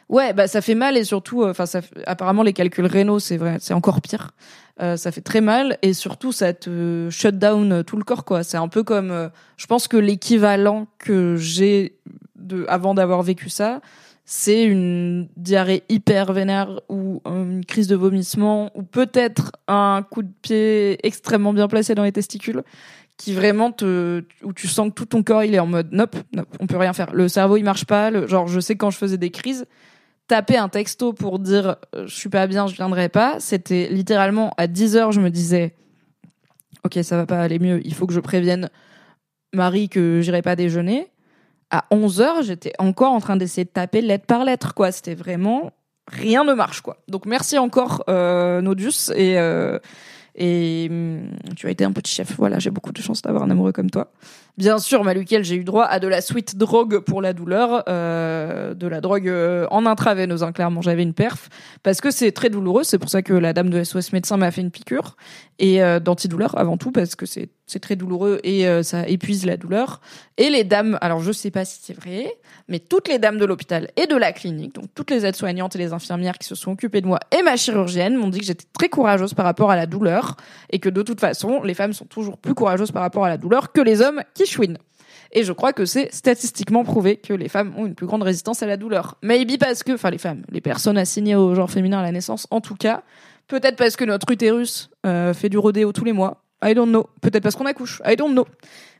Ouais, 0.08 0.34
bah 0.34 0.46
ça 0.46 0.60
fait 0.60 0.74
mal 0.74 0.96
et 0.96 1.04
surtout, 1.04 1.42
euh, 1.42 1.50
enfin, 1.50 1.66
ça, 1.66 1.80
apparemment 2.06 2.42
les 2.42 2.52
calculs 2.52 2.86
rénaux, 2.86 3.18
c'est 3.18 3.38
vrai, 3.38 3.56
c'est 3.60 3.74
encore 3.74 4.02
pire. 4.02 4.32
Euh, 4.82 4.96
ça 4.96 5.12
fait 5.12 5.20
très 5.20 5.40
mal 5.40 5.78
et 5.82 5.94
surtout 5.94 6.32
ça 6.32 6.52
te 6.52 7.08
shut 7.08 7.38
down 7.38 7.84
tout 7.84 7.96
le 7.96 8.02
corps 8.02 8.24
quoi. 8.24 8.42
C'est 8.42 8.56
un 8.56 8.68
peu 8.68 8.82
comme, 8.82 9.12
euh, 9.12 9.28
je 9.56 9.66
pense 9.66 9.86
que 9.86 9.96
l'équivalent 9.96 10.88
que 10.98 11.36
j'ai 11.36 11.96
de 12.36 12.66
avant 12.68 12.92
d'avoir 12.92 13.22
vécu 13.22 13.48
ça, 13.48 13.80
c'est 14.24 14.64
une 14.64 15.28
diarrhée 15.36 15.82
hyper 15.88 16.32
vénère 16.32 16.80
ou 16.88 17.20
une 17.26 17.64
crise 17.64 17.88
de 17.88 17.96
vomissement 17.96 18.70
ou 18.74 18.82
peut-être 18.82 19.52
un 19.68 20.04
coup 20.08 20.22
de 20.22 20.32
pied 20.42 20.98
extrêmement 21.06 21.52
bien 21.52 21.68
placé 21.68 21.94
dans 21.94 22.04
les 22.04 22.12
testicules 22.12 22.62
qui 23.16 23.32
vraiment 23.32 23.70
te 23.70 24.24
où 24.42 24.52
tu 24.52 24.66
sens 24.66 24.88
que 24.88 24.94
tout 24.94 25.06
ton 25.06 25.22
corps 25.22 25.44
il 25.44 25.54
est 25.54 25.58
en 25.58 25.66
mode 25.66 25.92
nope, 25.92 26.16
nope 26.32 26.48
on 26.58 26.66
peut 26.66 26.78
rien 26.78 26.92
faire 26.92 27.12
le 27.12 27.28
cerveau 27.28 27.56
il 27.56 27.62
marche 27.62 27.84
pas 27.84 28.10
le, 28.10 28.26
genre 28.26 28.48
je 28.48 28.58
sais 28.60 28.76
quand 28.76 28.90
je 28.90 28.98
faisais 28.98 29.18
des 29.18 29.30
crises 29.30 29.66
taper 30.26 30.56
un 30.56 30.68
texto 30.68 31.12
pour 31.12 31.38
dire 31.38 31.76
euh, 31.94 32.06
je 32.06 32.14
suis 32.14 32.28
pas 32.28 32.46
bien, 32.46 32.66
je 32.66 32.74
viendrai 32.74 33.08
pas, 33.08 33.40
c'était 33.40 33.88
littéralement 33.90 34.52
à 34.56 34.66
10 34.66 34.96
heures, 34.96 35.12
je 35.12 35.20
me 35.20 35.30
disais 35.30 35.74
OK, 36.84 36.98
ça 37.02 37.16
va 37.16 37.26
pas 37.26 37.40
aller 37.40 37.58
mieux, 37.58 37.80
il 37.84 37.94
faut 37.94 38.06
que 38.06 38.14
je 38.14 38.20
prévienne 38.20 38.70
Marie 39.52 39.88
que 39.88 40.20
j'irai 40.20 40.42
pas 40.42 40.56
déjeuner. 40.56 41.08
À 41.74 41.86
11 41.90 42.20
heures, 42.20 42.42
j'étais 42.42 42.72
encore 42.78 43.12
en 43.12 43.18
train 43.18 43.34
d'essayer 43.34 43.64
de 43.64 43.68
taper 43.68 44.00
lettre 44.00 44.26
par 44.26 44.44
lettre 44.44 44.74
quoi, 44.74 44.92
c'était 44.92 45.16
vraiment 45.16 45.72
rien 46.06 46.44
ne 46.44 46.54
marche 46.54 46.82
quoi. 46.82 46.98
Donc 47.08 47.26
merci 47.26 47.58
encore 47.58 48.04
euh, 48.08 48.60
Nodus 48.60 49.10
et 49.16 49.40
euh, 49.40 49.80
et 50.36 50.86
hum, 50.88 51.30
tu 51.56 51.66
as 51.66 51.70
été 51.70 51.82
un 51.82 51.90
petit 51.90 52.12
chef. 52.12 52.36
Voilà, 52.38 52.60
j'ai 52.60 52.70
beaucoup 52.70 52.92
de 52.92 53.02
chance 53.02 53.22
d'avoir 53.22 53.42
un 53.42 53.50
amoureux 53.50 53.72
comme 53.72 53.90
toi. 53.90 54.12
Bien 54.56 54.78
sûr, 54.78 55.02
Maluquel, 55.02 55.42
j'ai 55.42 55.56
eu 55.56 55.64
droit 55.64 55.84
à 55.84 55.98
de 55.98 56.06
la 56.06 56.20
sweet 56.20 56.56
drogue 56.56 57.00
pour 57.00 57.20
la 57.20 57.32
douleur, 57.32 57.82
euh, 57.88 58.72
de 58.74 58.86
la 58.86 59.00
drogue 59.00 59.28
euh, 59.28 59.66
en 59.72 59.84
intraveineuse, 59.84 60.44
hein, 60.44 60.52
clairement, 60.52 60.80
j'avais 60.80 61.02
une 61.02 61.12
perf, 61.12 61.48
parce 61.82 62.00
que 62.00 62.12
c'est 62.12 62.30
très 62.30 62.50
douloureux, 62.50 62.84
c'est 62.84 63.00
pour 63.00 63.10
ça 63.10 63.22
que 63.22 63.32
la 63.32 63.52
dame 63.52 63.68
de 63.68 63.82
SOS 63.82 64.12
médecin 64.12 64.36
m'a 64.36 64.52
fait 64.52 64.60
une 64.60 64.70
piqûre, 64.70 65.16
et 65.58 65.82
euh, 65.82 65.98
d'antidouleur 65.98 66.56
avant 66.56 66.76
tout, 66.76 66.92
parce 66.92 67.16
que 67.16 67.26
c'est 67.26 67.48
c'est 67.66 67.80
très 67.80 67.96
douloureux 67.96 68.40
et 68.44 68.68
euh, 68.68 68.82
ça 68.82 69.08
épuise 69.08 69.46
la 69.46 69.56
douleur. 69.56 70.00
Et 70.36 70.50
les 70.50 70.64
dames, 70.64 70.98
alors 71.00 71.20
je 71.20 71.32
sais 71.32 71.50
pas 71.50 71.64
si 71.64 71.78
c'est 71.82 71.94
vrai, 71.94 72.26
mais 72.68 72.78
toutes 72.78 73.08
les 73.08 73.18
dames 73.18 73.38
de 73.38 73.44
l'hôpital 73.44 73.90
et 73.96 74.06
de 74.06 74.16
la 74.16 74.32
clinique, 74.32 74.74
donc 74.74 74.86
toutes 74.94 75.10
les 75.10 75.24
aides-soignantes 75.24 75.74
et 75.76 75.78
les 75.78 75.92
infirmières 75.92 76.38
qui 76.38 76.46
se 76.46 76.54
sont 76.54 76.72
occupées 76.72 77.00
de 77.00 77.06
moi 77.06 77.20
et 77.36 77.42
ma 77.42 77.56
chirurgienne 77.56 78.16
m'ont 78.16 78.28
dit 78.28 78.40
que 78.40 78.46
j'étais 78.46 78.66
très 78.72 78.88
courageuse 78.88 79.32
par 79.32 79.44
rapport 79.44 79.70
à 79.70 79.76
la 79.76 79.86
douleur 79.86 80.36
et 80.70 80.78
que 80.78 80.88
de 80.88 81.02
toute 81.02 81.20
façon, 81.20 81.62
les 81.62 81.74
femmes 81.74 81.92
sont 81.92 82.04
toujours 82.04 82.36
plus 82.36 82.54
courageuses 82.54 82.92
par 82.92 83.02
rapport 83.02 83.24
à 83.24 83.28
la 83.28 83.38
douleur 83.38 83.72
que 83.72 83.80
les 83.80 84.02
hommes 84.02 84.22
qui 84.34 84.43
Et 85.36 85.42
je 85.42 85.52
crois 85.52 85.72
que 85.72 85.84
c'est 85.84 86.14
statistiquement 86.14 86.84
prouvé 86.84 87.16
que 87.16 87.32
les 87.32 87.48
femmes 87.48 87.74
ont 87.76 87.86
une 87.86 87.94
plus 87.94 88.06
grande 88.06 88.22
résistance 88.22 88.62
à 88.62 88.66
la 88.66 88.76
douleur. 88.76 89.18
Maybe 89.22 89.58
parce 89.58 89.82
que, 89.82 89.92
enfin 89.92 90.10
les 90.10 90.18
femmes, 90.18 90.42
les 90.50 90.60
personnes 90.60 90.96
assignées 90.96 91.34
au 91.34 91.54
genre 91.54 91.70
féminin 91.70 91.98
à 91.98 92.02
la 92.02 92.12
naissance, 92.12 92.46
en 92.50 92.60
tout 92.60 92.76
cas, 92.76 93.02
peut-être 93.48 93.76
parce 93.76 93.96
que 93.96 94.04
notre 94.04 94.30
utérus 94.30 94.90
euh, 95.04 95.34
fait 95.34 95.48
du 95.48 95.58
rodéo 95.58 95.92
tous 95.92 96.04
les 96.04 96.12
mois. 96.12 96.44
I 96.64 96.74
don't 96.74 96.88
know. 96.88 97.06
Peut-être 97.20 97.42
parce 97.42 97.56
qu'on 97.56 97.66
accouche. 97.66 98.00
I 98.06 98.16
don't 98.16 98.32
know. 98.32 98.46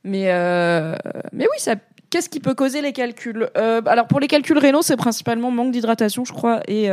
Mais 0.02 0.32
euh, 0.32 0.96
mais 1.32 1.46
oui. 1.46 1.74
Qu'est-ce 2.10 2.28
qui 2.28 2.40
peut 2.40 2.54
causer 2.54 2.82
les 2.82 2.92
calculs? 2.92 3.48
Euh, 3.56 3.80
Alors 3.86 4.06
pour 4.06 4.20
les 4.20 4.28
calculs 4.28 4.58
rénaux, 4.58 4.82
c'est 4.82 4.96
principalement 4.96 5.50
manque 5.50 5.72
d'hydratation, 5.72 6.24
je 6.24 6.32
crois, 6.32 6.60
et 6.68 6.88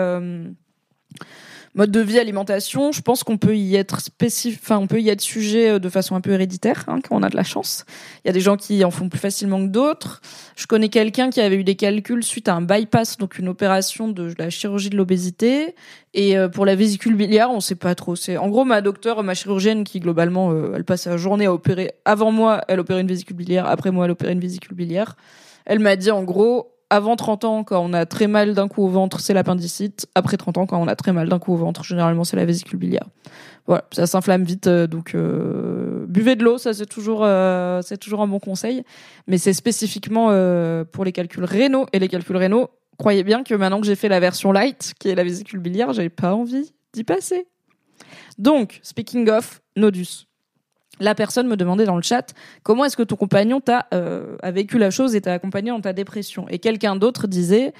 mode 1.76 1.92
de 1.92 2.00
vie, 2.02 2.20
alimentation, 2.20 2.92
je 2.92 3.02
pense 3.02 3.24
qu'on 3.24 3.38
peut 3.38 3.56
y 3.56 3.76
être 3.76 4.02
spécifique, 4.02 4.60
enfin 4.64 4.78
on 4.78 4.88
peut 4.88 5.00
y 5.00 5.10
être 5.10 5.22
sujet 5.22 5.72
euh, 5.72 5.80
de 5.80 5.90
façon 5.90 6.16
un 6.16 6.22
peu 6.22 6.32
héréditaire 6.32 6.84
hein, 6.88 7.00
quand 7.02 7.16
on 7.16 7.24
a 7.24 7.30
de 7.30 7.36
la 7.36 7.44
chance. 7.44 7.86
Il 8.24 8.28
y 8.28 8.30
a 8.30 8.34
des 8.34 8.42
gens 8.42 8.58
qui 8.58 8.84
en 8.84 8.92
font 8.92 9.10
plus 9.10 9.20
facilement 9.20 9.60
que 9.66 9.70
d'autres. 9.70 10.22
Je 10.56 10.68
connais 10.68 10.90
quelqu'un 10.90 11.30
qui 11.30 11.40
avait 11.42 11.56
eu 11.56 11.64
des 11.64 11.76
calculs 11.76 12.24
suite 12.24 12.48
à 12.50 12.56
un 12.56 12.62
bypass, 12.62 13.18
donc 13.18 13.40
une 13.40 13.48
opération 13.48 14.08
de 14.08 14.34
la 14.38 14.50
chirurgie 14.50 14.90
de 14.90 14.98
l'obésité. 14.98 15.76
Et 16.14 16.38
euh, 16.38 16.50
pour 16.50 16.66
la 16.66 16.76
vésicule 16.76 17.16
biliaire, 17.16 17.52
on 17.52 17.62
sait 17.62 17.76
pas 17.76 17.96
trop. 17.96 18.16
C'est 18.16 18.38
en 18.38 18.50
gros 18.50 18.66
ma 18.66 18.82
docteure, 18.82 19.24
ma 19.24 19.34
chirurgienne 19.34 19.84
qui 19.84 20.00
globalement, 20.00 20.52
euh, 20.52 20.74
elle 20.76 20.84
passe 20.84 21.04
sa 21.04 21.18
journée 21.18 21.46
à 21.46 21.54
opérer. 21.54 21.94
Avant 22.06 22.32
moi, 22.32 22.62
elle 22.68 22.80
opérait 22.80 23.02
une 23.02 23.08
vésicule 23.08 23.38
biliaire. 23.38 23.66
Après 23.66 23.92
moi, 23.92 24.06
elle 24.06 24.12
opérait 24.12 24.34
une 24.34 24.40
vésicule 24.40 24.76
biliaire. 24.76 25.16
Elle 25.66 25.80
m'a 25.80 25.96
dit 25.96 26.12
en 26.12 26.24
gros, 26.24 26.71
avant 26.92 27.16
30 27.16 27.46
ans, 27.46 27.64
quand 27.64 27.82
on 27.82 27.94
a 27.94 28.06
très 28.06 28.28
mal 28.28 28.54
d'un 28.54 28.68
coup 28.68 28.84
au 28.84 28.90
ventre, 28.90 29.22
c'est 29.22 29.34
l'appendicite. 29.34 30.08
Après 30.14 30.36
30 30.36 30.58
ans, 30.58 30.66
quand 30.66 30.80
on 30.80 30.88
a 30.88 30.96
très 30.98 31.14
mal 31.14 31.30
d'un 31.30 31.40
coup 31.40 31.54
au 31.54 31.56
ventre, 31.56 31.86
généralement, 31.86 32.26
c'est 32.26 32.36
la 32.36 32.44
vésicule 32.44 32.78
biliaire. 32.78 33.08
Voilà, 33.66 33.86
ça 33.94 34.06
s'inflamme 34.08 34.44
vite, 34.44 34.68
euh, 34.68 34.88
donc 34.88 35.16
euh, 35.16 36.06
buvez 36.08 36.36
de 36.36 36.44
l'eau, 36.44 36.58
ça 36.58 36.74
c'est 36.74 36.88
toujours, 36.88 37.22
euh, 37.24 37.82
c'est 37.82 37.98
toujours 37.98 38.22
un 38.22 38.28
bon 38.28 38.40
conseil. 38.40 38.84
Mais 39.28 39.38
c'est 39.38 39.54
spécifiquement 39.54 40.28
pour 40.92 41.06
les 41.06 41.14
calculs 41.14 41.46
rénaux 41.46 41.86
et 41.94 42.00
les 42.00 42.10
calculs 42.10 42.38
rénaux. 42.38 42.70
Croyez 42.98 43.24
bien 43.24 43.44
que 43.44 43.56
maintenant 43.56 43.80
que 43.80 43.88
j'ai 43.88 43.96
fait 43.96 44.10
la 44.10 44.20
version 44.20 44.52
light, 44.52 44.94
qui 45.00 45.10
est 45.10 45.16
la 45.16 45.24
vésicule 45.24 45.60
biliaire, 45.60 45.94
j'avais 45.94 46.10
pas 46.10 46.36
envie 46.36 46.74
d'y 46.94 47.06
passer. 47.06 47.48
Donc, 48.38 48.82
speaking 48.84 49.30
of, 49.30 49.62
nodus 49.78 50.28
la 51.02 51.16
personne 51.16 51.48
me 51.48 51.58
demandait 51.58 51.86
dans 51.86 51.96
le 51.96 52.02
chat 52.02 52.34
comment 52.64 52.86
est-ce 52.86 52.96
que 52.96 53.04
ton 53.04 53.16
compagnon 53.16 53.60
t'a 53.60 53.88
euh, 53.94 54.38
vécu 54.46 54.78
la 54.78 54.92
chose 54.92 55.16
et 55.16 55.22
t'a 55.22 55.34
accompagné 55.34 55.72
dans 55.72 55.82
ta 55.82 55.94
dépression? 55.94 56.48
Et 56.50 56.60
quelqu'un 56.60 56.96
d'autre 56.96 57.28
disait 57.28 57.74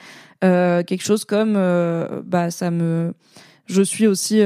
euh, 0.44 0.84
quelque 0.84 1.04
chose 1.04 1.24
comme 1.24 1.54
euh, 1.56 2.22
bah 2.26 2.52
ça 2.52 2.72
me 2.72 3.14
je 3.68 3.84
suis 3.84 4.06
aussi 4.06 4.42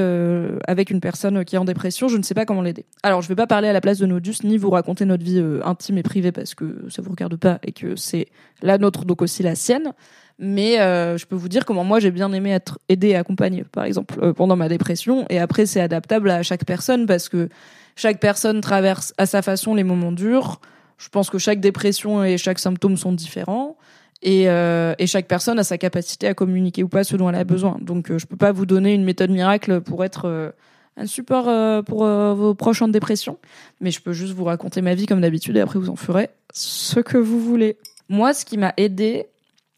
avec 0.67 0.91
une 0.91 0.99
personne 0.99 1.43
qui 1.45 1.55
est 1.55 1.57
en 1.57 1.65
dépression, 1.65 2.07
je 2.09 2.17
ne 2.17 2.21
sais 2.21 2.35
pas 2.35 2.45
comment 2.45 2.61
l'aider. 2.61 2.85
Alors, 3.01 3.23
je 3.23 3.25
ne 3.25 3.29
vais 3.29 3.35
pas 3.35 3.47
parler 3.47 3.67
à 3.67 3.73
la 3.73 3.81
place 3.81 3.97
de 3.97 4.05
Nodus 4.05 4.43
ni 4.43 4.59
vous 4.59 4.69
raconter 4.69 5.03
notre 5.05 5.23
vie 5.23 5.43
intime 5.63 5.97
et 5.97 6.03
privée 6.03 6.31
parce 6.31 6.53
que 6.53 6.85
ça 6.89 7.01
vous 7.01 7.09
regarde 7.09 7.35
pas 7.35 7.57
et 7.63 7.71
que 7.71 7.95
c'est 7.95 8.27
la 8.61 8.77
nôtre 8.77 9.03
donc 9.03 9.23
aussi 9.23 9.41
la 9.41 9.55
sienne. 9.55 9.93
Mais 10.37 10.75
je 10.75 11.25
peux 11.25 11.35
vous 11.35 11.49
dire 11.49 11.65
comment 11.65 11.83
moi 11.83 11.99
j'ai 11.99 12.11
bien 12.11 12.31
aimé 12.33 12.51
être 12.51 12.77
aidé 12.87 13.07
et 13.07 13.15
accompagné, 13.15 13.63
par 13.63 13.85
exemple, 13.85 14.31
pendant 14.33 14.57
ma 14.57 14.69
dépression. 14.69 15.25
Et 15.31 15.39
après, 15.39 15.65
c'est 15.65 15.81
adaptable 15.81 16.29
à 16.29 16.43
chaque 16.43 16.65
personne 16.65 17.07
parce 17.07 17.27
que 17.27 17.49
chaque 17.95 18.19
personne 18.19 18.61
traverse 18.61 19.13
à 19.17 19.25
sa 19.25 19.41
façon 19.41 19.73
les 19.73 19.83
moments 19.83 20.11
durs. 20.11 20.59
Je 20.97 21.09
pense 21.09 21.29
que 21.29 21.37
chaque 21.37 21.59
dépression 21.59 22.23
et 22.23 22.37
chaque 22.37 22.59
symptôme 22.59 22.97
sont 22.97 23.11
différents. 23.11 23.77
Et, 24.21 24.49
euh, 24.49 24.93
chaque 25.05 25.27
personne 25.27 25.59
a 25.59 25.63
sa 25.63 25.77
capacité 25.77 26.27
à 26.27 26.33
communiquer 26.33 26.83
ou 26.83 26.87
pas 26.87 27.03
ce 27.03 27.15
dont 27.15 27.29
elle 27.29 27.35
a 27.35 27.43
besoin. 27.43 27.77
Donc, 27.81 28.11
euh, 28.11 28.17
je 28.17 28.25
peux 28.25 28.37
pas 28.37 28.51
vous 28.51 28.65
donner 28.65 28.93
une 28.93 29.03
méthode 29.03 29.29
miracle 29.29 29.81
pour 29.81 30.03
être 30.03 30.25
euh, 30.25 30.51
un 30.97 31.05
support 31.05 31.47
euh, 31.47 31.81
pour 31.81 32.05
vos 32.05 32.53
proches 32.53 32.81
en 32.81 32.87
dépression. 32.87 33.37
Mais 33.81 33.91
je 33.91 34.01
peux 34.01 34.13
juste 34.13 34.33
vous 34.33 34.45
raconter 34.45 34.81
ma 34.81 34.95
vie 34.95 35.05
comme 35.05 35.21
d'habitude 35.21 35.57
et 35.57 35.61
après 35.61 35.79
vous 35.79 35.89
en 35.89 35.95
ferez 35.95 36.29
ce 36.53 36.99
que 36.99 37.17
vous 37.17 37.39
voulez. 37.39 37.77
Moi, 38.09 38.33
ce 38.33 38.45
qui 38.45 38.57
m'a 38.57 38.73
aidé, 38.77 39.27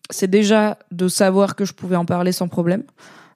c'est 0.09 0.29
déjà 0.29 0.77
de 0.91 1.07
savoir 1.07 1.55
que 1.55 1.65
je 1.65 1.73
pouvais 1.73 1.95
en 1.95 2.05
parler 2.05 2.31
sans 2.31 2.47
problème. 2.47 2.83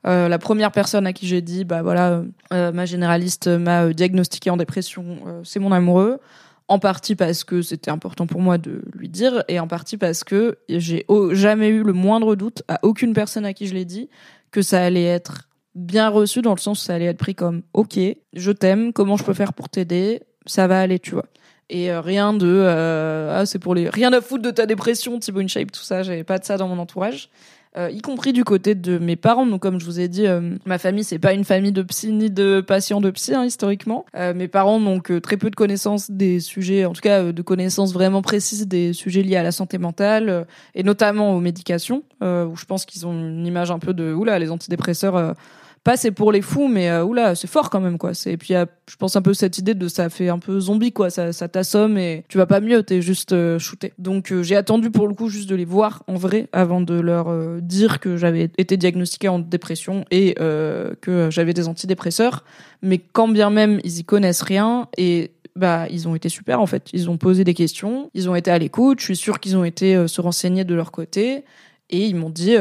Euh, 0.07 0.27
la 0.27 0.39
première 0.39 0.71
personne 0.71 1.05
à 1.05 1.13
qui 1.13 1.27
j'ai 1.27 1.41
dit, 1.41 1.63
bah 1.63 1.83
voilà, 1.83 2.23
euh, 2.53 2.71
ma 2.71 2.85
généraliste 2.85 3.47
m'a 3.47 3.93
diagnostiqué 3.93 4.49
en 4.49 4.57
dépression, 4.57 5.05
euh, 5.27 5.41
c'est 5.43 5.59
mon 5.59 5.71
amoureux. 5.71 6.19
En 6.67 6.79
partie 6.79 7.15
parce 7.15 7.43
que 7.43 7.61
c'était 7.61 7.91
important 7.91 8.27
pour 8.27 8.39
moi 8.39 8.57
de 8.57 8.81
lui 8.95 9.09
dire, 9.09 9.43
et 9.49 9.59
en 9.59 9.67
partie 9.67 9.97
parce 9.97 10.23
que 10.23 10.57
j'ai 10.69 11.05
jamais 11.31 11.67
eu 11.67 11.83
le 11.83 11.91
moindre 11.91 12.35
doute 12.35 12.63
à 12.69 12.79
aucune 12.81 13.13
personne 13.13 13.45
à 13.45 13.53
qui 13.53 13.67
je 13.67 13.73
l'ai 13.73 13.83
dit 13.83 14.09
que 14.51 14.61
ça 14.61 14.81
allait 14.81 15.03
être 15.03 15.49
bien 15.75 16.07
reçu 16.07 16.41
dans 16.41 16.53
le 16.53 16.59
sens 16.59 16.81
où 16.81 16.85
ça 16.85 16.95
allait 16.95 17.05
être 17.05 17.17
pris 17.17 17.35
comme 17.35 17.61
ok, 17.73 17.99
je 18.33 18.51
t'aime, 18.51 18.93
comment 18.93 19.17
je 19.17 19.25
peux 19.25 19.33
faire 19.33 19.51
pour 19.51 19.67
t'aider, 19.67 20.21
ça 20.45 20.67
va 20.67 20.79
aller, 20.79 20.99
tu 20.99 21.11
vois. 21.11 21.25
Et 21.69 21.93
rien 21.93 22.31
de 22.31 22.65
ah 22.65 23.45
c'est 23.45 23.59
pour 23.59 23.75
les 23.75 23.89
rien 23.89 24.13
à 24.13 24.21
foutre 24.21 24.43
de 24.43 24.51
ta 24.51 24.65
dépression, 24.65 25.19
Thibaut 25.19 25.41
InShape, 25.41 25.73
tout 25.73 25.83
ça, 25.83 26.03
j'avais 26.03 26.23
pas 26.23 26.37
de 26.37 26.45
ça 26.45 26.55
dans 26.55 26.69
mon 26.69 26.79
entourage. 26.79 27.29
Euh, 27.77 27.89
y 27.89 28.01
compris 28.01 28.33
du 28.33 28.43
côté 28.43 28.75
de 28.75 28.97
mes 28.97 29.15
parents. 29.15 29.45
Donc, 29.45 29.61
comme 29.61 29.79
je 29.79 29.85
vous 29.85 30.01
ai 30.01 30.09
dit, 30.09 30.27
euh, 30.27 30.55
ma 30.65 30.77
famille, 30.77 31.05
c'est 31.05 31.19
pas 31.19 31.31
une 31.31 31.45
famille 31.45 31.71
de 31.71 31.81
psy 31.83 32.11
ni 32.11 32.29
de 32.29 32.59
patients 32.59 32.99
de 32.99 33.09
psy, 33.11 33.33
hein, 33.33 33.45
historiquement. 33.45 34.05
Euh, 34.15 34.33
mes 34.33 34.49
parents 34.49 34.79
n'ont 34.79 34.99
que 34.99 35.19
très 35.19 35.37
peu 35.37 35.49
de 35.49 35.55
connaissances 35.55 36.11
des 36.11 36.41
sujets, 36.41 36.83
en 36.83 36.91
tout 36.91 37.01
cas 37.01 37.31
de 37.31 37.41
connaissances 37.41 37.93
vraiment 37.93 38.21
précises 38.21 38.67
des 38.67 38.91
sujets 38.91 39.21
liés 39.21 39.37
à 39.37 39.43
la 39.43 39.53
santé 39.53 39.77
mentale, 39.77 40.45
et 40.75 40.83
notamment 40.83 41.33
aux 41.33 41.39
médications, 41.39 42.03
où 42.21 42.55
je 42.55 42.65
pense 42.65 42.85
qu'ils 42.85 43.07
ont 43.07 43.13
une 43.13 43.45
image 43.45 43.71
un 43.71 43.79
peu 43.79 43.93
de, 43.93 44.13
oula, 44.13 44.37
les 44.37 44.51
antidépresseurs 44.51 45.35
pas 45.83 45.97
c'est 45.97 46.11
pour 46.11 46.31
les 46.31 46.41
fous, 46.41 46.67
mais 46.67 46.89
euh, 46.89 47.03
oula, 47.03 47.33
c'est 47.33 47.47
fort 47.47 47.69
quand 47.69 47.79
même 47.79 47.97
quoi. 47.97 48.11
Et 48.25 48.37
puis 48.37 48.53
je 48.91 48.95
pense 48.97 49.15
un 49.15 49.21
peu 49.21 49.33
cette 49.33 49.57
idée 49.57 49.73
de 49.73 49.87
ça 49.87 50.09
fait 50.09 50.29
un 50.29 50.37
peu 50.37 50.59
zombie 50.59 50.91
quoi. 50.91 51.09
Ça, 51.09 51.33
ça 51.33 51.47
t'assomme 51.47 51.97
et 51.97 52.23
tu 52.27 52.37
vas 52.37 52.45
pas 52.45 52.59
mieux, 52.59 52.83
t'es 52.83 53.01
juste 53.01 53.31
euh, 53.31 53.57
shooté. 53.57 53.93
Donc 53.97 54.31
euh, 54.31 54.43
j'ai 54.43 54.55
attendu 54.55 54.91
pour 54.91 55.07
le 55.07 55.15
coup 55.15 55.29
juste 55.29 55.49
de 55.49 55.55
les 55.55 55.65
voir 55.65 56.03
en 56.07 56.15
vrai 56.15 56.49
avant 56.51 56.81
de 56.81 56.99
leur 56.99 57.29
euh, 57.29 57.59
dire 57.61 57.99
que 57.99 58.15
j'avais 58.15 58.51
été 58.57 58.77
diagnostiquée 58.77 59.29
en 59.29 59.39
dépression 59.39 60.05
et 60.11 60.35
que 60.35 61.29
j'avais 61.31 61.53
des 61.53 61.67
antidépresseurs. 61.67 62.43
Mais 62.81 62.99
quand 62.99 63.27
bien 63.27 63.49
même 63.49 63.79
ils 63.83 63.99
y 63.99 64.03
connaissent 64.03 64.41
rien 64.41 64.87
et 64.97 65.31
bah 65.55 65.87
ils 65.89 66.07
ont 66.07 66.15
été 66.15 66.29
super 66.29 66.61
en 66.61 66.67
fait. 66.67 66.89
Ils 66.93 67.09
ont 67.09 67.17
posé 67.17 67.43
des 67.43 67.53
questions, 67.53 68.11
ils 68.13 68.29
ont 68.29 68.35
été 68.35 68.51
à 68.51 68.59
l'écoute. 68.59 68.99
Je 68.99 69.05
suis 69.05 69.15
sûre 69.15 69.39
qu'ils 69.39 69.57
ont 69.57 69.63
été 69.63 70.07
se 70.07 70.21
renseigner 70.21 70.63
de 70.63 70.75
leur 70.75 70.91
côté 70.91 71.43
et 71.89 72.05
ils 72.05 72.15
m'ont 72.15 72.29
dit 72.29 72.55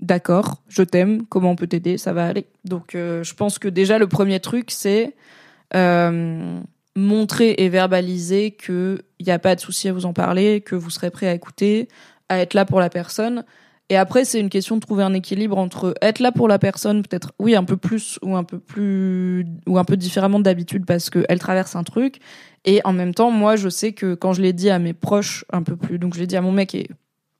d'accord, 0.00 0.62
je 0.68 0.82
t'aime, 0.82 1.26
comment 1.26 1.50
on 1.50 1.56
peut 1.56 1.66
t'aider, 1.66 1.98
ça 1.98 2.12
va 2.12 2.26
aller. 2.26 2.46
Donc 2.64 2.94
euh, 2.94 3.22
je 3.24 3.34
pense 3.34 3.58
que 3.58 3.68
déjà 3.68 3.98
le 3.98 4.06
premier 4.06 4.40
truc 4.40 4.70
c'est 4.70 5.14
euh, 5.74 6.60
montrer 6.96 7.54
et 7.58 7.68
verbaliser 7.68 8.52
que 8.52 9.02
il 9.18 9.26
n'y 9.26 9.32
a 9.32 9.38
pas 9.38 9.54
de 9.54 9.60
souci 9.60 9.88
à 9.88 9.92
vous 9.92 10.06
en 10.06 10.12
parler, 10.12 10.60
que 10.60 10.76
vous 10.76 10.90
serez 10.90 11.10
prêt 11.10 11.26
à 11.26 11.34
écouter, 11.34 11.88
à 12.28 12.38
être 12.38 12.54
là 12.54 12.64
pour 12.64 12.80
la 12.80 12.90
personne. 12.90 13.44
Et 13.90 13.96
après 13.96 14.24
c'est 14.24 14.38
une 14.38 14.50
question 14.50 14.76
de 14.76 14.80
trouver 14.80 15.02
un 15.02 15.14
équilibre 15.14 15.58
entre 15.58 15.94
être 16.02 16.20
là 16.20 16.30
pour 16.30 16.46
la 16.46 16.58
personne, 16.58 17.02
peut-être 17.02 17.32
oui 17.38 17.56
un 17.56 17.64
peu 17.64 17.76
plus 17.76 18.18
ou 18.22 18.36
un 18.36 18.44
peu 18.44 18.58
plus 18.58 19.46
ou 19.66 19.78
un 19.78 19.84
peu 19.84 19.96
différemment 19.96 20.40
d'habitude 20.40 20.84
parce 20.86 21.10
qu'elle 21.10 21.38
traverse 21.38 21.74
un 21.74 21.84
truc. 21.84 22.20
Et 22.64 22.80
en 22.84 22.92
même 22.92 23.14
temps, 23.14 23.30
moi 23.30 23.56
je 23.56 23.68
sais 23.68 23.92
que 23.92 24.14
quand 24.14 24.32
je 24.32 24.42
l'ai 24.42 24.52
dit 24.52 24.70
à 24.70 24.78
mes 24.78 24.92
proches 24.92 25.44
un 25.52 25.62
peu 25.62 25.74
plus, 25.76 25.98
donc 25.98 26.14
je 26.14 26.20
l'ai 26.20 26.26
dit 26.26 26.36
à 26.36 26.42
mon 26.42 26.52
mec 26.52 26.74
et 26.74 26.88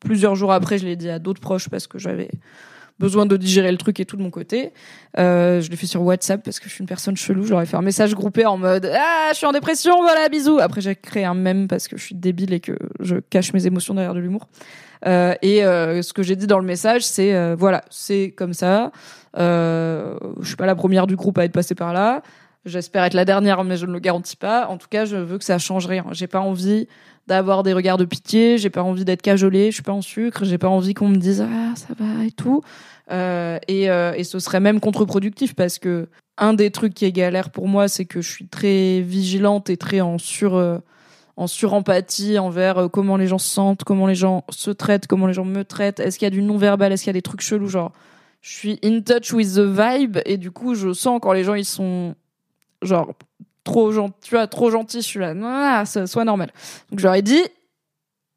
plusieurs 0.01 0.35
jours 0.35 0.53
après, 0.53 0.79
je 0.79 0.87
l'ai 0.87 0.97
dit 0.97 1.11
à 1.11 1.19
d'autres 1.19 1.41
proches 1.41 1.69
parce 1.69 1.87
que 1.87 1.99
j'avais 1.99 2.31
besoin 2.99 3.27
de 3.27 3.37
digérer 3.37 3.71
le 3.71 3.79
truc 3.79 4.01
et 4.01 4.05
tout 4.05 4.17
de 4.17 4.23
mon 4.23 4.31
côté. 4.31 4.73
Euh, 5.19 5.61
je 5.61 5.71
l'ai 5.71 5.77
fait 5.77 5.87
sur 5.87 6.03
WhatsApp 6.03 6.43
parce 6.43 6.59
que 6.59 6.69
je 6.69 6.75
suis 6.75 6.83
une 6.83 6.89
personne 6.89 7.17
chelou. 7.17 7.45
Je 7.45 7.51
leur 7.51 7.63
ai 7.63 7.67
fait 7.67 7.77
un 7.77 7.83
message 7.83 8.15
groupé 8.15 8.45
en 8.45 8.57
mode 8.57 8.91
ah 8.93 9.29
je 9.33 9.37
suis 9.37 9.47
en 9.47 9.53
dépression, 9.53 9.97
voilà 10.01 10.29
bisous. 10.29 10.59
Après 10.59 10.81
j'ai 10.81 10.97
créé 10.97 11.25
un 11.25 11.35
mème 11.35 11.69
parce 11.69 11.89
que 11.89 11.97
je 11.97 12.05
suis 12.05 12.15
débile 12.15 12.53
et 12.53 12.61
que 12.61 12.77
je 13.01 13.17
cache 13.17 13.53
mes 13.53 13.67
émotions 13.67 13.95
derrière 13.95 14.15
de 14.15 14.21
l'humour. 14.21 14.49
Euh, 15.07 15.35
et 15.43 15.65
euh, 15.65 16.03
ce 16.03 16.13
que 16.13 16.25
j'ai 16.25 16.35
dit 16.35 16.49
dans 16.49 16.59
le 16.59 16.67
message, 16.67 17.03
c'est 17.05 17.55
voilà, 17.55 17.85
c'est 17.91 18.35
comme 18.37 18.53
ça. 18.53 18.91
Je 19.37 20.17
suis 20.43 20.57
pas 20.57 20.67
la 20.67 20.75
première 20.75 21.07
du 21.07 21.17
groupe 21.17 21.39
à 21.39 21.45
être 21.45 21.53
passée 21.53 21.77
par 21.77 21.93
là. 21.93 22.23
J'espère 22.65 23.05
être 23.05 23.15
la 23.15 23.25
dernière, 23.25 23.63
mais 23.65 23.77
je 23.77 23.87
ne 23.87 23.93
le 23.93 24.01
garantis 24.01 24.37
pas. 24.37 24.67
En 24.67 24.77
tout 24.77 24.89
cas, 24.91 25.05
je 25.05 25.17
veux 25.17 25.39
que 25.39 25.45
ça 25.45 25.59
change 25.59 25.87
rien. 25.87 26.05
J'ai 26.11 26.27
pas 26.27 26.41
envie 26.41 26.89
d'avoir 27.29 27.63
des 27.63 27.73
regards 27.73 27.99
de 27.99 28.05
pitié, 28.05 28.59
j'ai 28.59 28.71
pas 28.71 28.83
envie 28.83 29.05
d'être 29.05 29.23
cajolée, 29.23 29.71
je 29.71 29.75
suis 29.75 29.83
pas 29.83 29.93
en 29.93 30.03
sucre, 30.03 30.45
j'ai 30.45 30.59
pas 30.59 30.69
envie 30.69 30.95
qu'on 30.95 31.09
me 31.09 31.17
dise 31.17 31.43
ah 31.43 31.77
ça 31.77 31.95
va 31.99 32.25
et 32.25 32.33
tout. 32.33 32.63
Euh, 33.11 33.59
et, 33.69 33.91
euh, 33.91 34.13
et 34.17 34.25
ce 34.25 34.39
serait 34.39 34.61
même 34.61 34.81
contre-productif 34.81 35.55
parce 35.55 35.79
que 35.79 36.09
un 36.39 36.55
des 36.55 36.71
trucs 36.71 36.95
qui 36.95 37.05
est 37.05 37.13
galère 37.13 37.51
pour 37.51 37.69
moi, 37.69 37.89
c'est 37.89 38.05
que 38.05 38.21
je 38.21 38.31
suis 38.31 38.47
très 38.49 39.01
vigilante 39.01 39.71
et 39.71 39.77
très 39.77 40.01
en 40.01 40.19
sur 40.19 40.57
euh, 40.57 40.79
surempathie 41.47 42.39
envers 42.39 42.79
euh, 42.79 42.89
comment 42.89 43.17
les 43.17 43.27
gens 43.27 43.39
se 43.39 43.49
sentent, 43.49 43.85
comment 43.85 44.07
les 44.07 44.15
gens 44.15 44.45
se 44.51 44.71
traitent, 44.71 45.07
comment 45.07 45.27
les 45.27 45.35
gens 45.35 45.45
me 45.45 45.65
traitent. 45.65 46.01
Est-ce 46.01 46.19
qu'il 46.19 46.27
y 46.27 46.29
a 46.29 46.31
du 46.31 46.43
non-verbal, 46.43 46.93
est-ce 46.93 47.05
qu'il 47.05 47.11
y 47.11 47.17
a 47.17 47.21
des 47.21 47.23
trucs 47.23 47.43
chelous? 47.43 47.69
Genre 47.69 47.93
je 48.41 48.51
suis 48.51 48.79
in 48.85 49.01
touch 49.01 49.33
with 49.33 49.55
the 49.55 49.61
vibe 49.61 50.19
et 50.25 50.37
du 50.37 50.51
coup 50.51 50.75
je 50.75 50.93
sens 50.93 51.19
quand 51.21 51.33
les 51.33 51.45
gens 51.45 51.55
ils 51.55 51.65
sont 51.65 52.15
genre 52.83 53.15
trop 53.69 53.93
gentil, 53.93 54.15
tu 54.23 54.35
vois, 54.35 54.47
trop 54.47 54.71
gentil, 54.71 55.03
je 55.03 55.07
suis 55.07 55.21
là, 55.21 55.35
non, 55.35 55.85
normal. 56.25 56.51
Donc 56.91 57.01
je 57.01 57.05
leur 57.05 57.15
ai 57.15 57.23
dit, 57.23 57.43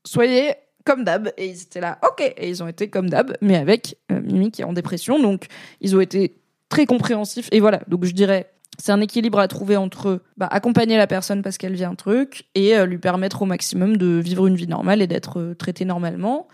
soyez 0.05 0.55
comme 0.84 1.05
d'hab, 1.05 1.32
et 1.38 1.47
ils 1.47 1.61
étaient 1.61 1.79
là, 1.79 1.99
ok, 2.03 2.34
et 2.36 2.49
ils 2.49 2.61
ont 2.61 2.67
été 2.67 2.89
comme 2.89 3.09
d'hab, 3.09 3.38
mais 3.39 3.55
avec 3.55 3.97
euh, 4.11 4.19
Mimi 4.21 4.51
qui 4.51 4.61
est 4.61 4.65
en 4.65 4.73
dépression, 4.73 5.19
donc 5.19 5.45
ils 5.79 5.95
ont 5.95 6.01
été 6.01 6.36
très 6.69 6.86
compréhensifs, 6.86 7.47
et 7.51 7.61
voilà, 7.61 7.82
donc 7.88 8.03
je 8.03 8.11
dirais, 8.11 8.51
c'est 8.77 8.91
un 8.91 8.99
équilibre 8.99 9.39
à 9.39 9.47
trouver 9.47 9.77
entre 9.77 10.21
bah, 10.38 10.47
accompagner 10.51 10.97
la 10.97 11.07
personne 11.07 11.43
parce 11.43 11.57
qu'elle 11.57 11.75
vit 11.75 11.86
un 11.86 11.95
truc 11.95 12.45
et 12.55 12.75
euh, 12.75 12.86
lui 12.86 12.97
permettre 12.97 13.43
au 13.43 13.45
maximum 13.45 13.95
de 13.95 14.19
vivre 14.19 14.47
une 14.47 14.55
vie 14.55 14.67
normale 14.67 15.01
et 15.01 15.07
d'être 15.07 15.39
euh, 15.39 15.55
traité 15.55 15.86
normalement. 15.86 16.47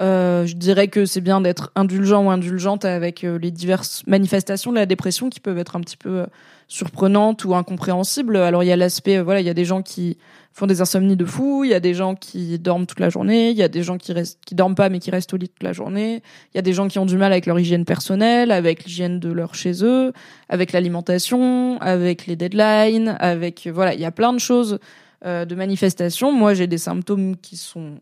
Euh, 0.00 0.44
je 0.44 0.56
dirais 0.56 0.88
que 0.88 1.06
c'est 1.06 1.20
bien 1.20 1.40
d'être 1.40 1.70
indulgent 1.76 2.24
ou 2.24 2.30
indulgente 2.30 2.84
avec 2.84 3.22
euh, 3.22 3.38
les 3.38 3.52
diverses 3.52 4.02
manifestations 4.08 4.72
de 4.72 4.76
la 4.76 4.86
dépression 4.86 5.30
qui 5.30 5.38
peuvent 5.38 5.58
être 5.58 5.76
un 5.76 5.80
petit 5.80 5.96
peu 5.96 6.20
euh, 6.20 6.26
surprenantes 6.66 7.44
ou 7.44 7.54
incompréhensibles. 7.54 8.36
Alors 8.36 8.64
il 8.64 8.66
y 8.66 8.72
a 8.72 8.76
l'aspect, 8.76 9.20
voilà, 9.20 9.40
il 9.40 9.46
y 9.46 9.50
a 9.50 9.54
des 9.54 9.64
gens 9.64 9.82
qui 9.82 10.18
font 10.52 10.66
des 10.66 10.80
insomnies 10.80 11.16
de 11.16 11.24
fou, 11.24 11.62
il 11.62 11.70
y 11.70 11.74
a 11.74 11.80
des 11.80 11.94
gens 11.94 12.16
qui 12.16 12.58
dorment 12.58 12.86
toute 12.86 12.98
la 12.98 13.08
journée, 13.08 13.50
il 13.50 13.56
y 13.56 13.62
a 13.62 13.68
des 13.68 13.84
gens 13.84 13.96
qui 13.96 14.12
restent, 14.12 14.40
qui 14.44 14.56
dorment 14.56 14.74
pas 14.74 14.88
mais 14.88 14.98
qui 14.98 15.12
restent 15.12 15.32
au 15.32 15.36
lit 15.36 15.48
toute 15.48 15.62
la 15.62 15.72
journée, 15.72 16.22
il 16.52 16.56
y 16.56 16.58
a 16.58 16.62
des 16.62 16.72
gens 16.72 16.88
qui 16.88 16.98
ont 16.98 17.06
du 17.06 17.16
mal 17.16 17.30
avec 17.30 17.46
leur 17.46 17.58
hygiène 17.60 17.84
personnelle, 17.84 18.50
avec 18.50 18.84
l'hygiène 18.84 19.20
de 19.20 19.30
leur 19.30 19.54
chez 19.54 19.84
eux, 19.84 20.12
avec 20.48 20.72
l'alimentation, 20.72 21.78
avec 21.80 22.26
les 22.26 22.34
deadlines, 22.34 23.16
avec 23.20 23.68
voilà, 23.72 23.94
il 23.94 24.00
y 24.00 24.04
a 24.04 24.12
plein 24.12 24.32
de 24.32 24.40
choses 24.40 24.80
de 25.24 25.54
manifestations. 25.54 26.32
Moi 26.32 26.54
j'ai 26.54 26.66
des 26.66 26.78
symptômes 26.78 27.36
qui 27.36 27.56
sont 27.56 27.94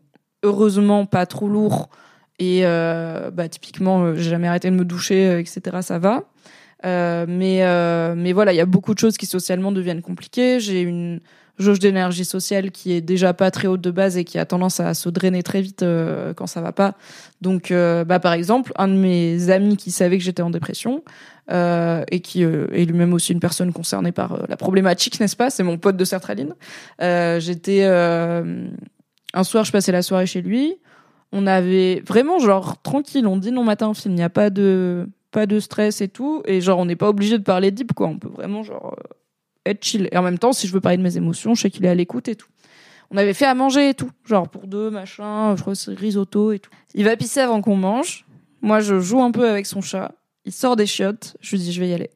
heureusement 0.43 1.05
pas 1.05 1.25
trop 1.25 1.47
lourd 1.47 1.89
et 2.39 2.61
euh, 2.63 3.31
bah 3.31 3.47
typiquement 3.47 4.03
euh, 4.03 4.15
j'ai 4.15 4.29
jamais 4.29 4.47
arrêté 4.47 4.69
de 4.69 4.75
me 4.75 4.85
doucher 4.85 5.27
euh, 5.27 5.39
etc 5.39 5.77
ça 5.81 5.99
va. 5.99 6.23
Euh, 6.85 7.25
mais 7.27 7.63
euh, 7.63 8.13
mais 8.15 8.33
voilà 8.33 8.51
il 8.51 8.57
y 8.57 8.61
a 8.61 8.65
beaucoup 8.65 8.93
de 8.93 8.99
choses 8.99 9.17
qui 9.17 9.25
socialement 9.25 9.71
deviennent 9.71 10.01
compliquées. 10.01 10.59
J'ai 10.59 10.81
une 10.81 11.21
jauge 11.59 11.79
d'énergie 11.79 12.25
sociale 12.25 12.71
qui 12.71 12.91
est 12.91 12.99
déjà 12.99 13.33
pas 13.33 13.51
très 13.51 13.67
haute 13.67 13.79
de 13.79 13.91
base 13.91 14.17
et 14.17 14.25
qui 14.25 14.37
a 14.39 14.45
tendance 14.45 14.79
à 14.79 14.93
se 14.93 15.07
drainer 15.07 15.43
très 15.43 15.61
vite 15.61 15.83
euh, 15.83 16.33
quand 16.33 16.47
ça 16.47 16.61
va 16.61 16.71
pas. 16.71 16.95
Donc 17.41 17.71
bah 17.71 18.19
par 18.19 18.33
exemple 18.33 18.73
un 18.77 18.87
de 18.87 18.95
mes 18.95 19.49
amis 19.49 19.77
qui 19.77 19.91
savait 19.91 20.17
que 20.17 20.23
j'étais 20.23 20.41
en 20.41 20.49
dépression 20.49 21.03
et 21.49 22.19
qui 22.21 22.41
est 22.41 22.85
lui-même 22.85 23.13
aussi 23.13 23.33
une 23.33 23.39
personne 23.39 23.71
concernée 23.71 24.11
par 24.11 24.47
la 24.47 24.57
problématique 24.57 25.19
n'est-ce 25.21 25.35
pas? 25.35 25.49
C'est 25.49 25.63
mon 25.63 25.77
pote 25.77 25.95
de 25.95 26.05
sertraline. 26.05 26.55
J'étais 26.99 27.85
un 29.33 29.43
soir, 29.43 29.63
je 29.63 29.71
passais 29.71 29.91
la 29.91 30.01
soirée 30.01 30.25
chez 30.25 30.41
lui. 30.41 30.75
On 31.31 31.47
avait 31.47 32.01
vraiment 32.05 32.39
genre 32.39 32.81
tranquille, 32.81 33.25
on 33.25 33.37
dit 33.37 33.51
non 33.51 33.63
matin 33.63 33.89
au 33.89 33.93
film, 33.93 34.13
il 34.13 34.17
n'y 34.17 34.23
a 34.23 34.29
pas 34.29 34.49
de 34.49 35.07
pas 35.31 35.47
de 35.47 35.59
stress 35.59 36.01
et 36.01 36.07
tout 36.07 36.43
et 36.45 36.61
genre 36.61 36.77
on 36.77 36.85
n'est 36.85 36.95
pas 36.95 37.09
obligé 37.09 37.39
de 37.39 37.43
parler 37.43 37.71
deep 37.71 37.93
quoi, 37.93 38.05
on 38.05 38.19
peut 38.19 38.29
vraiment 38.29 38.61
genre 38.61 38.95
euh, 38.99 39.13
être 39.65 39.83
chill. 39.83 40.07
Et 40.11 40.17
en 40.17 40.21
même 40.21 40.37
temps, 40.37 40.53
si 40.53 40.67
je 40.67 40.73
veux 40.73 40.81
parler 40.81 40.97
de 40.97 41.01
mes 41.01 41.17
émotions, 41.17 41.55
je 41.55 41.61
sais 41.61 41.71
qu'il 41.71 41.85
est 41.85 41.89
à 41.89 41.95
l'écoute 41.95 42.27
et 42.27 42.35
tout. 42.35 42.49
On 43.09 43.17
avait 43.17 43.33
fait 43.33 43.45
à 43.45 43.55
manger 43.55 43.89
et 43.89 43.93
tout, 43.95 44.11
genre 44.25 44.47
pour 44.47 44.67
deux, 44.67 44.91
machin, 44.91 45.55
je 45.55 45.61
crois 45.61 45.73
c'est 45.73 45.97
risotto 45.97 46.51
et 46.51 46.59
tout. 46.59 46.69
Il 46.93 47.05
va 47.05 47.15
pisser 47.17 47.39
avant 47.39 47.61
qu'on 47.61 47.77
mange. 47.77 48.25
Moi, 48.63 48.79
je 48.79 48.99
joue 49.01 49.21
un 49.21 49.31
peu 49.31 49.49
avec 49.49 49.65
son 49.65 49.81
chat. 49.81 50.13
Il 50.45 50.53
sort 50.53 50.77
des 50.77 50.85
chiottes. 50.85 51.35
Je 51.41 51.51
lui 51.51 51.59
dis, 51.59 51.73
je 51.73 51.79
vais 51.81 51.89
y 51.89 51.93
aller. 51.93 52.09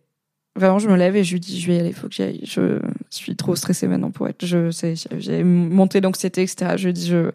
Vraiment, 0.58 0.80
je 0.80 0.90
me 0.90 0.96
lève 0.96 1.16
et 1.16 1.24
je 1.24 1.34
lui 1.34 1.40
dis, 1.40 1.60
je 1.60 1.68
vais 1.68 1.78
y 1.78 1.80
aller, 1.80 1.94
faut 1.94 2.08
que 2.08 2.16
j'y. 2.16 2.42
Je 2.44 2.80
suis 3.12 3.36
trop 3.36 3.56
stressée 3.56 3.88
maintenant 3.88 4.10
pour 4.10 4.28
être. 4.28 4.44
Je 4.44 4.72
sais, 4.72 4.96
j'ai 5.20 5.44
monté 5.44 6.02
d'anxiété, 6.02 6.42
etc. 6.42 6.74
Je 6.78 6.88
lui 6.88 6.94
dis, 6.94 7.08
je, 7.08 7.32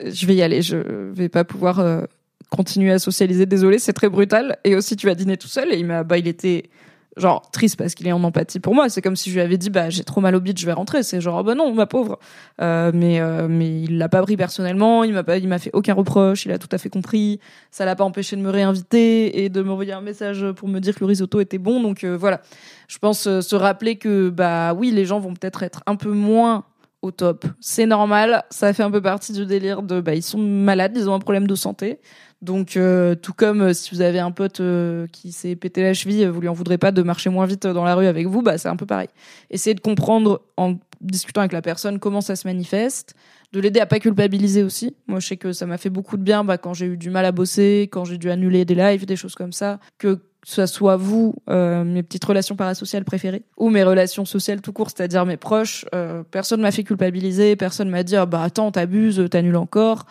je 0.00 0.26
vais 0.26 0.36
y 0.36 0.42
aller. 0.42 0.62
Je 0.62 0.76
vais 0.76 1.28
pas 1.28 1.42
pouvoir 1.42 1.80
euh, 1.80 2.02
continuer 2.50 2.92
à 2.92 3.00
socialiser. 3.00 3.46
Désolé, 3.46 3.80
c'est 3.80 3.92
très 3.92 4.08
brutal. 4.08 4.58
Et 4.62 4.76
aussi, 4.76 4.94
tu 4.94 5.06
vas 5.06 5.16
dîner 5.16 5.36
tout 5.36 5.48
seul. 5.48 5.72
Et 5.72 5.78
il 5.78 5.86
m'a, 5.86 6.04
bah, 6.04 6.18
il 6.18 6.28
était 6.28 6.70
genre 7.16 7.50
triste 7.50 7.76
parce 7.76 7.94
qu'il 7.94 8.06
est 8.06 8.12
en 8.12 8.22
empathie 8.22 8.60
pour 8.60 8.74
moi. 8.74 8.88
C'est 8.88 9.02
comme 9.02 9.16
si 9.16 9.30
je 9.30 9.34
lui 9.34 9.40
avais 9.40 9.56
dit 9.56 9.70
bah 9.70 9.90
j'ai 9.90 10.04
trop 10.04 10.20
mal 10.20 10.34
au 10.34 10.40
bide, 10.40 10.58
je 10.58 10.66
vais 10.66 10.72
rentrer. 10.72 11.02
C'est 11.02 11.20
genre 11.20 11.38
oh, 11.40 11.42
bah 11.42 11.54
non 11.54 11.72
ma 11.72 11.86
pauvre. 11.86 12.18
Euh, 12.60 12.90
mais 12.94 13.20
euh, 13.20 13.48
mais 13.48 13.82
il 13.82 13.98
l'a 13.98 14.08
pas 14.08 14.22
pris 14.22 14.36
personnellement. 14.36 15.04
Il 15.04 15.12
m'a 15.12 15.24
pas 15.24 15.38
il 15.38 15.48
m'a 15.48 15.58
fait 15.58 15.70
aucun 15.72 15.94
reproche. 15.94 16.46
Il 16.46 16.52
a 16.52 16.58
tout 16.58 16.68
à 16.72 16.78
fait 16.78 16.90
compris. 16.90 17.40
Ça 17.70 17.84
l'a 17.84 17.96
pas 17.96 18.04
empêché 18.04 18.36
de 18.36 18.42
me 18.42 18.50
réinviter 18.50 19.44
et 19.44 19.48
de 19.48 19.62
m'envoyer 19.62 19.92
un 19.92 20.00
message 20.00 20.44
pour 20.52 20.68
me 20.68 20.78
dire 20.80 20.94
que 20.94 21.00
le 21.00 21.06
risotto 21.06 21.40
était 21.40 21.58
bon. 21.58 21.82
Donc 21.82 22.04
euh, 22.04 22.16
voilà. 22.16 22.40
Je 22.88 22.98
pense 22.98 23.22
se 23.22 23.56
rappeler 23.56 23.96
que 23.96 24.28
bah 24.28 24.74
oui 24.74 24.90
les 24.90 25.04
gens 25.04 25.18
vont 25.18 25.34
peut-être 25.34 25.62
être 25.62 25.82
un 25.86 25.96
peu 25.96 26.10
moins 26.10 26.64
au 27.02 27.10
top. 27.10 27.46
C'est 27.60 27.86
normal, 27.86 28.44
ça 28.50 28.72
fait 28.72 28.82
un 28.82 28.90
peu 28.90 29.00
partie 29.00 29.32
du 29.32 29.46
délire 29.46 29.82
de 29.82 30.00
bah 30.00 30.14
ils 30.14 30.22
sont 30.22 30.38
malades, 30.38 30.92
ils 30.96 31.08
ont 31.08 31.14
un 31.14 31.18
problème 31.18 31.46
de 31.46 31.54
santé. 31.54 32.00
Donc, 32.46 32.76
euh, 32.76 33.16
tout 33.16 33.32
comme 33.32 33.60
euh, 33.60 33.72
si 33.72 33.92
vous 33.92 34.02
avez 34.02 34.20
un 34.20 34.30
pote 34.30 34.60
euh, 34.60 35.08
qui 35.10 35.32
s'est 35.32 35.56
pété 35.56 35.82
la 35.82 35.94
cheville, 35.94 36.24
vous 36.26 36.40
lui 36.40 36.46
en 36.46 36.52
voudrez 36.52 36.78
pas 36.78 36.92
de 36.92 37.02
marcher 37.02 37.28
moins 37.28 37.44
vite 37.44 37.66
dans 37.66 37.82
la 37.82 37.96
rue 37.96 38.06
avec 38.06 38.28
vous, 38.28 38.40
bah 38.40 38.56
c'est 38.56 38.68
un 38.68 38.76
peu 38.76 38.86
pareil. 38.86 39.08
Essayez 39.50 39.74
de 39.74 39.80
comprendre 39.80 40.42
en 40.56 40.76
discutant 41.00 41.40
avec 41.40 41.52
la 41.52 41.60
personne 41.60 41.98
comment 41.98 42.20
ça 42.20 42.36
se 42.36 42.46
manifeste, 42.46 43.16
de 43.52 43.58
l'aider 43.58 43.80
à 43.80 43.86
pas 43.86 43.98
culpabiliser 43.98 44.62
aussi. 44.62 44.94
Moi, 45.08 45.18
je 45.18 45.26
sais 45.26 45.36
que 45.36 45.52
ça 45.52 45.66
m'a 45.66 45.76
fait 45.76 45.90
beaucoup 45.90 46.16
de 46.16 46.22
bien 46.22 46.44
bah, 46.44 46.56
quand 46.56 46.72
j'ai 46.72 46.86
eu 46.86 46.96
du 46.96 47.10
mal 47.10 47.24
à 47.24 47.32
bosser, 47.32 47.88
quand 47.90 48.04
j'ai 48.04 48.16
dû 48.16 48.30
annuler 48.30 48.64
des 48.64 48.76
lives, 48.76 49.06
des 49.06 49.16
choses 49.16 49.34
comme 49.34 49.52
ça, 49.52 49.80
que 49.98 50.20
ce 50.44 50.66
soit 50.66 50.96
vous, 50.96 51.34
mes 51.48 52.04
petites 52.04 52.24
relations 52.24 52.54
parasociales 52.54 53.04
préférées, 53.04 53.42
ou 53.56 53.70
mes 53.70 53.82
relations 53.82 54.24
sociales 54.24 54.60
tout 54.60 54.72
court, 54.72 54.90
c'est-à-dire 54.90 55.26
mes 55.26 55.36
proches, 55.36 55.84
personne 56.30 56.60
m'a 56.60 56.70
fait 56.70 56.84
culpabiliser, 56.84 57.56
personne 57.56 57.90
m'a 57.90 58.04
dit 58.04 58.14
ah, 58.14 58.26
bah 58.26 58.42
attends 58.42 58.70
t'abuses, 58.70 59.26
t'annules 59.28 59.56
encore. 59.56 60.06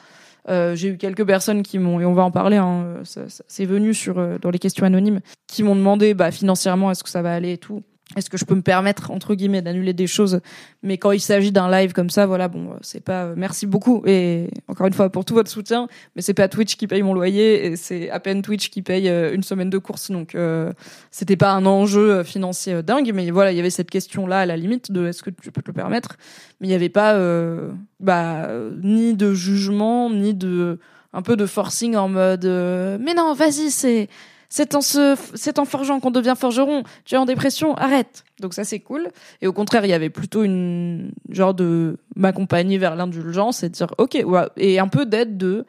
Euh, 0.47 0.75
j'ai 0.75 0.89
eu 0.89 0.97
quelques 0.97 1.25
personnes 1.25 1.63
qui 1.63 1.79
m'ont, 1.79 1.99
et 1.99 2.05
on 2.05 2.13
va 2.13 2.23
en 2.23 2.31
parler, 2.31 2.57
hein, 2.57 3.01
c'est 3.03 3.65
venu 3.65 3.93
sur 3.93 4.19
euh, 4.19 4.37
dans 4.39 4.51
les 4.51 4.59
questions 4.59 4.85
anonymes, 4.85 5.21
qui 5.47 5.63
m'ont 5.63 5.75
demandé 5.75 6.13
bah, 6.13 6.31
financièrement 6.31 6.91
est-ce 6.91 7.03
que 7.03 7.09
ça 7.09 7.21
va 7.21 7.33
aller 7.33 7.53
et 7.53 7.57
tout 7.57 7.83
est-ce 8.15 8.29
que 8.29 8.37
je 8.37 8.45
peux 8.45 8.55
me 8.55 8.61
permettre 8.61 9.11
entre 9.11 9.35
guillemets 9.35 9.61
d'annuler 9.61 9.93
des 9.93 10.07
choses 10.07 10.39
mais 10.83 10.97
quand 10.97 11.11
il 11.11 11.19
s'agit 11.19 11.51
d'un 11.51 11.69
live 11.69 11.93
comme 11.93 12.09
ça 12.09 12.25
voilà 12.25 12.47
bon 12.47 12.71
c'est 12.81 13.03
pas 13.03 13.33
merci 13.35 13.65
beaucoup 13.65 14.03
et 14.05 14.49
encore 14.67 14.87
une 14.87 14.93
fois 14.93 15.09
pour 15.09 15.25
tout 15.25 15.33
votre 15.33 15.49
soutien 15.49 15.87
mais 16.15 16.21
c'est 16.21 16.33
pas 16.33 16.47
Twitch 16.47 16.75
qui 16.75 16.87
paye 16.87 17.01
mon 17.01 17.13
loyer 17.13 17.65
et 17.65 17.75
c'est 17.75 18.09
à 18.09 18.19
peine 18.19 18.41
Twitch 18.41 18.69
qui 18.69 18.81
paye 18.81 19.09
euh, 19.09 19.33
une 19.33 19.43
semaine 19.43 19.69
de 19.69 19.77
course 19.77 20.11
donc 20.11 20.35
euh, 20.35 20.71
c'était 21.11 21.35
pas 21.35 21.51
un 21.51 21.65
enjeu 21.65 22.23
financier 22.23 22.81
dingue 22.83 23.11
mais 23.13 23.29
voilà 23.31 23.51
il 23.51 23.57
y 23.57 23.59
avait 23.59 23.69
cette 23.69 23.91
question 23.91 24.27
là 24.27 24.39
à 24.39 24.45
la 24.45 24.57
limite 24.57 24.91
de 24.91 25.07
est-ce 25.07 25.23
que 25.23 25.29
tu 25.29 25.51
peux 25.51 25.61
te 25.61 25.67
le 25.67 25.73
permettre 25.73 26.17
mais 26.59 26.67
il 26.67 26.71
y 26.71 26.75
avait 26.75 26.89
pas 26.89 27.15
euh, 27.15 27.71
bah 27.99 28.49
ni 28.81 29.15
de 29.15 29.33
jugement 29.33 30.09
ni 30.09 30.33
de 30.33 30.79
un 31.13 31.21
peu 31.21 31.35
de 31.35 31.45
forcing 31.45 31.95
en 31.95 32.09
mode 32.09 32.45
mais 32.45 33.13
non 33.13 33.33
vas-y 33.33 33.71
c'est 33.71 34.09
c'est 34.55 35.59
en 35.59 35.65
forgeant 35.65 35.99
qu'on 35.99 36.11
devient 36.11 36.35
forgeron. 36.37 36.83
Tu 37.03 37.15
es 37.15 37.17
en 37.17 37.25
dépression, 37.25 37.75
arrête. 37.75 38.23
Donc 38.39 38.53
ça 38.53 38.63
c'est 38.63 38.79
cool. 38.79 39.09
Et 39.41 39.47
au 39.47 39.53
contraire, 39.53 39.85
il 39.85 39.89
y 39.89 39.93
avait 39.93 40.09
plutôt 40.09 40.43
une 40.43 41.11
genre 41.29 41.53
de 41.53 41.97
m'accompagner 42.15 42.77
vers 42.77 42.95
l'indulgence 42.95 43.63
et 43.63 43.69
dire 43.69 43.93
ok, 43.97 44.17
et 44.57 44.79
un 44.79 44.87
peu 44.87 45.05
d'aide 45.05 45.37
de 45.37 45.65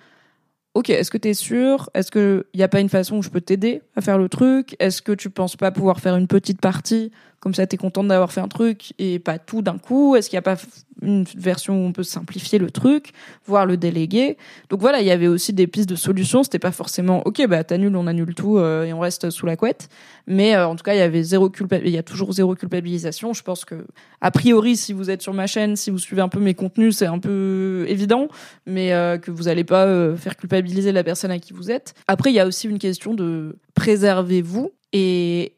ok, 0.75 0.91
est-ce 0.91 1.11
que 1.11 1.19
tu 1.19 1.29
es 1.29 1.35
sûr? 1.35 1.91
Est-ce 1.95 2.11
qu'il 2.11 2.45
n'y 2.55 2.63
a 2.63 2.69
pas 2.69 2.81
une 2.81 2.91
façon 2.91 3.17
où 3.17 3.23
je 3.23 3.31
peux 3.31 3.41
t'aider 3.41 3.83
à 3.97 4.03
faire 4.03 4.19
le 4.19 4.29
truc? 4.29 4.77
Est-ce 4.79 5.03
que 5.03 5.13
tu 5.13 5.31
penses 5.31 5.57
pas 5.57 5.71
pouvoir 5.71 6.01
faire 6.01 6.17
une 6.17 6.27
petite 6.27 6.61
partie 6.61 7.11
Comme 7.41 7.55
ça, 7.55 7.67
tu 7.67 7.75
es 7.75 7.79
contente 7.79 8.09
d'avoir 8.09 8.33
fait 8.33 8.41
un 8.41 8.49
truc 8.49 8.95
et 8.99 9.19
pas 9.19 9.39
tout 9.39 9.63
d'un 9.63 9.79
coup 9.79 10.17
Est-ce 10.17 10.31
qu'il 10.31 10.37
n'y 10.37 10.39
a 10.39 10.43
pas 10.43 10.57
une 11.03 11.25
version 11.37 11.75
où 11.75 11.87
on 11.87 11.93
peut 11.93 12.03
simplifier 12.03 12.59
le 12.59 12.71
truc, 12.71 13.13
voire 13.45 13.67
le 13.67 13.77
déléguer? 13.77 14.39
Donc 14.71 14.81
voilà, 14.81 15.01
il 15.01 15.07
y 15.07 15.11
avait 15.11 15.27
aussi 15.27 15.53
des 15.53 15.67
pistes 15.67 15.89
de 15.89 15.97
solutions. 15.97 16.43
C'était 16.43 16.59
pas 16.59 16.73
forcément 16.73 17.23
ok, 17.27 17.47
bah 17.47 17.63
t'annules, 17.63 17.95
on 17.95 18.07
annule 18.07 18.35
tout 18.35 18.59
euh, 18.59 18.85
et 18.85 18.93
on 18.93 19.01
reste 19.01 19.31
sous 19.31 19.45
la 19.45 19.57
couette. 19.57 19.89
Mais 20.27 20.57
euh, 20.57 20.67
en 20.67 20.77
tout 20.77 20.83
cas, 20.83 20.95
il 20.95 20.99
y 20.99 21.03
avait 21.03 21.23
zéro 21.23 21.51
il 21.85 21.91
y 21.91 21.99
a 21.99 22.03
toujours 22.03 22.33
zéro 22.33 22.55
culpabilisation. 22.55 23.35
Je 23.35 23.43
pense 23.43 23.65
que 23.65 23.87
a 24.23 24.31
priori, 24.31 24.77
si 24.77 24.95
vous 24.95 25.11
êtes 25.11 25.21
sur 25.21 25.35
ma 25.35 25.47
chaîne, 25.47 25.77
si 25.77 25.91
vous 25.91 25.99
suivez 25.99 26.23
un 26.23 26.29
peu 26.29 26.41
mes 26.41 26.55
contenus, 26.55 26.97
c'est 26.97 27.07
un 27.07 27.19
peu 27.19 27.85
évident, 27.89 28.29
mais 28.67 28.93
euh, 28.95 29.19
que 29.19 29.31
vous 29.31 29.49
allez 29.49 29.65
pas 29.65 30.17
faire 30.17 30.37
culpabiliser 30.37 30.93
la 30.93 31.05
personne 31.05 31.31
à 31.31 31.39
qui 31.39 31.53
vous 31.53 31.71
êtes. 31.71 31.95
Après, 32.09 32.31
il 32.31 32.35
y 32.35 32.41
a 32.41 32.47
aussi 32.47 32.67
une 32.67 32.79
question 32.79 33.15
de 33.15 33.57
préservez-vous 33.75 34.73
et, 34.93 35.55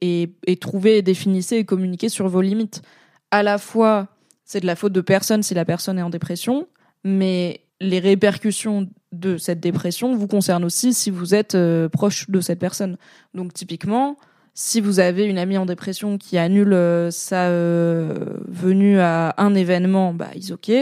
et, 0.46 0.56
trouver, 0.56 1.02
définissez 1.02 1.56
et 1.56 1.64
communiquer 1.64 2.08
sur 2.08 2.28
vos 2.28 2.40
limites. 2.40 2.82
À 3.30 3.42
la 3.42 3.58
fois 3.58 4.08
c'est 4.48 4.60
de 4.60 4.66
la 4.66 4.76
faute 4.76 4.94
de 4.94 5.02
personne 5.02 5.42
si 5.42 5.52
la 5.52 5.66
personne 5.66 5.98
est 5.98 6.02
en 6.02 6.08
dépression, 6.08 6.68
mais 7.04 7.60
les 7.80 7.98
répercussions 7.98 8.88
de 9.12 9.36
cette 9.36 9.60
dépression 9.60 10.16
vous 10.16 10.26
concernent 10.26 10.64
aussi 10.64 10.94
si 10.94 11.10
vous 11.10 11.34
êtes 11.34 11.54
euh, 11.54 11.88
proche 11.88 12.28
de 12.30 12.40
cette 12.40 12.58
personne. 12.58 12.96
Donc 13.34 13.52
typiquement, 13.52 14.16
si 14.54 14.80
vous 14.80 15.00
avez 15.00 15.24
une 15.24 15.38
amie 15.38 15.58
en 15.58 15.66
dépression 15.66 16.16
qui 16.16 16.38
annule 16.38 16.72
euh, 16.72 17.10
sa 17.10 17.48
euh, 17.48 18.38
venue 18.48 18.98
à 19.00 19.34
un 19.36 19.54
événement, 19.54 20.14
bah 20.14 20.30
ils 20.34 20.52
ok. 20.52 20.72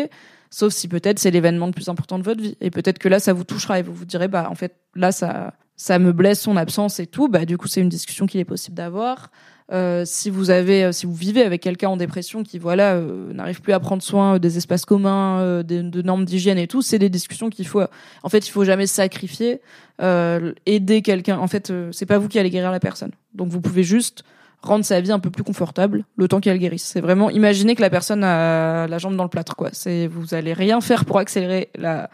Sauf 0.48 0.72
si 0.72 0.86
peut-être 0.86 1.18
c'est 1.18 1.32
l'événement 1.32 1.66
le 1.66 1.72
plus 1.72 1.88
important 1.88 2.18
de 2.18 2.24
votre 2.24 2.40
vie. 2.40 2.56
Et 2.60 2.70
peut-être 2.70 2.98
que 2.98 3.08
là, 3.08 3.18
ça 3.18 3.32
vous 3.32 3.44
touchera 3.44 3.80
et 3.80 3.82
vous 3.82 3.92
vous 3.92 4.04
direz, 4.04 4.28
bah 4.28 4.46
en 4.48 4.54
fait, 4.54 4.76
là, 4.94 5.10
ça, 5.10 5.54
ça 5.76 5.98
me 5.98 6.12
blesse 6.12 6.40
son 6.40 6.56
absence 6.56 7.00
et 7.00 7.06
tout. 7.06 7.28
Bah 7.28 7.44
du 7.44 7.58
coup, 7.58 7.68
c'est 7.68 7.80
une 7.80 7.88
discussion 7.88 8.26
qu'il 8.26 8.40
est 8.40 8.44
possible 8.44 8.76
d'avoir. 8.76 9.30
Euh, 9.72 10.04
si 10.06 10.30
vous 10.30 10.50
avez, 10.50 10.84
euh, 10.84 10.92
si 10.92 11.06
vous 11.06 11.14
vivez 11.14 11.42
avec 11.42 11.60
quelqu'un 11.60 11.88
en 11.88 11.96
dépression 11.96 12.44
qui 12.44 12.60
voilà 12.60 12.94
euh, 12.94 13.32
n'arrive 13.32 13.60
plus 13.60 13.72
à 13.72 13.80
prendre 13.80 14.00
soin 14.00 14.38
des 14.38 14.58
espaces 14.58 14.84
communs, 14.84 15.62
de 15.64 16.02
normes 16.02 16.24
d'hygiène 16.24 16.58
et 16.58 16.68
tout, 16.68 16.82
c'est 16.82 16.98
des 16.98 17.10
discussions 17.10 17.50
qu'il 17.50 17.66
faut. 17.66 17.82
En 18.22 18.28
fait, 18.28 18.46
il 18.46 18.50
faut 18.50 18.64
jamais 18.64 18.86
sacrifier, 18.86 19.60
aider 20.00 21.02
quelqu'un. 21.02 21.38
En 21.38 21.48
fait, 21.48 21.72
c'est 21.92 22.06
pas 22.06 22.18
vous 22.18 22.28
qui 22.28 22.38
allez 22.38 22.50
guérir 22.50 22.70
la 22.70 22.80
personne. 22.80 23.10
Donc 23.34 23.48
vous 23.48 23.60
pouvez 23.60 23.82
juste 23.82 24.22
rendre 24.62 24.84
sa 24.84 25.00
vie 25.00 25.12
un 25.12 25.18
peu 25.18 25.30
plus 25.30 25.44
confortable 25.44 26.04
le 26.16 26.28
temps 26.28 26.40
qu'elle 26.40 26.58
guérisse. 26.58 26.84
C'est 26.84 27.00
vraiment 27.00 27.30
imaginer 27.30 27.74
que 27.74 27.82
la 27.82 27.90
personne 27.90 28.24
a 28.24 28.86
la 28.86 28.98
jambe 28.98 29.16
dans 29.16 29.22
le 29.22 29.28
plâtre 29.28 29.56
quoi. 29.56 29.70
C'est 29.72 30.06
vous 30.06 30.34
allez 30.34 30.52
rien 30.52 30.80
faire 30.80 31.04
pour 31.04 31.18
accélérer 31.18 31.70
la, 31.76 32.08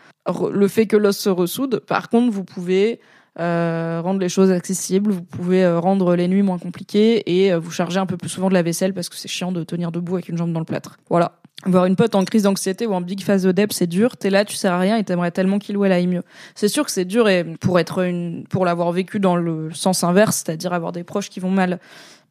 le 0.52 0.68
fait 0.68 0.86
que 0.86 0.96
l'os 0.96 1.16
se 1.16 1.28
ressoude. 1.28 1.80
Par 1.86 2.08
contre, 2.08 2.32
vous 2.32 2.44
pouvez 2.44 3.00
euh, 3.40 4.02
rendre 4.02 4.20
les 4.20 4.28
choses 4.28 4.50
accessibles, 4.50 5.10
vous 5.10 5.22
pouvez 5.22 5.64
euh, 5.64 5.80
rendre 5.80 6.14
les 6.16 6.28
nuits 6.28 6.42
moins 6.42 6.58
compliquées 6.58 7.22
et 7.26 7.52
euh, 7.52 7.58
vous 7.58 7.70
charger 7.70 7.98
un 7.98 8.04
peu 8.04 8.18
plus 8.18 8.28
souvent 8.28 8.50
de 8.50 8.54
la 8.54 8.62
vaisselle 8.62 8.92
parce 8.92 9.08
que 9.08 9.16
c'est 9.16 9.28
chiant 9.28 9.52
de 9.52 9.64
tenir 9.64 9.90
debout 9.90 10.14
avec 10.16 10.28
une 10.28 10.36
jambe 10.36 10.52
dans 10.52 10.60
le 10.60 10.66
plâtre. 10.66 10.98
Voilà. 11.08 11.38
Voir 11.64 11.86
une 11.86 11.96
pote 11.96 12.14
en 12.14 12.24
crise 12.24 12.42
d'anxiété 12.42 12.86
ou 12.86 12.92
en 12.92 13.00
big 13.00 13.22
phase 13.22 13.44
de 13.44 13.52
dep, 13.52 13.72
c'est 13.72 13.86
dur. 13.86 14.16
T'es 14.16 14.28
là, 14.28 14.44
tu 14.44 14.56
sers 14.56 14.72
à 14.72 14.78
rien 14.78 14.98
et 14.98 15.04
t'aimerais 15.04 15.30
tellement 15.30 15.58
qu'il 15.58 15.76
ou 15.76 15.84
elle 15.84 15.92
aille 15.92 16.08
mieux. 16.08 16.24
C'est 16.54 16.68
sûr 16.68 16.84
que 16.84 16.90
c'est 16.90 17.04
dur 17.04 17.28
et 17.28 17.44
pour 17.44 17.78
être 17.78 18.02
une, 18.02 18.44
pour 18.50 18.66
l'avoir 18.66 18.92
vécu 18.92 19.18
dans 19.18 19.36
le 19.36 19.70
sens 19.72 20.04
inverse, 20.04 20.42
c'est-à-dire 20.44 20.72
avoir 20.72 20.92
des 20.92 21.04
proches 21.04 21.30
qui 21.30 21.40
vont 21.40 21.50
mal 21.50 21.78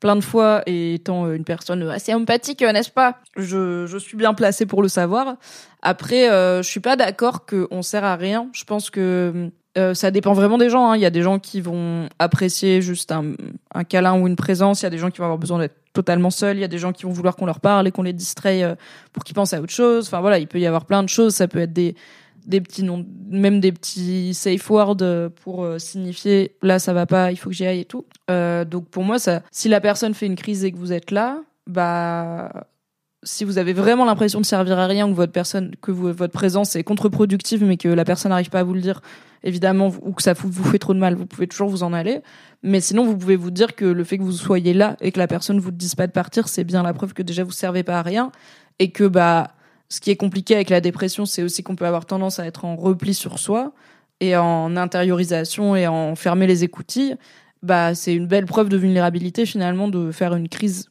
plein 0.02 0.18
de 0.18 0.22
fois 0.22 0.64
et 0.66 0.95
étant 0.95 1.32
une 1.32 1.45
personne 1.45 1.82
assez 1.84 2.14
empathique, 2.14 2.62
n'est-ce 2.62 2.91
pas? 2.91 3.20
Je, 3.38 3.86
je 3.88 3.97
suis 3.97 4.18
bien 4.18 4.34
placée 4.34 4.66
pour 4.66 4.82
le 4.82 4.89
savoir. 4.89 5.38
Après, 5.82 6.28
je 6.28 6.68
suis 6.68 6.80
pas 6.80 6.95
d'accord 6.95 7.45
qu'on 7.45 7.82
sert 7.82 8.04
à 8.04 8.18
rien. 8.18 8.49
Je 8.52 8.66
pense 8.66 8.89
que 8.89 9.52
euh, 9.78 9.93
ça 9.93 10.11
dépend 10.11 10.34
vraiment 10.34 10.57
des 10.57 10.69
gens. 10.69 10.91
Hein. 10.91 10.97
Il 10.97 11.01
y 11.01 11.05
a 11.05 11.09
des 11.09 11.22
gens 11.22 11.39
qui 11.39 11.61
vont 11.61 12.09
apprécier 12.19 12.82
juste 12.82 13.11
un, 13.11 13.34
un 13.74 13.84
câlin 13.84 14.19
ou 14.19 14.28
une 14.28 14.36
présence. 14.36 14.82
Il 14.82 14.84
y 14.84 14.88
a 14.88 14.89
des 14.89 14.97
gens 14.97 15.09
qui 15.09 15.19
vont 15.19 15.26
avoir 15.26 15.38
besoin 15.38 15.59
d'être 15.59 15.78
totalement 15.93 16.30
seuls. 16.30 16.57
Il 16.57 16.61
y 16.61 16.65
a 16.65 16.69
des 16.69 16.78
gens 16.78 16.91
qui 16.91 17.03
vont 17.03 17.11
vouloir 17.11 17.36
qu'on 17.36 17.45
leur 17.45 17.61
parle 17.61 17.88
et 17.88 17.91
qu'on 17.91 18.03
les 18.03 18.13
distrait 18.13 18.63
euh, 18.63 18.76
pour 19.13 19.24
qu'ils 19.24 19.36
pensent 19.36 19.53
à 19.53 19.61
autre 19.61 19.72
chose. 19.72 20.07
Enfin 20.07 20.19
voilà, 20.19 20.39
il 20.39 20.47
peut 20.47 20.59
y 20.59 20.65
avoir 20.65 20.86
plein 20.86 21.03
de 21.03 21.09
choses. 21.09 21.36
Ça 21.36 21.47
peut 21.47 21.59
être 21.59 21.74
des 21.74 21.95
des 22.47 22.59
petits 22.59 22.82
noms, 22.82 23.05
même 23.30 23.59
des 23.59 23.72
petits 23.72 24.34
safe 24.34 24.67
words 24.67 24.97
pour 25.43 25.63
euh, 25.63 25.78
signifier 25.78 26.55
là 26.63 26.80
ça 26.80 26.91
va 26.91 27.05
pas, 27.05 27.32
il 27.32 27.36
faut 27.36 27.51
que 27.51 27.55
j'y 27.55 27.67
aille 27.67 27.82
et 27.82 27.86
tout. 27.86 28.03
donc 28.28 28.88
pour 28.89 29.03
moi, 29.03 29.19
ça, 29.19 29.43
si 29.51 29.69
la 29.69 29.80
personne 29.80 30.15
fait 30.15 30.26
une 30.26 30.36
crise 30.36 30.65
et 30.65 30.72
que 30.72 30.78
vous 30.78 30.91
êtes 30.91 31.11
là, 31.11 31.39
bah 31.67 32.65
si 33.24 33.43
vous 33.43 33.57
avez 33.57 33.74
vraiment 33.74 34.05
l'impression 34.05 34.41
de 34.41 34.45
servir 34.45 34.80
à 34.80 34.88
rien 34.88 35.07
ou 35.07 35.11
que 35.11 35.15
votre 35.15 35.32
personne, 35.32 35.76
que 35.82 35.91
votre 35.91 36.34
présence 36.34 36.76
est 36.76 36.84
contre-productive, 36.84 37.63
mais 37.63 37.78
que 37.78 37.88
la 37.88 38.03
personne 38.03 38.30
n'arrive 38.30 38.49
pas 38.49 38.61
à 38.61 38.63
vous 38.63 38.74
le 38.74 38.82
dire, 38.82 39.01
évidemment, 39.43 39.91
ou 40.01 40.13
que 40.13 40.24
ça 40.24 40.34
vous 40.34 40.63
fait 40.63 40.80
trop 40.80 40.93
de 40.93 40.99
mal, 40.99 41.15
vous 41.15 41.26
pouvez 41.26 41.47
toujours 41.47 41.69
vous 41.69 41.84
en 41.84 41.93
aller. 41.93 42.22
Mais 42.63 42.82
sinon, 42.82 43.05
vous 43.05 43.17
pouvez 43.17 43.36
vous 43.36 43.51
dire 43.51 43.76
que 43.76 43.86
le 43.86 44.03
fait 44.03 44.17
que 44.17 44.24
vous 44.24 44.32
soyez 44.32 44.74
là 44.74 44.97
et 45.01 45.11
que 45.11 45.19
la 45.19 45.28
personne 45.28 45.59
vous 45.59 45.72
dise 45.72 45.95
pas 45.95 46.07
de 46.07 46.11
partir, 46.11 46.47
c'est 46.47 46.63
bien 46.63 46.84
la 46.84 46.93
preuve 46.93 47.13
que 47.13 47.22
déjà 47.22 47.43
vous 47.43 47.51
servez 47.51 47.84
pas 47.84 47.99
à 47.99 48.01
rien 48.01 48.32
et 48.80 48.91
que 48.91 49.03
bah 49.03 49.51
ce 49.89 49.99
qui 49.99 50.09
est 50.09 50.15
compliqué 50.15 50.55
avec 50.55 50.69
la 50.69 50.80
dépression, 50.80 51.26
c'est 51.26 51.43
aussi 51.43 51.63
qu'on 51.63 51.76
peut 51.76 51.86
avoir 51.86 52.05
tendance 52.05 52.39
à 52.39 52.45
être 52.45 52.65
en 52.65 52.76
repli 52.76 53.13
sur 53.13 53.39
soi 53.39 53.74
et 54.22 54.38
en 54.38 54.78
intériorisation 54.78 55.76
et 55.76 55.86
en 55.86 56.15
fermer 56.15 56.47
les 56.47 56.63
écoutilles. 56.63 57.17
Bah, 57.61 57.93
c'est 57.93 58.15
une 58.15 58.26
belle 58.26 58.45
preuve 58.45 58.69
de 58.69 58.78
vulnérabilité 58.78 59.45
finalement 59.45 59.88
de 59.88 60.11
faire 60.11 60.34
une 60.34 60.47
crise 60.47 60.90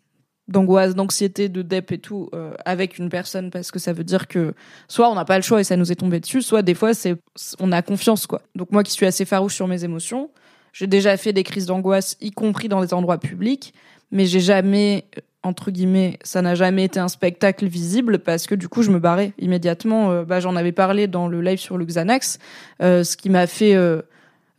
d'angoisse, 0.50 0.94
d'anxiété, 0.94 1.48
de 1.48 1.62
dep 1.62 1.92
et 1.92 1.98
tout 1.98 2.28
euh, 2.34 2.52
avec 2.64 2.98
une 2.98 3.08
personne 3.08 3.50
parce 3.50 3.70
que 3.70 3.78
ça 3.78 3.92
veut 3.92 4.04
dire 4.04 4.28
que 4.28 4.54
soit 4.88 5.08
on 5.10 5.14
n'a 5.14 5.24
pas 5.24 5.36
le 5.36 5.42
choix 5.42 5.60
et 5.60 5.64
ça 5.64 5.76
nous 5.76 5.90
est 5.90 5.96
tombé 5.96 6.20
dessus, 6.20 6.42
soit 6.42 6.62
des 6.62 6.74
fois 6.74 6.92
c'est 6.92 7.16
on 7.58 7.72
a 7.72 7.82
confiance 7.82 8.26
quoi. 8.26 8.42
Donc 8.54 8.72
moi 8.72 8.82
qui 8.82 8.92
suis 8.92 9.06
assez 9.06 9.24
farouche 9.24 9.54
sur 9.54 9.66
mes 9.66 9.84
émotions, 9.84 10.30
j'ai 10.72 10.86
déjà 10.86 11.16
fait 11.16 11.32
des 11.32 11.44
crises 11.44 11.66
d'angoisse 11.66 12.16
y 12.20 12.30
compris 12.30 12.68
dans 12.68 12.80
des 12.80 12.92
endroits 12.92 13.18
publics, 13.18 13.74
mais 14.10 14.26
j'ai 14.26 14.40
jamais 14.40 15.04
entre 15.42 15.70
guillemets, 15.70 16.18
ça 16.22 16.42
n'a 16.42 16.54
jamais 16.54 16.84
été 16.84 17.00
un 17.00 17.08
spectacle 17.08 17.66
visible 17.66 18.18
parce 18.18 18.46
que 18.46 18.54
du 18.54 18.68
coup 18.68 18.82
je 18.82 18.90
me 18.90 18.98
barrais 18.98 19.32
immédiatement. 19.38 20.10
Euh, 20.10 20.24
bah, 20.24 20.40
j'en 20.40 20.56
avais 20.56 20.72
parlé 20.72 21.06
dans 21.06 21.28
le 21.28 21.40
live 21.40 21.58
sur 21.58 21.78
le 21.78 21.84
Xanax, 21.86 22.38
euh, 22.82 23.04
ce 23.04 23.16
qui 23.16 23.30
m'a 23.30 23.46
fait 23.46 23.74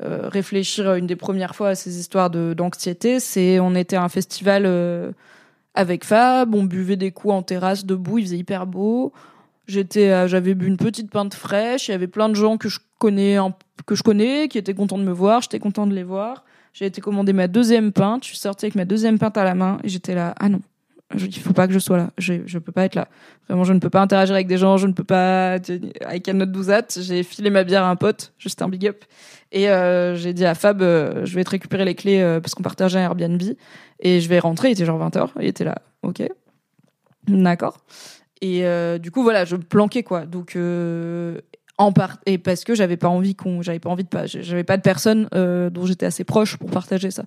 euh, 0.04 0.28
réfléchir 0.30 0.96
une 0.96 1.06
des 1.06 1.16
premières 1.16 1.56
fois 1.56 1.70
à 1.70 1.76
ces 1.76 2.00
histoires 2.00 2.32
d'anxiété, 2.32 3.20
c'est 3.20 3.60
on 3.60 3.76
était 3.76 3.98
à 3.98 4.04
un 4.04 4.10
festival 4.10 4.64
euh, 4.66 5.12
avec 5.74 6.04
Fab, 6.04 6.54
on 6.54 6.64
buvait 6.64 6.98
des 6.98 7.12
coups 7.12 7.34
en 7.34 7.44
terrasse 7.44 7.86
debout, 7.86 8.18
il 8.18 8.26
faisait 8.26 8.38
hyper 8.38 8.68
beau. 8.68 9.14
J'étais, 9.68 10.10
euh, 10.10 10.28
j'avais 10.28 10.54
bu 10.54 10.68
une 10.68 10.78
petite 10.78 11.10
pinte 11.10 11.34
fraîche. 11.34 11.88
Il 11.88 11.92
y 11.92 11.94
avait 11.94 12.08
plein 12.08 12.28
de 12.28 12.34
gens 12.34 12.58
que 12.58 12.68
je 12.68 12.80
connais, 13.00 13.38
que 13.86 13.96
je 13.96 14.04
connais, 14.04 14.50
qui 14.50 14.58
étaient 14.58 14.74
contents 14.74 14.98
de 14.98 15.04
me 15.04 15.14
voir. 15.14 15.42
J'étais 15.42 15.60
content 15.60 15.88
de 15.88 15.94
les 15.94 16.04
voir. 16.04 16.44
J'ai 16.74 16.86
été 16.86 17.00
commander 17.00 17.32
ma 17.32 17.48
deuxième 17.48 17.92
pinte. 17.92 18.24
Je 18.24 18.30
suis 18.30 18.38
sortie 18.38 18.66
avec 18.66 18.76
ma 18.76 18.86
deuxième 18.86 19.18
pinte 19.18 19.38
à 19.38 19.44
la 19.44 19.56
main 19.56 19.78
et 19.84 19.90
j'étais 19.90 20.16
là. 20.16 20.36
Ah 20.40 20.50
non, 20.50 20.62
je, 21.16 21.26
il 21.26 21.40
faut 21.40 21.54
pas 21.54 21.68
que 21.68 21.74
je 21.74 21.80
sois 21.80 21.98
là. 21.98 22.12
Je, 22.18 22.34
je 22.46 22.60
peux 22.60 22.72
pas 22.72 22.86
être 22.86 22.96
là. 22.96 23.08
Vraiment, 23.48 23.64
je 23.64 23.74
ne 23.74 23.80
peux 23.80 23.90
pas 23.90 24.02
interagir 24.02 24.36
avec 24.36 24.48
des 24.48 24.58
gens. 24.58 24.78
Je 24.78 24.88
ne 24.88 24.94
peux 24.94 25.04
pas. 25.04 25.58
I 25.58 26.22
cannot 26.22 26.46
do 26.48 26.64
that. 26.64 26.88
J'ai 26.98 27.24
filé 27.24 27.50
ma 27.50 27.64
bière 27.64 27.84
à 27.84 27.90
un 27.90 27.96
pote, 27.96 28.34
juste 28.38 28.62
un 28.62 28.70
big 28.70 28.88
up. 28.88 29.04
Et 29.52 29.70
euh, 29.70 30.16
j'ai 30.16 30.34
dit 30.34 30.46
à 30.46 30.56
Fab, 30.56 30.82
euh, 30.82 31.26
je 31.26 31.36
vais 31.36 31.44
te 31.44 31.50
récupérer 31.50 31.86
les 31.86 31.96
clés 31.96 32.22
euh, 32.22 32.40
parce 32.40 32.56
qu'on 32.56 32.64
partageait 32.64 33.00
un 33.00 33.04
Airbnb 33.04 33.42
et 34.00 34.22
je 34.22 34.30
vais 34.30 34.40
rentrer. 34.40 34.70
Il 34.70 34.72
était 34.74 34.86
genre 34.86 35.00
20h. 35.00 35.30
Il 35.40 35.48
était 35.48 35.66
là. 35.66 35.80
Ok. 36.04 36.24
D'accord. 37.28 37.80
Et 38.42 38.64
du 39.00 39.12
coup, 39.12 39.22
voilà, 39.22 39.46
je 39.46 39.56
me 39.56 39.62
planquais 39.62 40.02
quoi. 40.02 40.26
Donc 40.26 40.58
en 41.78 41.92
part 41.94 42.18
et 42.26 42.40
parce 42.40 42.64
que 42.64 42.74
j'avais 42.74 42.98
pas 42.98 43.08
envie 43.08 43.36
qu'on, 43.36 43.62
j'avais 43.62 43.80
pas 43.80 43.92
envie 43.92 44.04
de 44.04 44.10
pas, 44.10 44.26
j'avais 44.26 44.64
pas 44.64 44.78
de 44.78 44.82
personne 44.82 45.30
dont 45.32 45.86
j'étais 45.86 46.08
assez 46.08 46.24
proche 46.24 46.58
pour 46.58 46.72
partager 46.72 47.12
ça 47.12 47.26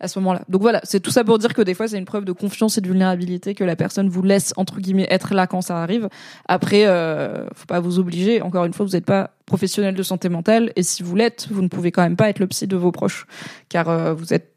à 0.00 0.08
ce 0.08 0.18
moment-là. 0.20 0.42
Donc 0.48 0.62
voilà, 0.62 0.80
c'est 0.84 1.00
tout 1.00 1.10
ça 1.10 1.24
pour 1.24 1.38
dire 1.38 1.54
que 1.54 1.62
des 1.62 1.74
fois 1.74 1.88
c'est 1.88 1.98
une 1.98 2.04
preuve 2.04 2.24
de 2.24 2.32
confiance 2.32 2.78
et 2.78 2.80
de 2.80 2.86
vulnérabilité 2.86 3.54
que 3.54 3.64
la 3.64 3.76
personne 3.76 4.08
vous 4.08 4.22
laisse 4.22 4.52
entre 4.56 4.80
guillemets 4.80 5.06
être 5.10 5.34
là 5.34 5.46
quand 5.46 5.60
ça 5.60 5.82
arrive. 5.82 6.08
Après, 6.46 6.86
euh, 6.86 7.46
faut 7.54 7.66
pas 7.66 7.80
vous 7.80 7.98
obliger. 7.98 8.42
Encore 8.42 8.64
une 8.64 8.72
fois, 8.72 8.86
vous 8.86 8.92
n'êtes 8.92 9.06
pas 9.06 9.30
professionnel 9.46 9.94
de 9.94 10.02
santé 10.02 10.28
mentale 10.28 10.72
et 10.76 10.82
si 10.82 11.02
vous 11.02 11.16
l'êtes, 11.16 11.48
vous 11.50 11.62
ne 11.62 11.68
pouvez 11.68 11.90
quand 11.90 12.02
même 12.02 12.16
pas 12.16 12.28
être 12.28 12.38
le 12.38 12.46
psy 12.46 12.66
de 12.66 12.76
vos 12.76 12.92
proches, 12.92 13.26
car 13.68 13.88
euh, 13.88 14.14
vous 14.14 14.32
êtes 14.32 14.52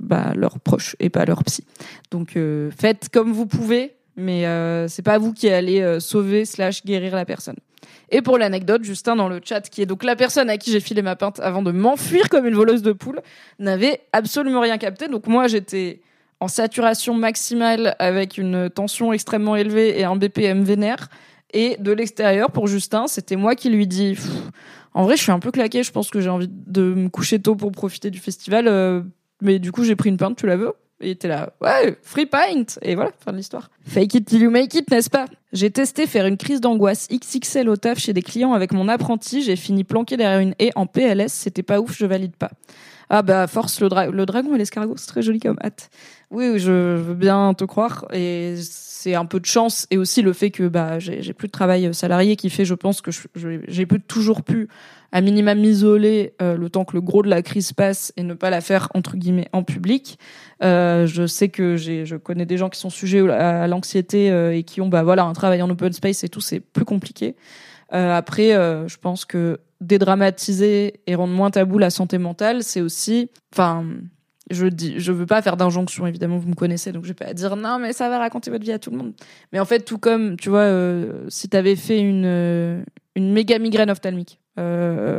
bah, 0.00 0.32
leur 0.34 0.60
proche 0.60 0.96
et 1.00 1.10
pas 1.10 1.24
leur 1.24 1.42
psy. 1.44 1.64
Donc 2.10 2.36
euh, 2.36 2.70
faites 2.76 3.08
comme 3.10 3.32
vous 3.32 3.46
pouvez, 3.46 3.94
mais 4.16 4.46
euh, 4.46 4.88
c'est 4.88 5.02
pas 5.02 5.18
vous 5.18 5.32
qui 5.32 5.48
allez 5.48 5.80
euh, 5.80 6.00
sauver 6.00 6.44
slash 6.44 6.84
guérir 6.84 7.14
la 7.14 7.24
personne. 7.24 7.56
Et 8.10 8.22
pour 8.22 8.38
l'anecdote, 8.38 8.84
Justin 8.84 9.16
dans 9.16 9.28
le 9.28 9.40
chat, 9.42 9.62
qui 9.62 9.82
est 9.82 9.86
donc 9.86 10.04
la 10.04 10.16
personne 10.16 10.48
à 10.48 10.58
qui 10.58 10.70
j'ai 10.70 10.80
filé 10.80 11.02
ma 11.02 11.16
pinte 11.16 11.40
avant 11.40 11.62
de 11.62 11.72
m'enfuir 11.72 12.28
comme 12.28 12.46
une 12.46 12.54
voleuse 12.54 12.82
de 12.82 12.92
poule, 12.92 13.20
n'avait 13.58 14.00
absolument 14.12 14.60
rien 14.60 14.78
capté. 14.78 15.08
Donc 15.08 15.26
moi, 15.26 15.48
j'étais 15.48 16.00
en 16.40 16.48
saturation 16.48 17.14
maximale 17.14 17.96
avec 17.98 18.38
une 18.38 18.70
tension 18.70 19.12
extrêmement 19.12 19.56
élevée 19.56 19.98
et 19.98 20.04
un 20.04 20.16
BPM 20.16 20.62
vénère. 20.62 21.08
Et 21.52 21.76
de 21.78 21.92
l'extérieur, 21.92 22.50
pour 22.50 22.66
Justin, 22.66 23.06
c'était 23.06 23.36
moi 23.36 23.54
qui 23.54 23.70
lui 23.70 23.86
dis, 23.86 24.16
en 24.94 25.04
vrai, 25.04 25.16
je 25.16 25.22
suis 25.22 25.32
un 25.32 25.38
peu 25.38 25.50
claqué, 25.50 25.82
je 25.82 25.90
pense 25.92 26.10
que 26.10 26.20
j'ai 26.20 26.28
envie 26.28 26.48
de 26.48 26.82
me 26.94 27.08
coucher 27.08 27.40
tôt 27.40 27.56
pour 27.56 27.72
profiter 27.72 28.10
du 28.10 28.18
festival. 28.18 28.68
euh, 28.68 29.02
mais 29.42 29.58
du 29.58 29.72
coup, 29.72 29.84
j'ai 29.84 29.96
pris 29.96 30.10
une 30.10 30.16
pinte, 30.16 30.36
tu 30.36 30.46
la 30.46 30.56
veux? 30.56 30.72
Et 31.00 31.08
il 31.08 31.10
était 31.10 31.28
là, 31.28 31.52
ouais, 31.60 31.98
free 32.02 32.26
pint. 32.26 32.64
Et 32.80 32.94
voilà, 32.94 33.10
fin 33.22 33.32
de 33.32 33.36
l'histoire. 33.36 33.70
Fake 33.86 34.14
it 34.14 34.26
till 34.26 34.40
you 34.40 34.50
make 34.50 34.74
it, 34.74 34.90
n'est-ce 34.90 35.10
pas? 35.10 35.26
J'ai 35.52 35.70
testé 35.70 36.06
faire 36.06 36.26
une 36.26 36.38
crise 36.38 36.60
d'angoisse 36.60 37.06
XXL 37.08 37.68
au 37.68 37.76
taf 37.76 37.98
chez 37.98 38.14
des 38.14 38.22
clients 38.22 38.54
avec 38.54 38.72
mon 38.72 38.88
apprenti. 38.88 39.42
J'ai 39.42 39.56
fini 39.56 39.84
planqué 39.84 40.16
derrière 40.16 40.40
une 40.40 40.54
haie 40.58 40.72
en 40.74 40.86
PLS. 40.86 41.32
C'était 41.32 41.62
pas 41.62 41.80
ouf, 41.80 41.94
je 41.96 42.06
valide 42.06 42.34
pas. 42.36 42.50
Ah 43.08 43.22
bah 43.22 43.46
force 43.46 43.80
le, 43.80 43.88
dra- 43.88 44.10
le 44.10 44.26
dragon 44.26 44.54
et 44.54 44.58
l'escargot, 44.58 44.96
c'est 44.96 45.06
très 45.06 45.22
joli 45.22 45.38
comme 45.38 45.58
hâte. 45.62 45.90
Oui, 46.30 46.58
je 46.58 46.96
veux 46.96 47.14
bien 47.14 47.54
te 47.54 47.64
croire 47.64 48.04
et 48.12 48.56
c'est 48.58 49.14
un 49.14 49.26
peu 49.26 49.38
de 49.38 49.46
chance 49.46 49.86
et 49.92 49.96
aussi 49.96 50.22
le 50.22 50.32
fait 50.32 50.50
que 50.50 50.66
bah 50.66 50.98
j'ai 50.98 51.32
plus 51.32 51.46
de 51.46 51.52
travail 51.52 51.94
salarié 51.94 52.34
qui 52.34 52.50
fait, 52.50 52.64
je 52.64 52.74
pense 52.74 53.00
que 53.00 53.12
j'ai 53.68 53.86
toujours 54.08 54.42
pu 54.42 54.66
à 55.12 55.20
minima 55.20 55.54
m'isoler 55.54 56.34
euh, 56.42 56.56
le 56.56 56.68
temps 56.68 56.84
que 56.84 56.94
le 56.94 57.00
gros 57.00 57.22
de 57.22 57.28
la 57.28 57.42
crise 57.42 57.72
passe 57.72 58.12
et 58.16 58.24
ne 58.24 58.34
pas 58.34 58.50
la 58.50 58.60
faire 58.60 58.88
entre 58.94 59.16
guillemets 59.16 59.48
en 59.52 59.62
public. 59.62 60.18
Euh, 60.64 61.06
je 61.06 61.28
sais 61.28 61.48
que 61.48 61.76
je 61.76 62.16
connais 62.16 62.44
des 62.46 62.56
gens 62.58 62.68
qui 62.68 62.80
sont 62.80 62.90
sujets 62.90 63.28
à 63.30 63.68
l'anxiété 63.68 64.32
euh, 64.32 64.52
et 64.56 64.64
qui 64.64 64.80
ont 64.80 64.88
bah 64.88 65.04
voilà 65.04 65.22
un 65.22 65.32
travail 65.32 65.62
en 65.62 65.70
open 65.70 65.92
space 65.92 66.24
et 66.24 66.28
tout, 66.28 66.40
c'est 66.40 66.58
plus 66.58 66.84
compliqué. 66.84 67.36
Euh, 67.92 68.16
après, 68.16 68.52
euh, 68.52 68.88
je 68.88 68.96
pense 68.96 69.24
que 69.24 69.60
dédramatiser 69.80 71.00
et 71.06 71.14
rendre 71.14 71.34
moins 71.34 71.50
tabou 71.50 71.78
la 71.78 71.90
santé 71.90 72.18
mentale, 72.18 72.62
c'est 72.62 72.80
aussi, 72.80 73.30
enfin, 73.52 73.84
je 74.50 74.66
dis, 74.66 74.94
je 74.98 75.12
veux 75.12 75.26
pas 75.26 75.42
faire 75.42 75.56
d'injonction, 75.56 76.06
évidemment, 76.06 76.38
vous 76.38 76.48
me 76.48 76.54
connaissez, 76.54 76.92
donc 76.92 77.04
je 77.04 77.08
vais 77.08 77.14
pas 77.14 77.34
dire 77.34 77.56
non, 77.56 77.78
mais 77.78 77.92
ça 77.92 78.08
va 78.08 78.18
raconter 78.18 78.50
votre 78.50 78.64
vie 78.64 78.72
à 78.72 78.78
tout 78.78 78.90
le 78.90 78.96
monde. 78.96 79.12
Mais 79.52 79.60
en 79.60 79.64
fait, 79.64 79.80
tout 79.80 79.98
comme, 79.98 80.36
tu 80.36 80.48
vois, 80.48 80.60
euh, 80.60 81.26
si 81.28 81.48
t'avais 81.48 81.76
fait 81.76 82.00
une 82.00 82.84
une 83.14 83.32
méga 83.32 83.58
migraine 83.58 83.90
ophtalmique 83.90 84.40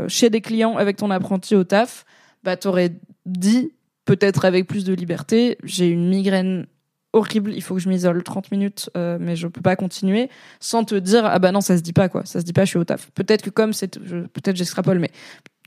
chez 0.08 0.30
des 0.30 0.42
clients 0.42 0.78
avec 0.78 0.98
ton 0.98 1.12
apprenti 1.12 1.56
au 1.56 1.64
taf, 1.64 2.06
bah 2.44 2.58
t'aurais 2.58 2.92
dit 3.26 3.72
peut-être 4.06 4.46
avec 4.46 4.68
plus 4.68 4.86
de 4.86 4.94
liberté, 4.94 5.58
j'ai 5.64 5.88
une 5.88 6.08
migraine 6.08 6.66
horrible, 7.14 7.54
il 7.54 7.62
faut 7.62 7.76
que 7.76 7.82
je 7.82 7.90
m'isole 7.90 8.24
30 8.24 8.52
minutes, 8.52 8.90
euh, 8.98 9.18
mais 9.20 9.36
je 9.36 9.48
peux 9.48 9.62
pas 9.62 9.76
continuer, 9.76 10.30
sans 10.60 10.84
te 10.84 10.96
dire 10.96 11.26
ah 11.26 11.40
bah 11.40 11.52
non 11.52 11.62
ça 11.62 11.78
se 11.78 11.82
dit 11.82 11.94
pas 11.94 12.10
quoi, 12.10 12.26
ça 12.26 12.40
se 12.40 12.46
dit 12.46 12.54
pas, 12.54 12.66
je 12.66 12.70
suis 12.70 12.80
au 12.80 12.84
taf. 12.84 13.10
Peut-être 13.12 13.42
que 13.42 13.50
comme 13.50 13.74
c'est, 13.74 14.00
peut-être 14.00 14.56
j'extrapole, 14.56 15.00
mais 15.00 15.12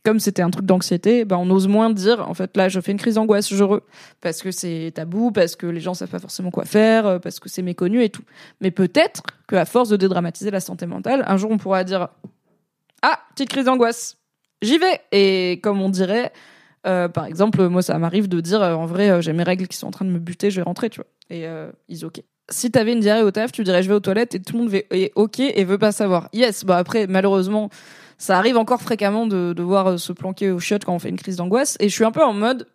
comme 0.02 0.18
c'était 0.18 0.42
un 0.42 0.50
truc 0.50 0.64
d'anxiété, 0.64 1.24
bah 1.24 1.36
on 1.38 1.50
ose 1.50 1.68
moins 1.68 1.90
dire 1.90 2.26
en 2.28 2.34
fait 2.34 2.56
là 2.56 2.68
je 2.68 2.80
fais 2.80 2.92
une 2.92 2.98
crise 2.98 3.14
d'angoisse, 3.14 3.52
je 3.52 3.64
re, 3.64 3.80
parce 4.20 4.42
que 4.42 4.50
c'est 4.50 4.92
tabou, 4.94 5.30
parce 5.30 5.56
que 5.56 5.66
les 5.66 5.80
gens 5.80 5.94
savent 5.94 6.10
pas 6.10 6.18
forcément 6.18 6.50
quoi 6.50 6.64
faire, 6.64 7.06
euh, 7.06 7.18
parce 7.18 7.40
que 7.40 7.48
c'est 7.48 7.62
méconnu 7.62 8.02
et 8.02 8.10
tout. 8.10 8.24
Mais 8.60 8.70
peut-être 8.70 9.22
que 9.46 9.56
à 9.56 9.64
force 9.64 9.88
de 9.88 9.96
dédramatiser 9.96 10.50
la 10.50 10.60
santé 10.60 10.86
mentale, 10.86 11.24
un 11.26 11.36
jour 11.36 11.50
on 11.50 11.58
pourra 11.58 11.84
dire 11.84 12.08
ah 13.02 13.18
petite 13.34 13.50
crise 13.50 13.64
d'angoisse, 13.64 14.18
j'y 14.62 14.78
vais 14.78 15.00
et 15.12 15.60
comme 15.62 15.80
on 15.80 15.88
dirait 15.88 16.32
euh, 16.86 17.08
par 17.08 17.26
exemple, 17.26 17.66
moi, 17.68 17.82
ça 17.82 17.98
m'arrive 17.98 18.28
de 18.28 18.40
dire, 18.40 18.62
euh, 18.62 18.74
en 18.74 18.86
vrai, 18.86 19.10
euh, 19.10 19.20
j'ai 19.20 19.32
mes 19.32 19.42
règles 19.42 19.68
qui 19.68 19.76
sont 19.76 19.86
en 19.86 19.90
train 19.90 20.04
de 20.04 20.10
me 20.10 20.18
buter, 20.18 20.50
je 20.50 20.56
vais 20.56 20.62
rentrer, 20.62 20.88
tu 20.88 21.00
vois. 21.00 21.08
Et 21.28 21.46
euh, 21.46 21.70
ils 21.88 22.04
ok. 22.04 22.22
Si 22.48 22.70
t'avais 22.70 22.92
une 22.92 23.00
diarrhée 23.00 23.22
au 23.22 23.30
taf, 23.30 23.52
tu 23.52 23.62
dirais, 23.62 23.82
je 23.82 23.88
vais 23.88 23.94
aux 23.94 24.00
toilettes 24.00 24.34
et 24.34 24.40
tout 24.40 24.56
le 24.56 24.64
monde 24.64 24.74
est 24.74 25.12
ok 25.14 25.38
et 25.40 25.64
veut 25.64 25.78
pas 25.78 25.92
savoir. 25.92 26.28
Yes, 26.32 26.64
bah 26.64 26.78
après, 26.78 27.06
malheureusement, 27.06 27.70
ça 28.18 28.38
arrive 28.38 28.56
encore 28.56 28.82
fréquemment 28.82 29.26
de, 29.26 29.52
de 29.52 29.62
voir 29.62 29.98
se 30.00 30.12
planquer 30.12 30.50
au 30.50 30.58
shot 30.58 30.78
quand 30.84 30.94
on 30.94 30.98
fait 30.98 31.10
une 31.10 31.18
crise 31.18 31.36
d'angoisse. 31.36 31.76
Et 31.78 31.88
je 31.88 31.94
suis 31.94 32.04
un 32.04 32.10
peu 32.10 32.24
en 32.24 32.32
mode, 32.32 32.66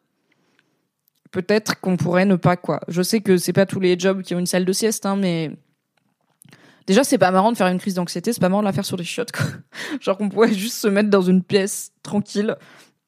peut-être 1.32 1.82
qu'on 1.82 1.98
pourrait 1.98 2.26
ne 2.26 2.38
pas, 2.38 2.56
quoi. 2.56 2.80
Je 2.88 3.02
sais 3.02 3.20
que 3.20 3.36
c'est 3.36 3.52
pas 3.52 3.66
tous 3.66 3.82
les 3.82 4.00
jobs 4.00 4.22
qui 4.22 4.34
ont 4.34 4.40
une 4.40 4.46
salle 4.46 4.64
de 4.64 4.72
sieste, 4.72 5.06
hein, 5.06 5.18
mais 5.18 5.52
déjà, 6.88 7.04
c'est 7.04 7.18
pas 7.18 7.32
marrant 7.32 7.52
de 7.52 7.58
faire 7.58 7.68
une 7.68 7.80
crise 7.80 7.96
d'anxiété, 7.96 8.32
c'est 8.32 8.40
pas 8.40 8.48
marrant 8.48 8.62
de 8.62 8.68
la 8.68 8.74
faire 8.74 8.86
sur 8.86 8.96
des 8.96 9.04
shots, 9.04 9.26
quoi. 9.34 9.46
Genre 10.00 10.18
qu'on 10.18 10.30
pourrait 10.30 10.54
juste 10.54 10.78
se 10.78 10.88
mettre 10.88 11.10
dans 11.10 11.22
une 11.22 11.44
pièce 11.44 11.92
tranquille 12.02 12.56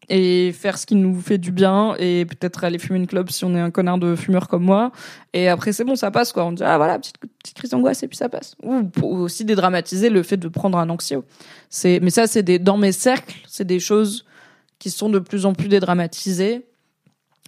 et 0.10 0.54
faire 0.54 0.78
ce 0.78 0.86
qui 0.86 0.96
nous 0.96 1.20
fait 1.20 1.38
du 1.38 1.52
bien 1.52 1.96
et 2.00 2.26
peut-être 2.26 2.64
aller 2.64 2.80
fumer 2.80 3.00
une 3.00 3.08
clope 3.08 3.30
si 3.30 3.44
on 3.44 3.54
est 3.56 3.60
un 3.60 3.72
connard 3.72 3.98
de 3.98 4.16
fumeur 4.16 4.48
comme 4.48 4.64
moi. 4.64 4.92
Et 5.34 5.50
après 5.50 5.74
c'est 5.74 5.84
bon 5.84 5.96
ça 5.96 6.12
passe 6.12 6.32
quoi. 6.32 6.46
On 6.46 6.54
dit 6.54 6.64
ah 6.64 6.78
voilà 6.78 6.98
petite 6.98 7.18
petite 7.18 7.58
crise 7.58 7.72
d'angoisse 7.72 8.04
et 8.04 8.08
puis 8.08 8.18
ça 8.18 8.30
passe. 8.30 8.56
Ou 8.64 8.90
aussi 9.04 9.44
dédramatiser 9.44 10.10
le 10.10 10.24
fait 10.24 10.38
de 10.38 10.48
prendre 10.48 10.78
un 10.78 10.90
anxio 10.90 11.26
c'est 11.70 12.00
mais 12.02 12.10
ça 12.10 12.28
c'est 12.28 12.44
des 12.44 12.60
dans 12.60 12.78
mes 12.78 12.94
cercles 12.94 13.38
c'est 13.48 13.68
des 13.68 13.80
choses 13.80 14.26
qui 14.80 14.90
sont 14.90 15.10
de 15.10 15.20
plus 15.20 15.46
en 15.46 15.54
plus 15.54 15.68
dédramatisées. 15.68 16.66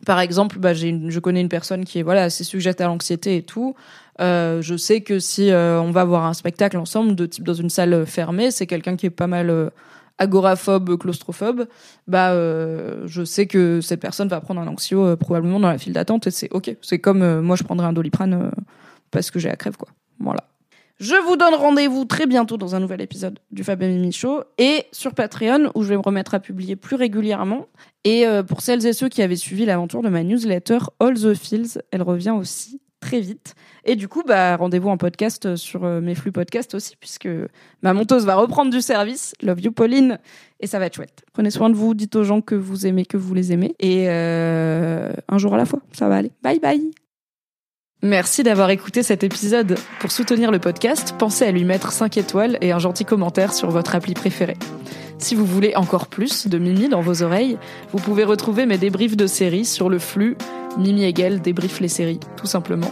Par 0.06 0.20
exemple 0.20 0.60
bah 0.60 0.74
j'ai 0.74 1.00
je 1.08 1.20
connais 1.20 1.42
une 1.42 1.50
personne 1.50 1.86
qui 1.86 2.00
est 2.00 2.04
voilà 2.04 2.24
assez 2.24 2.44
sujette 2.44 2.82
à 2.82 2.88
l'anxiété 2.88 3.38
et 3.38 3.44
tout. 3.44 3.76
Euh, 4.20 4.62
je 4.62 4.76
sais 4.76 5.00
que 5.00 5.20
si 5.20 5.50
euh, 5.50 5.82
on 5.82 5.92
va 5.92 6.04
voir 6.04 6.26
un 6.26 6.34
spectacle 6.34 6.78
ensemble 6.78 7.16
de 7.16 7.26
type 7.26 7.46
dans 7.46 7.54
une 7.54 7.70
salle 7.70 8.06
fermée 8.06 8.52
c'est 8.52 8.68
quelqu'un 8.68 8.98
qui 8.98 9.06
est 9.06 9.12
pas 9.12 9.28
mal 9.28 9.50
euh, 9.50 9.70
agoraphobe, 10.20 10.98
claustrophobe, 10.98 11.68
bah 12.08 12.32
euh, 12.32 13.04
je 13.06 13.24
sais 13.24 13.48
que 13.48 13.82
cette 13.82 14.02
personne 14.02 14.28
va 14.28 14.40
prendre 14.42 14.62
un 14.62 14.68
anxio 14.68 15.04
euh, 15.04 15.16
probablement 15.16 15.60
dans 15.60 15.70
la 15.70 15.78
file 15.78 15.94
d'attente 15.94 16.28
et 16.28 16.32
c'est 16.32 16.52
ok. 16.52 16.76
C'est 16.82 17.00
comme 17.00 17.24
euh, 17.24 17.42
moi 17.42 17.56
je 17.56 17.64
prendrais 17.64 17.88
un 17.88 17.94
doliprane 17.94 18.52
parce 19.12 19.32
que 19.32 19.40
j'ai 19.40 19.50
la 19.50 19.56
crève 19.56 19.78
quoi. 19.78 19.88
Voilà. 20.20 20.44
Je 21.00 21.16
vous 21.16 21.38
donne 21.38 21.56
rendez-vous 21.56 22.04
très 22.04 22.28
bientôt 22.28 22.58
dans 22.58 22.76
un 22.76 22.82
nouvel 22.82 23.00
épisode 23.00 23.40
du 23.52 23.64
Fab 23.64 23.82
Mimi 23.82 24.12
Show 24.12 24.44
et 24.58 24.84
sur 24.92 25.14
Patreon 25.14 25.72
où 25.74 25.84
je 25.84 25.88
vais 25.88 25.96
me 25.96 26.02
remettre 26.02 26.36
à 26.36 26.42
publier 26.42 26.76
plus 26.76 26.98
régulièrement. 26.98 27.68
Et 28.04 28.26
pour 28.46 28.60
celles 28.60 28.86
et 28.86 28.92
ceux 28.92 29.08
qui 29.08 29.22
avaient 29.22 29.38
suivi 29.38 29.66
l'aventure 29.66 30.02
de 30.02 30.10
ma 30.10 30.24
newsletter 30.24 30.80
All 31.00 31.14
the 31.14 31.36
Feels, 31.36 31.82
elle 31.92 32.02
revient 32.02 32.32
aussi 32.32 32.82
très 33.00 33.22
vite. 33.22 33.56
Et 33.86 33.96
du 33.96 34.08
coup, 34.08 34.24
bah, 34.26 34.56
rendez-vous 34.56 34.90
en 34.90 34.98
podcast 34.98 35.56
sur 35.56 35.86
euh, 35.86 36.02
mes 36.02 36.16
flux 36.16 36.32
podcast 36.32 36.76
aussi, 36.76 36.96
puisque 37.00 37.30
ma 37.82 37.94
monteuse 37.94 38.26
va 38.26 38.36
reprendre 38.36 38.72
du 38.72 38.82
service. 38.82 39.34
Love 39.42 39.62
you, 39.62 39.72
Pauline. 39.72 40.20
Et 40.60 40.68
ça 40.68 40.80
va 40.80 40.86
être 40.86 40.96
chouette. 40.96 41.24
Prenez 41.34 41.52
soin 41.52 41.70
de 41.70 41.76
vous, 41.76 41.94
dites 41.94 42.16
aux 42.16 42.24
gens 42.24 42.42
que 42.42 42.56
vous 42.56 42.86
aimez, 42.86 43.06
que 43.06 43.18
vous 43.18 43.34
les 43.34 43.54
aimez. 43.54 43.76
Et 43.80 44.06
euh, 44.10 45.12
un 45.28 45.38
jour 45.38 45.54
à 45.54 45.58
la 45.58 45.66
fois, 45.66 45.80
ça 45.94 46.10
va 46.10 46.18
aller. 46.18 46.32
Bye 46.44 46.60
bye. 46.60 46.92
Merci 48.02 48.44
d'avoir 48.44 48.70
écouté 48.70 49.04
cet 49.04 49.24
épisode. 49.24 49.78
Pour 50.00 50.12
soutenir 50.12 50.52
le 50.52 50.60
podcast, 50.60 51.16
pensez 51.18 51.46
à 51.46 51.52
lui 51.52 51.66
mettre 51.66 51.92
5 51.92 52.16
étoiles 52.18 52.58
et 52.62 52.72
un 52.72 52.80
gentil 52.80 53.04
commentaire 53.04 53.54
sur 53.54 53.70
votre 53.72 53.94
appli 53.94 54.14
préférée. 54.14 54.58
Si 55.18 55.36
vous 55.36 55.46
voulez 55.46 55.76
encore 55.76 56.08
plus 56.08 56.48
de 56.48 56.58
Mimi 56.58 56.88
dans 56.88 57.02
vos 57.02 57.24
oreilles, 57.24 57.58
vous 57.92 58.00
pouvez 58.00 58.24
retrouver 58.24 58.66
mes 58.66 58.78
débriefs 58.78 59.18
de 59.18 59.28
séries 59.28 59.66
sur 59.66 59.90
le 59.90 60.00
flux 60.00 60.38
Mimi 60.78 61.04
Hegel 61.04 61.42
débrief 61.42 61.82
les 61.82 61.90
séries, 61.90 62.22
tout 62.38 62.48
simplement. 62.48 62.92